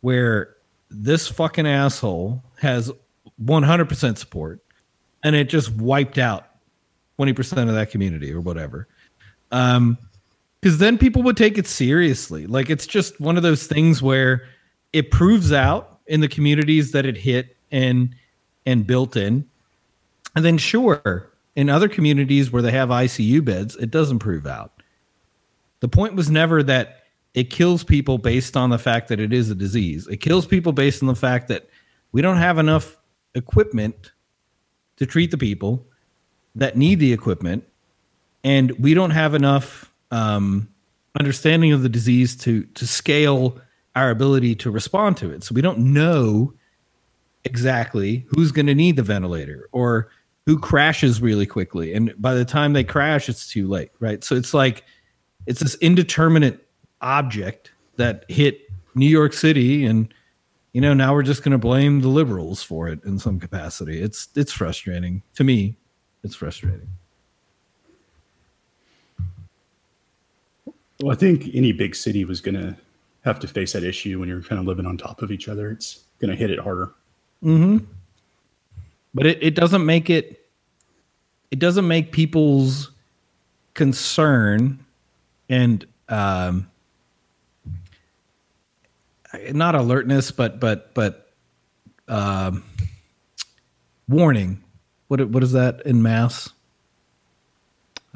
[0.00, 0.56] where
[0.90, 2.90] this fucking asshole has
[3.44, 4.60] 100% support
[5.22, 6.46] and it just wiped out
[7.18, 8.88] 20% of that community or whatever.
[9.52, 9.98] Um,
[10.60, 12.46] because then people would take it seriously.
[12.46, 14.46] Like it's just one of those things where
[14.92, 18.14] it proves out in the communities that it hit and
[18.66, 19.48] and built in.
[20.36, 24.72] And then sure, in other communities where they have ICU beds, it doesn't prove out.
[25.80, 27.04] The point was never that
[27.34, 30.06] it kills people based on the fact that it is a disease.
[30.08, 31.68] It kills people based on the fact that
[32.12, 32.96] we don't have enough
[33.34, 34.12] equipment
[34.96, 35.86] to treat the people
[36.54, 37.64] that need the equipment,
[38.42, 40.68] and we don't have enough um,
[41.18, 43.60] understanding of the disease to to scale
[43.96, 45.42] our ability to respond to it.
[45.42, 46.54] So we don't know
[47.44, 50.10] exactly who's going to need the ventilator or
[50.46, 54.22] who crashes really quickly, and by the time they crash, it's too late, right?
[54.24, 54.84] So it's like
[55.46, 56.66] it's this indeterminate
[57.00, 60.12] object that hit New York City and
[60.72, 64.00] you know now we're just going to blame the liberals for it in some capacity
[64.00, 65.76] it's it's frustrating to me
[66.22, 66.88] it's frustrating
[71.02, 72.76] Well, I think any big city was going to
[73.22, 75.70] have to face that issue when you're kind of living on top of each other.
[75.70, 76.92] It's going to hit it harder.
[79.14, 80.48] but it, it doesn't make it
[81.50, 82.92] it doesn't make people's
[83.74, 84.78] concern
[85.48, 86.70] and um,
[89.52, 91.32] not alertness, but but but
[92.08, 92.62] um,
[94.08, 94.62] warning.
[95.08, 96.50] What what is that in mass?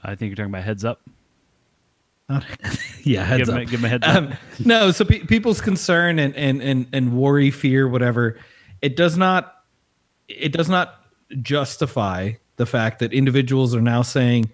[0.02, 1.01] I think you're talking about heads up.
[3.06, 4.32] Yeah, heads Give him, give him a heads um,
[4.64, 8.38] no, so pe- people's concern and, and and and worry, fear, whatever,
[8.80, 9.62] it does not
[10.26, 11.05] it does not
[11.42, 14.51] justify the fact that individuals are now saying,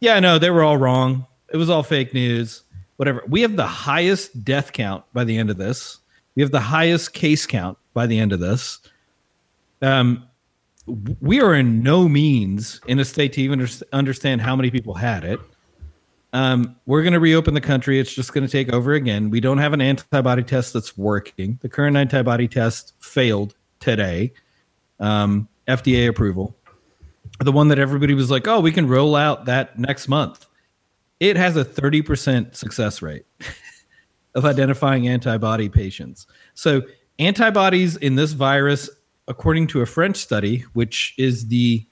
[0.00, 1.26] "Yeah, no, they were all wrong.
[1.52, 2.64] It was all fake news."
[2.96, 3.22] Whatever.
[3.28, 6.00] We have the highest death count by the end of this.
[6.34, 8.80] We have the highest case count by the end of this.
[9.80, 10.24] Um,
[11.20, 15.24] we are in no means in a state to even understand how many people had
[15.24, 15.40] it.
[16.32, 17.98] Um, we're going to reopen the country.
[17.98, 19.30] It's just going to take over again.
[19.30, 21.58] We don't have an antibody test that's working.
[21.60, 24.32] The current antibody test failed today.
[25.00, 26.56] Um, FDA approval.
[27.40, 30.46] The one that everybody was like, oh, we can roll out that next month.
[31.20, 33.24] It has a 30% success rate
[34.34, 36.26] of identifying antibody patients.
[36.54, 36.82] So,
[37.18, 38.88] antibodies in this virus,
[39.28, 41.86] according to a French study, which is the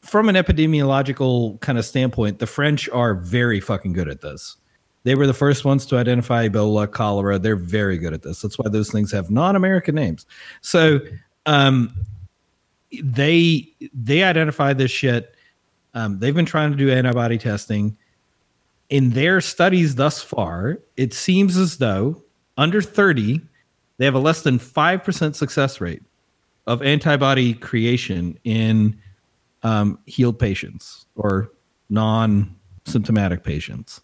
[0.00, 4.56] from an epidemiological kind of standpoint, the French are very fucking good at this.
[5.02, 7.38] They were the first ones to identify Ebola, cholera.
[7.38, 8.42] They're very good at this.
[8.42, 10.26] That's why those things have non-American names.
[10.60, 11.00] So
[11.46, 11.94] um,
[13.02, 15.34] they they identify this shit.
[15.94, 17.96] Um, they've been trying to do antibody testing.
[18.90, 22.22] In their studies thus far, it seems as though
[22.58, 23.40] under 30,
[23.98, 26.02] they have a less than 5% success rate
[26.66, 29.00] of antibody creation in
[29.62, 31.52] um, healed patients or
[31.88, 34.00] non-symptomatic patients.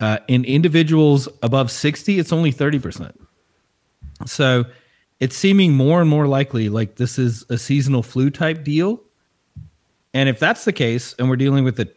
[0.00, 3.12] Uh, in individuals above 60, it's only 30%.
[4.26, 4.64] So
[5.20, 9.00] it's seeming more and more likely like this is a seasonal flu type deal.
[10.12, 11.88] And if that's the case, and we're dealing with a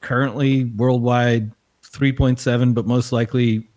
[0.00, 1.52] currently worldwide
[1.82, 3.68] 3.7, but most likely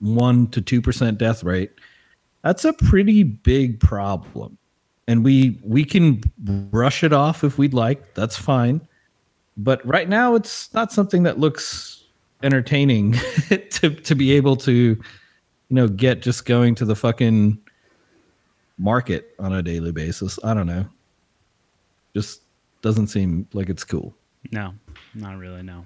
[0.00, 1.72] 1 to 2% death rate,
[2.42, 4.57] that's a pretty big problem
[5.08, 8.80] and we we can brush it off if we'd like that's fine
[9.56, 12.04] but right now it's not something that looks
[12.44, 13.12] entertaining
[13.70, 14.98] to to be able to you
[15.70, 17.58] know get just going to the fucking
[18.78, 20.86] market on a daily basis i don't know
[22.14, 22.42] just
[22.82, 24.14] doesn't seem like it's cool
[24.52, 24.72] No,
[25.14, 25.62] not really.
[25.62, 25.84] No.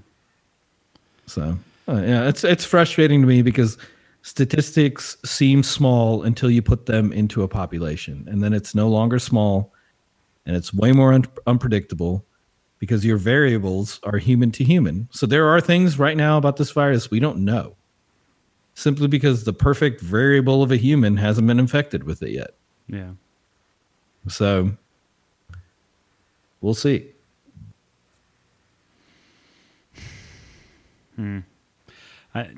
[1.26, 1.56] so
[1.88, 3.78] uh, yeah it's it's frustrating to me because
[4.22, 8.26] statistics seem small until you put them into a population.
[8.30, 9.72] And then it's no longer small
[10.46, 12.24] and it's way more un- unpredictable
[12.78, 15.08] because your variables are human to human.
[15.12, 17.76] So there are things right now about this virus we don't know
[18.74, 22.54] simply because the perfect variable of a human hasn't been infected with it yet.
[22.88, 23.12] Yeah.
[24.28, 24.72] so
[26.60, 27.08] we'll see.
[31.16, 31.40] Hmm.
[32.34, 32.48] I,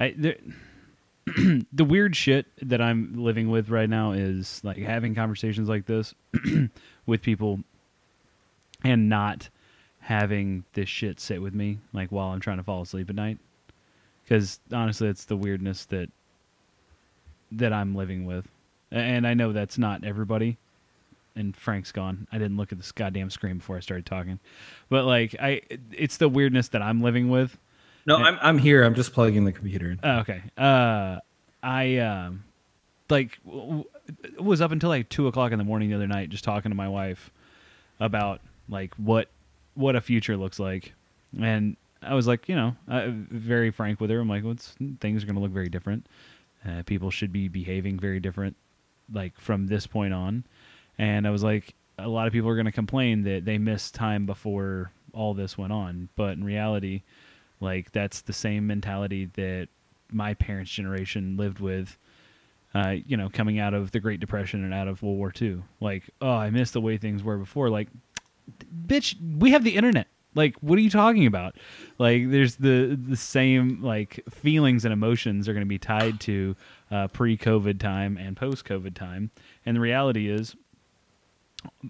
[0.00, 0.14] I
[1.72, 6.14] the weird shit that I'm living with right now is like having conversations like this
[7.06, 7.60] with people
[8.82, 9.50] and not
[10.00, 13.38] having this shit sit with me like while I'm trying to fall asleep at night.
[14.24, 16.08] Because honestly, it's the weirdness that
[17.52, 18.46] that I'm living with,
[18.92, 20.56] and I know that's not everybody.
[21.36, 22.26] And Frank's gone.
[22.32, 24.40] I didn't look at this goddamn screen before I started talking,
[24.88, 25.62] but like I,
[25.92, 27.58] it's the weirdness that I'm living with.
[28.06, 30.42] No i'm, I'm here i'm just plugging the computer in Oh, okay.
[30.56, 31.18] Uh,
[31.62, 32.44] I um,
[33.10, 33.84] like w- w-
[34.38, 36.76] was up until like two o'clock in the morning the other night, just talking to
[36.76, 37.30] my wife
[37.98, 39.28] about like what
[39.74, 40.94] what a future looks like,
[41.38, 44.20] and I was like, you know, uh, very frank with her.
[44.20, 46.06] I'm like, what's things are going to look very different.
[46.66, 48.56] Uh, people should be behaving very different,
[49.12, 50.44] like from this point on.
[50.98, 53.94] And I was like, a lot of people are going to complain that they missed
[53.94, 57.02] time before all this went on, but in reality,
[57.60, 59.68] like that's the same mentality that
[60.10, 61.98] my parents' generation lived with.
[62.72, 65.64] Uh, you know, coming out of the Great Depression and out of World War II.
[65.80, 67.68] Like, oh, I miss the way things were before.
[67.68, 67.88] Like,
[68.86, 70.06] bitch, we have the internet.
[70.36, 71.56] Like, what are you talking about?
[71.98, 76.54] Like, there's the the same like feelings and emotions are going to be tied to
[76.90, 79.32] uh, pre-COVID time and post-COVID time.
[79.66, 80.54] And the reality is,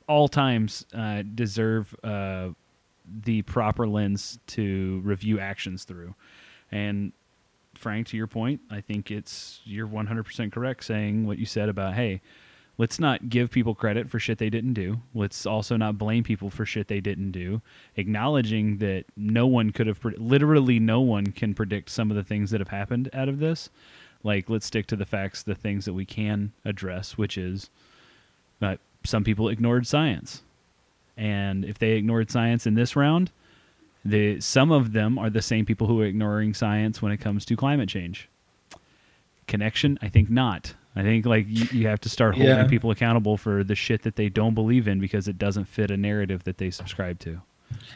[0.08, 2.48] all times uh, deserve uh,
[3.24, 6.14] the proper lens to review actions through.
[6.70, 7.12] And
[7.74, 11.94] Frank, to your point, I think it's you're 100% correct saying what you said about
[11.94, 12.20] hey,
[12.78, 15.00] let's not give people credit for shit they didn't do.
[15.14, 17.60] Let's also not blame people for shit they didn't do.
[17.96, 22.50] Acknowledging that no one could have, literally, no one can predict some of the things
[22.50, 23.70] that have happened out of this.
[24.22, 27.70] Like, let's stick to the facts, the things that we can address, which is
[28.60, 30.42] that some people ignored science
[31.20, 33.30] And if they ignored science in this round,
[34.04, 37.44] the some of them are the same people who are ignoring science when it comes
[37.44, 38.28] to climate change.
[39.46, 39.98] Connection?
[40.00, 40.74] I think not.
[40.96, 42.66] I think like you, you have to start holding Yeah.
[42.66, 45.96] people accountable for the shit that they don't believe in because it doesn't fit a
[45.96, 47.42] narrative that they subscribe to.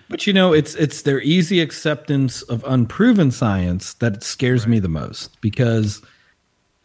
[0.08, 4.88] But you know, it's it's their easy acceptance of unproven science that scares me the
[4.88, 6.02] most because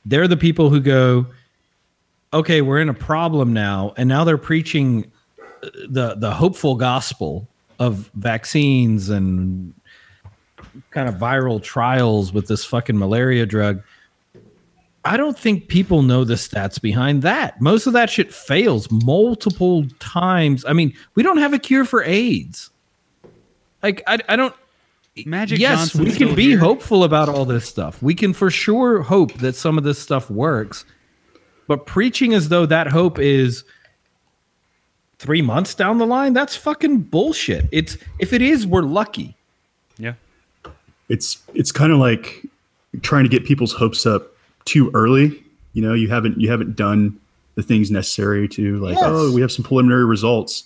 [0.05, 1.27] they're the people who go,
[2.33, 5.11] okay, we're in a problem now, and now they're preaching
[5.61, 7.47] the the hopeful gospel
[7.79, 9.73] of vaccines and
[10.91, 13.81] kind of viral trials with this fucking malaria drug.
[15.05, 17.61] I don't think people know the stats behind that.
[17.61, 20.65] Most of that shit fails multiple times.
[20.65, 22.69] I mean, we don't have a cure for AIDS.
[23.81, 24.53] Like I, I don't
[25.25, 26.59] Magic yes, we can be here.
[26.59, 28.01] hopeful about all this stuff.
[28.01, 30.85] We can for sure hope that some of this stuff works.
[31.67, 33.63] But preaching as though that hope is
[35.19, 37.67] three months down the line, that's fucking bullshit.
[37.71, 39.35] It's if it is, we're lucky.
[39.97, 40.13] Yeah.
[41.09, 42.45] it's it's kind of like
[43.01, 44.31] trying to get people's hopes up
[44.65, 45.43] too early.
[45.73, 47.19] You know, you haven't you haven't done
[47.55, 49.03] the things necessary to like, Yes.
[49.05, 50.63] oh, we have some preliminary results.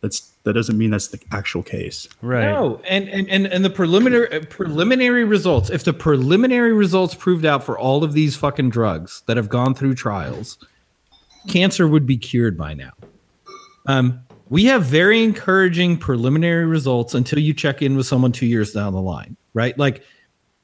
[0.00, 2.08] That's that doesn't mean that's the actual case.
[2.20, 2.44] Right.
[2.44, 5.70] No, and and and, and the preliminary uh, preliminary results.
[5.70, 9.74] If the preliminary results proved out for all of these fucking drugs that have gone
[9.74, 10.58] through trials,
[11.48, 12.90] cancer would be cured by now.
[13.86, 18.72] Um, we have very encouraging preliminary results until you check in with someone two years
[18.72, 19.76] down the line, right?
[19.78, 20.04] Like,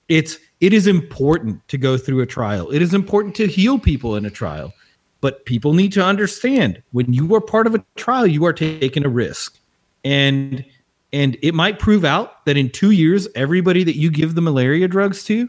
[0.08, 2.70] it's it is important to go through a trial.
[2.70, 4.74] It is important to heal people in a trial,
[5.20, 9.04] but people need to understand when you are part of a trial, you are taking
[9.04, 9.58] a risk.
[10.04, 10.64] And
[11.12, 14.88] and it might prove out that in two years everybody that you give the malaria
[14.88, 15.48] drugs to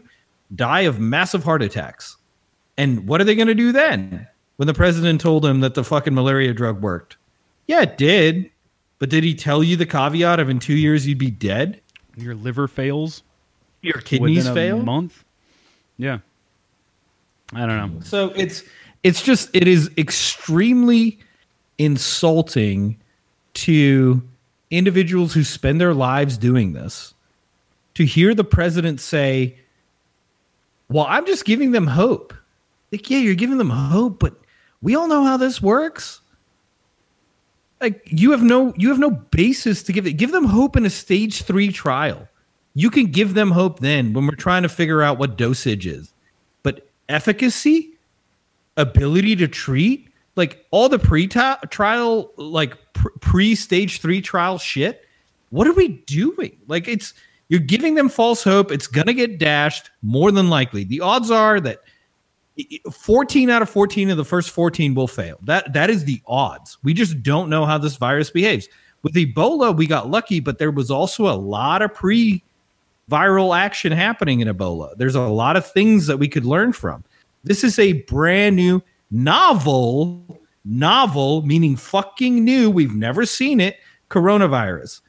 [0.54, 2.16] die of massive heart attacks.
[2.76, 4.26] And what are they going to do then?
[4.56, 7.16] When the president told them that the fucking malaria drug worked
[7.66, 8.50] yeah it did
[8.98, 11.80] but did he tell you the caveat of in two years you'd be dead
[12.16, 13.22] Your liver fails
[13.82, 15.24] your kidneys a fail month.
[15.98, 16.18] Yeah.
[17.52, 18.00] I don't know.
[18.00, 18.62] So it's
[19.02, 21.18] it's just it is extremely
[21.76, 22.96] insulting
[23.54, 24.22] to
[24.70, 27.12] individuals who spend their lives doing this
[27.94, 29.58] to hear the president say,
[30.88, 32.32] "Well, I'm just giving them hope."
[32.90, 34.34] Like, yeah, you're giving them hope, but
[34.80, 36.21] we all know how this works.
[37.82, 40.12] Like you have no you have no basis to give it.
[40.12, 42.28] Give them hope in a stage 3 trial.
[42.74, 46.12] You can give them hope then when we're trying to figure out what dosage is.
[46.62, 47.98] But efficacy,
[48.76, 52.76] ability to treat, like all the pre-trial, like
[53.20, 55.02] pre-stage three trial shit.
[55.50, 56.56] What are we doing?
[56.66, 57.12] Like it's
[57.48, 58.72] you're giving them false hope.
[58.72, 60.84] It's gonna get dashed more than likely.
[60.84, 61.80] The odds are that
[62.90, 65.38] 14 out of 14 of the first 14 will fail.
[65.42, 66.78] That that is the odds.
[66.82, 68.68] We just don't know how this virus behaves.
[69.02, 72.42] With Ebola, we got lucky, but there was also a lot of pre
[73.10, 74.96] viral action happening in Ebola.
[74.96, 77.04] There's a lot of things that we could learn from.
[77.44, 82.70] This is a brand new novel, novel meaning fucking new.
[82.70, 83.76] We've never seen it.
[84.10, 85.00] Coronavirus.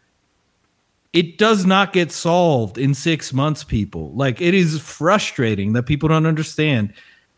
[1.12, 4.12] It does not get solved in six months, people.
[4.14, 6.94] Like it is frustrating that people don't understand.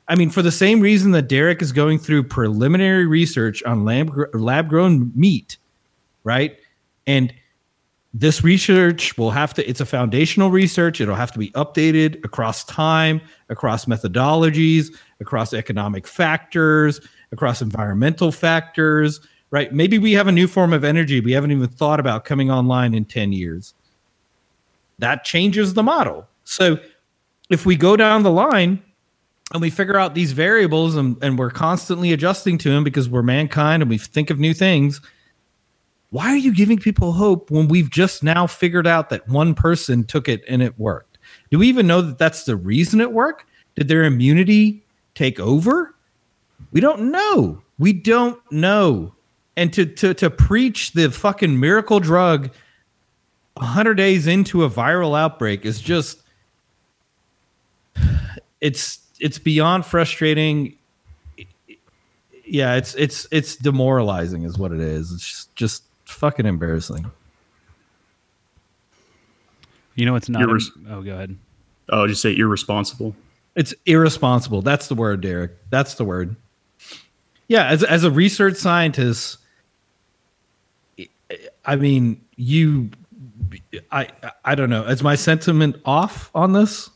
[0.08, 4.12] I mean, for the same reason that Derek is going through preliminary research on lab
[4.34, 5.58] lab grown meat,
[6.24, 6.58] right?
[7.08, 7.34] And
[8.14, 11.02] this research will have to it's a foundational research.
[11.02, 13.20] It'll have to be updated across time
[13.50, 17.02] across methodologies across economic factors
[17.32, 19.20] across environmental factors
[19.52, 19.72] right?
[19.72, 22.94] Maybe we have a new form of energy we haven't even thought about coming online
[22.94, 23.74] in 10 years.
[25.00, 26.28] That changes the model.
[26.44, 26.78] So
[27.50, 28.82] if we go down the line
[29.56, 33.24] and we figure out these variables and, and we're constantly adjusting to them because we're
[33.24, 35.02] mankind and we think of new things
[36.16, 40.06] why are you giving people hope when we've just now figured out that one person
[40.06, 41.18] took it and it worked?
[41.52, 43.44] Do we even know that that's the reason it worked?
[43.76, 45.94] Did their immunity take over?
[46.72, 47.62] We don't know.
[47.78, 49.14] We don't know.
[49.58, 52.52] And to to to preach the fucking miracle drug
[53.56, 56.22] 100 days into a viral outbreak is just
[58.62, 60.76] it's it's beyond frustrating
[62.46, 65.12] yeah, it's it's it's demoralizing, is what it is.
[65.12, 67.12] It's just, just fucking embarrassing.
[69.96, 70.42] You know, it's not.
[70.42, 70.60] You're
[70.90, 71.38] oh, go ahead.
[71.90, 73.16] Oh, just say irresponsible.
[73.56, 74.62] It's irresponsible.
[74.62, 75.52] That's the word, Derek.
[75.70, 76.36] That's the word.
[77.48, 79.38] Yeah, as as a research scientist,
[81.66, 82.92] I mean, you,
[83.92, 84.10] I
[84.44, 84.84] I don't know.
[84.84, 86.90] Is my sentiment off on this?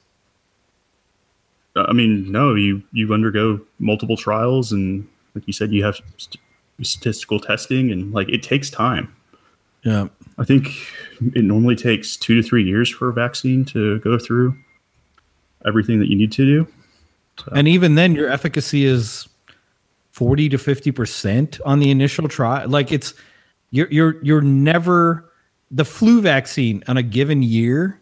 [1.88, 6.38] I mean, no, you you undergo multiple trials, and like you said, you have st-
[6.82, 9.14] statistical testing, and like it takes time.
[9.84, 10.08] Yeah.
[10.38, 10.70] I think
[11.36, 14.58] it normally takes two to three years for a vaccine to go through
[15.66, 16.68] everything that you need to do.
[17.54, 19.28] And even then, your efficacy is
[20.12, 22.68] forty to fifty percent on the initial trial.
[22.70, 23.14] Like it's
[23.72, 25.30] you're you're you're never
[25.72, 28.00] the flu vaccine on a given year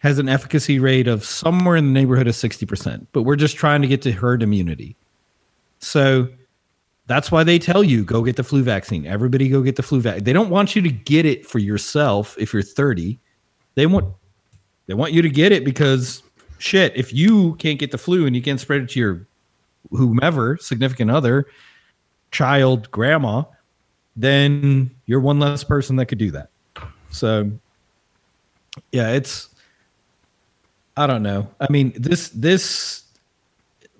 [0.00, 3.08] has an efficacy rate of somewhere in the neighborhood of sixty percent.
[3.12, 4.96] But we're just trying to get to herd immunity.
[5.78, 6.28] So
[7.06, 9.06] that's why they tell you go get the flu vaccine.
[9.06, 10.24] Everybody go get the flu vaccine.
[10.24, 13.18] They don't want you to get it for yourself if you're 30.
[13.74, 14.14] They want
[14.86, 16.22] they want you to get it because
[16.58, 19.26] shit, if you can't get the flu and you can't spread it to your
[19.90, 21.46] whomever, significant other,
[22.30, 23.42] child, grandma,
[24.16, 26.50] then you're one less person that could do that.
[27.10, 27.50] So
[28.92, 29.48] yeah, it's
[31.00, 31.48] I don't know.
[31.58, 33.04] I mean, this this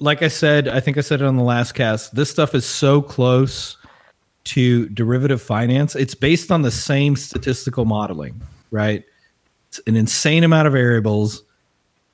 [0.00, 2.14] like I said, I think I said it on the last cast.
[2.14, 3.78] This stuff is so close
[4.44, 5.96] to derivative finance.
[5.96, 9.02] It's based on the same statistical modeling, right?
[9.68, 11.42] It's an insane amount of variables,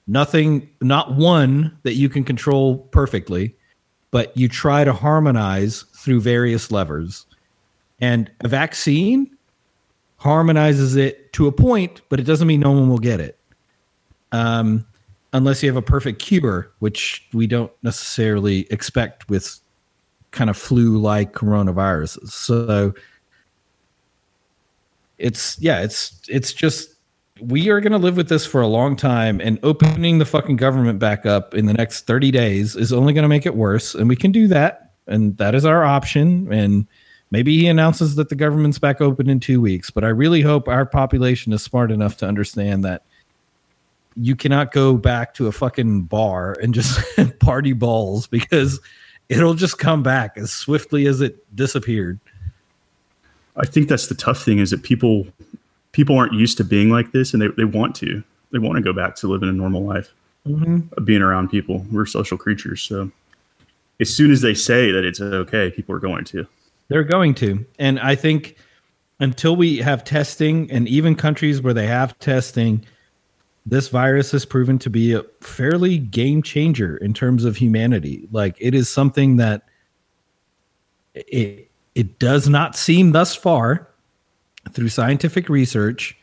[0.06, 3.56] nothing, not one that you can control perfectly,
[4.12, 7.26] but you try to harmonize through various levers.
[8.00, 9.36] And a vaccine
[10.18, 13.36] harmonizes it to a point, but it doesn't mean no one will get it.
[14.36, 14.86] Um,
[15.32, 19.60] unless you have a perfect cure, which we don't necessarily expect with
[20.30, 22.30] kind of flu-like coronaviruses.
[22.30, 22.94] So
[25.18, 26.94] it's yeah, it's it's just
[27.40, 30.56] we are going to live with this for a long time and opening the fucking
[30.56, 33.94] government back up in the next 30 days is only going to make it worse
[33.94, 36.86] and we can do that and that is our option and
[37.30, 40.66] maybe he announces that the government's back open in 2 weeks but I really hope
[40.66, 43.04] our population is smart enough to understand that
[44.16, 47.00] you cannot go back to a fucking bar and just
[47.38, 48.80] party balls because
[49.28, 52.18] it'll just come back as swiftly as it disappeared.
[53.56, 55.26] I think that's the tough thing is that people
[55.92, 58.22] people aren't used to being like this and they, they want to.
[58.52, 60.12] They want to go back to living a normal life.
[60.46, 61.04] Mm-hmm.
[61.04, 61.84] Being around people.
[61.90, 62.82] We're social creatures.
[62.82, 63.10] So
[63.98, 66.46] as soon as they say that it's okay, people are going to.
[66.88, 67.66] They're going to.
[67.78, 68.56] And I think
[69.18, 72.84] until we have testing and even countries where they have testing,
[73.66, 78.28] this virus has proven to be a fairly game changer in terms of humanity.
[78.30, 79.62] Like it is something that
[81.14, 83.88] it it does not seem thus far
[84.70, 86.16] through scientific research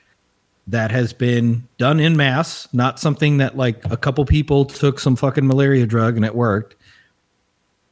[0.67, 5.15] that has been done in mass, not something that like a couple people took some
[5.15, 6.75] fucking malaria drug and it worked.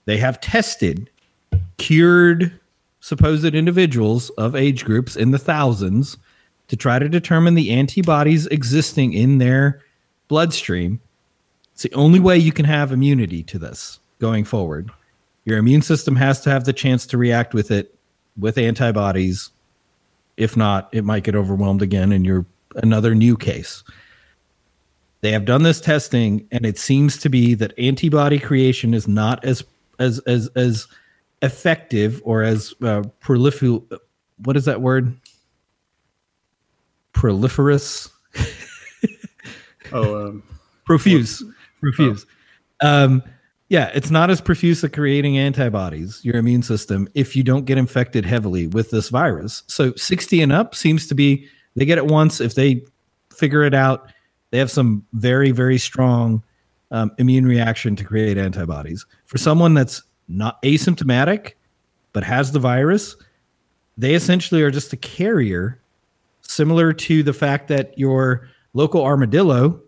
[0.06, 1.10] They have tested
[1.78, 2.58] cured
[3.02, 6.18] supposed individuals of age groups in the thousands
[6.72, 9.82] to try to determine the antibodies existing in their
[10.30, 11.02] bloodstream.
[11.74, 14.90] It's the only way you can have immunity to this going forward.
[15.44, 17.94] Your immune system has to have the chance to react with it
[18.40, 19.50] with antibodies.
[20.38, 22.46] If not, it might get overwhelmed again and you're
[22.78, 23.84] another new case.
[25.20, 29.44] They have done this testing and it seems to be that antibody creation is not
[29.44, 29.62] as
[30.00, 30.88] as as as
[31.42, 33.82] effective or as uh, prolific
[34.44, 35.21] what is that word?
[37.22, 38.10] Proliferous,
[39.92, 40.44] Oh, um,
[40.86, 41.44] profuse,
[41.80, 42.26] profuse.
[42.82, 43.22] Um,
[43.70, 47.78] yeah, it's not as profuse at creating antibodies, your immune system, if you don't get
[47.78, 49.62] infected heavily with this virus.
[49.68, 52.42] So 60 and up seems to be, they get it once.
[52.42, 52.84] If they
[53.32, 54.12] figure it out,
[54.50, 56.44] they have some very, very strong
[56.90, 59.06] um, immune reaction to create antibodies.
[59.28, 61.52] For someone that's not asymptomatic,
[62.14, 63.16] but has the virus,
[63.96, 65.81] they essentially are just a carrier
[66.52, 69.82] similar to the fact that your local armadillo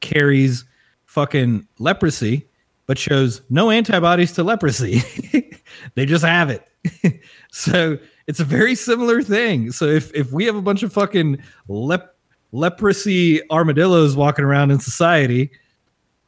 [0.00, 0.64] carries
[1.06, 2.46] fucking leprosy
[2.86, 5.02] but shows no antibodies to leprosy.
[5.94, 6.66] They just have it.
[7.50, 9.72] So it's a very similar thing.
[9.72, 11.38] So if if we have a bunch of fucking
[11.68, 12.16] lep-
[12.52, 15.50] leprosy armadillos walking around in society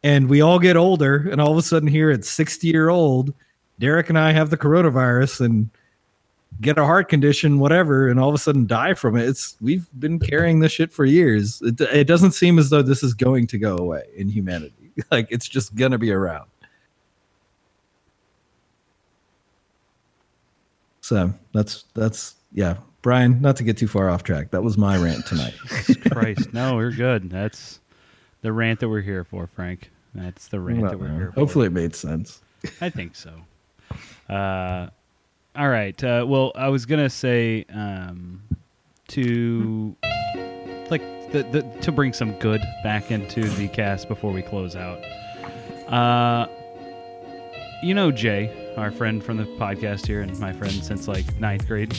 [0.02, 3.34] and we all get older and all of a sudden here at 60 year old
[3.78, 5.70] derek and i have the coronavirus and
[6.60, 9.28] get a heart condition, whatever, and all of a sudden die from it.
[9.28, 11.62] It's we've been carrying this shit for years.
[11.62, 14.74] It, it doesn't seem as though this is going to go away in humanity.
[15.12, 16.50] Like it's just gonna be around.
[21.00, 23.40] So that's that's yeah, Brian.
[23.40, 24.50] Not to get too far off track.
[24.50, 25.54] That was my rant tonight.
[26.10, 27.30] Christ, no, we're good.
[27.30, 27.78] That's
[28.42, 29.90] the rant that we're here for, Frank.
[30.16, 31.40] That's the rant that we're here for.
[31.40, 32.40] Hopefully, it made sense.
[32.80, 33.32] I think so.
[34.28, 34.88] Uh,
[35.56, 36.02] all right.
[36.02, 38.42] Uh, well, I was gonna say um,
[39.08, 39.96] to
[40.90, 41.02] like
[41.32, 44.98] the, the to bring some good back into the cast before we close out.
[45.92, 46.46] Uh,
[47.82, 51.66] you know Jay, our friend from the podcast here, and my friend since like ninth
[51.66, 51.96] grade.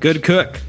[0.00, 0.60] Good cook.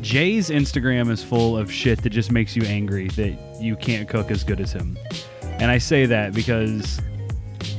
[0.00, 4.30] Jay's Instagram is full of shit that just makes you angry that you can't cook
[4.30, 4.96] as good as him.
[5.42, 7.00] And I say that because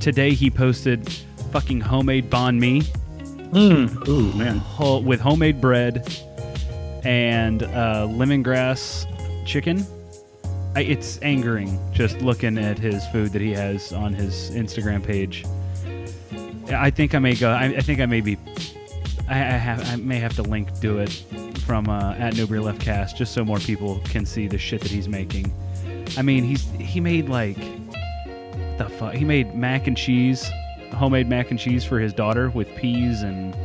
[0.02, 1.10] today he posted
[1.52, 2.84] fucking homemade banh mi
[3.55, 4.57] Ooh, man.
[4.57, 6.07] ho- with homemade bread
[7.03, 9.05] and uh, lemongrass
[9.45, 9.85] chicken.
[10.76, 15.45] I, it's angering just looking at his food that he has on his Instagram page.
[16.71, 17.49] I think I may go.
[17.49, 18.38] I, I think I may be.
[19.27, 19.88] I, I have.
[19.89, 21.09] I may have to link do it
[21.65, 24.91] from uh, at Beer Left Cast just so more people can see the shit that
[24.91, 25.51] he's making.
[26.17, 29.13] I mean, he's he made like what the fuck.
[29.15, 30.47] He made mac and cheese,
[30.94, 33.56] homemade mac and cheese for his daughter with peas and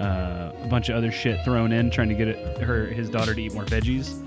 [0.00, 3.34] uh, a bunch of other shit thrown in, trying to get it, her his daughter
[3.34, 4.22] to eat more veggies.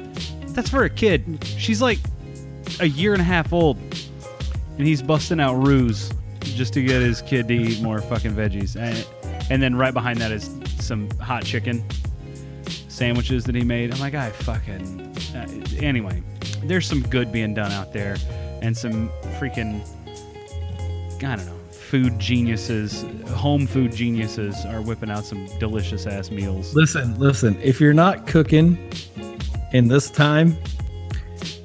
[0.54, 1.44] That's for a kid.
[1.46, 2.00] She's like
[2.80, 3.78] a year and a half old,
[4.78, 6.12] and he's busting out ruse
[6.42, 8.76] just to get his kid to eat more fucking veggies.
[8.76, 9.06] And,
[9.50, 10.50] and then right behind that is
[10.80, 11.84] some hot chicken
[12.88, 13.94] sandwiches that he made.
[13.94, 15.16] I'm like, I fucking.
[15.36, 15.48] Uh,
[15.78, 16.24] anyway,
[16.64, 18.18] there's some good being done out there,
[18.62, 19.10] and some
[19.40, 19.88] freaking.
[21.24, 21.59] I don't know.
[21.90, 26.76] Food geniuses, home food geniuses are whipping out some delicious ass meals.
[26.76, 27.60] Listen, listen.
[27.64, 28.92] If you're not cooking
[29.74, 30.56] in this time,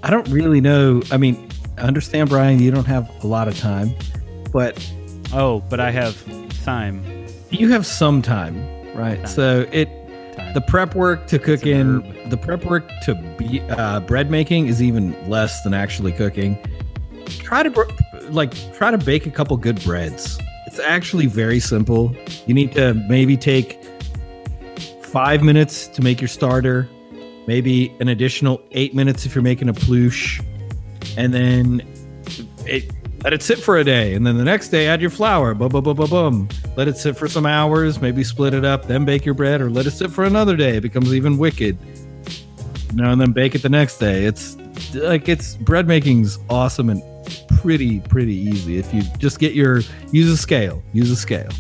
[0.03, 1.03] I don't really know.
[1.11, 1.47] I mean,
[1.77, 3.95] I understand, Brian, you don't have a lot of time,
[4.51, 4.79] but
[5.33, 6.17] Oh, but I have
[6.65, 7.05] time.
[7.51, 8.57] you have some time,
[8.95, 9.17] right?
[9.19, 9.27] Time.
[9.27, 9.91] So it
[10.37, 10.55] Time.
[10.55, 12.31] the prep work to cook in herb.
[12.31, 16.57] the prep work to be uh, bread making is even less than actually cooking.
[17.27, 17.71] Try to
[18.31, 20.39] like try to bake a couple good breads.
[20.67, 22.15] It's actually very simple.
[22.47, 23.79] You need to maybe take
[25.03, 26.89] five minutes to make your starter,
[27.47, 30.41] maybe an additional eight minutes if you're making a poolish,
[31.17, 31.83] and then
[32.67, 32.91] it,
[33.23, 34.15] let it sit for a day.
[34.15, 35.55] And then the next day, add your flour.
[35.55, 36.49] Boom, boom, boom, boom, boom.
[36.77, 38.01] Let it sit for some hours.
[38.01, 40.79] Maybe split it up, then bake your bread, or let it sit for another day.
[40.79, 41.79] It becomes even wicked.
[42.91, 44.25] You know, and then bake it the next day.
[44.25, 44.57] It's
[44.95, 47.03] like it's bread making's awesome and
[47.61, 49.81] pretty pretty easy if you just get your
[50.11, 50.83] use a scale.
[50.93, 51.51] Use a scale.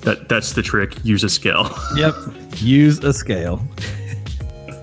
[0.00, 1.04] That that's the trick.
[1.04, 1.70] Use a scale.
[1.96, 2.14] Yep.
[2.56, 3.62] Use a scale.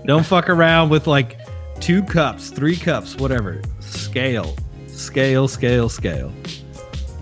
[0.05, 1.37] Don't fuck around with like
[1.79, 3.61] two cups, three cups, whatever.
[3.79, 4.55] Scale.
[4.87, 6.33] Scale, scale, scale.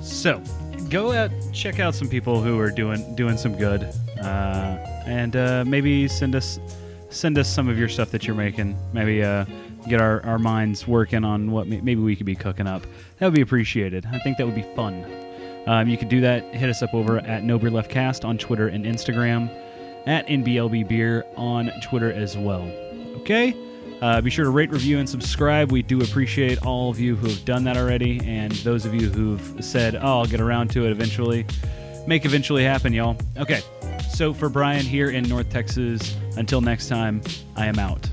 [0.01, 0.41] So,
[0.89, 3.83] go out, check out some people who are doing doing some good,
[4.21, 6.59] uh, and uh, maybe send us
[7.09, 8.77] send us some of your stuff that you're making.
[8.93, 9.45] Maybe uh,
[9.89, 12.83] get our, our minds working on what may- maybe we could be cooking up.
[13.19, 14.05] That would be appreciated.
[14.11, 15.05] I think that would be fun.
[15.67, 16.53] Um, you could do that.
[16.53, 19.49] Hit us up over at No Beer Left Cast on Twitter and Instagram,
[20.05, 22.61] at NBLB Beer on Twitter as well.
[23.17, 23.55] Okay.
[24.01, 25.71] Uh, be sure to rate, review, and subscribe.
[25.71, 29.09] We do appreciate all of you who have done that already, and those of you
[29.09, 31.45] who've said, "Oh, I'll get around to it eventually."
[32.05, 33.17] Make eventually happen, y'all.
[33.37, 33.61] Okay.
[34.11, 37.21] So for Brian here in North Texas, until next time,
[37.55, 38.07] I am out.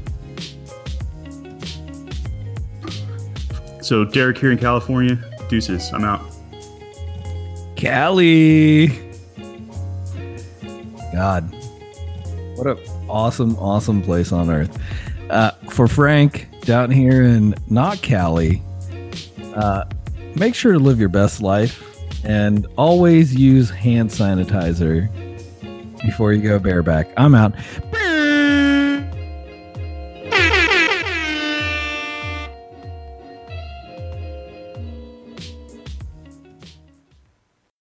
[3.82, 5.18] So Derek here in California.
[5.48, 5.92] Deuces.
[5.92, 6.24] I'm out.
[7.76, 8.88] Cali.
[11.12, 11.52] God.
[12.54, 12.78] What a
[13.08, 14.78] awesome, awesome place on earth.
[15.30, 18.62] Uh, for Frank down here in not Cali,
[19.54, 19.84] uh,
[20.36, 21.84] make sure to live your best life
[22.24, 25.10] and always use hand sanitizer
[26.02, 27.12] before you go bareback.
[27.16, 27.54] I'm out.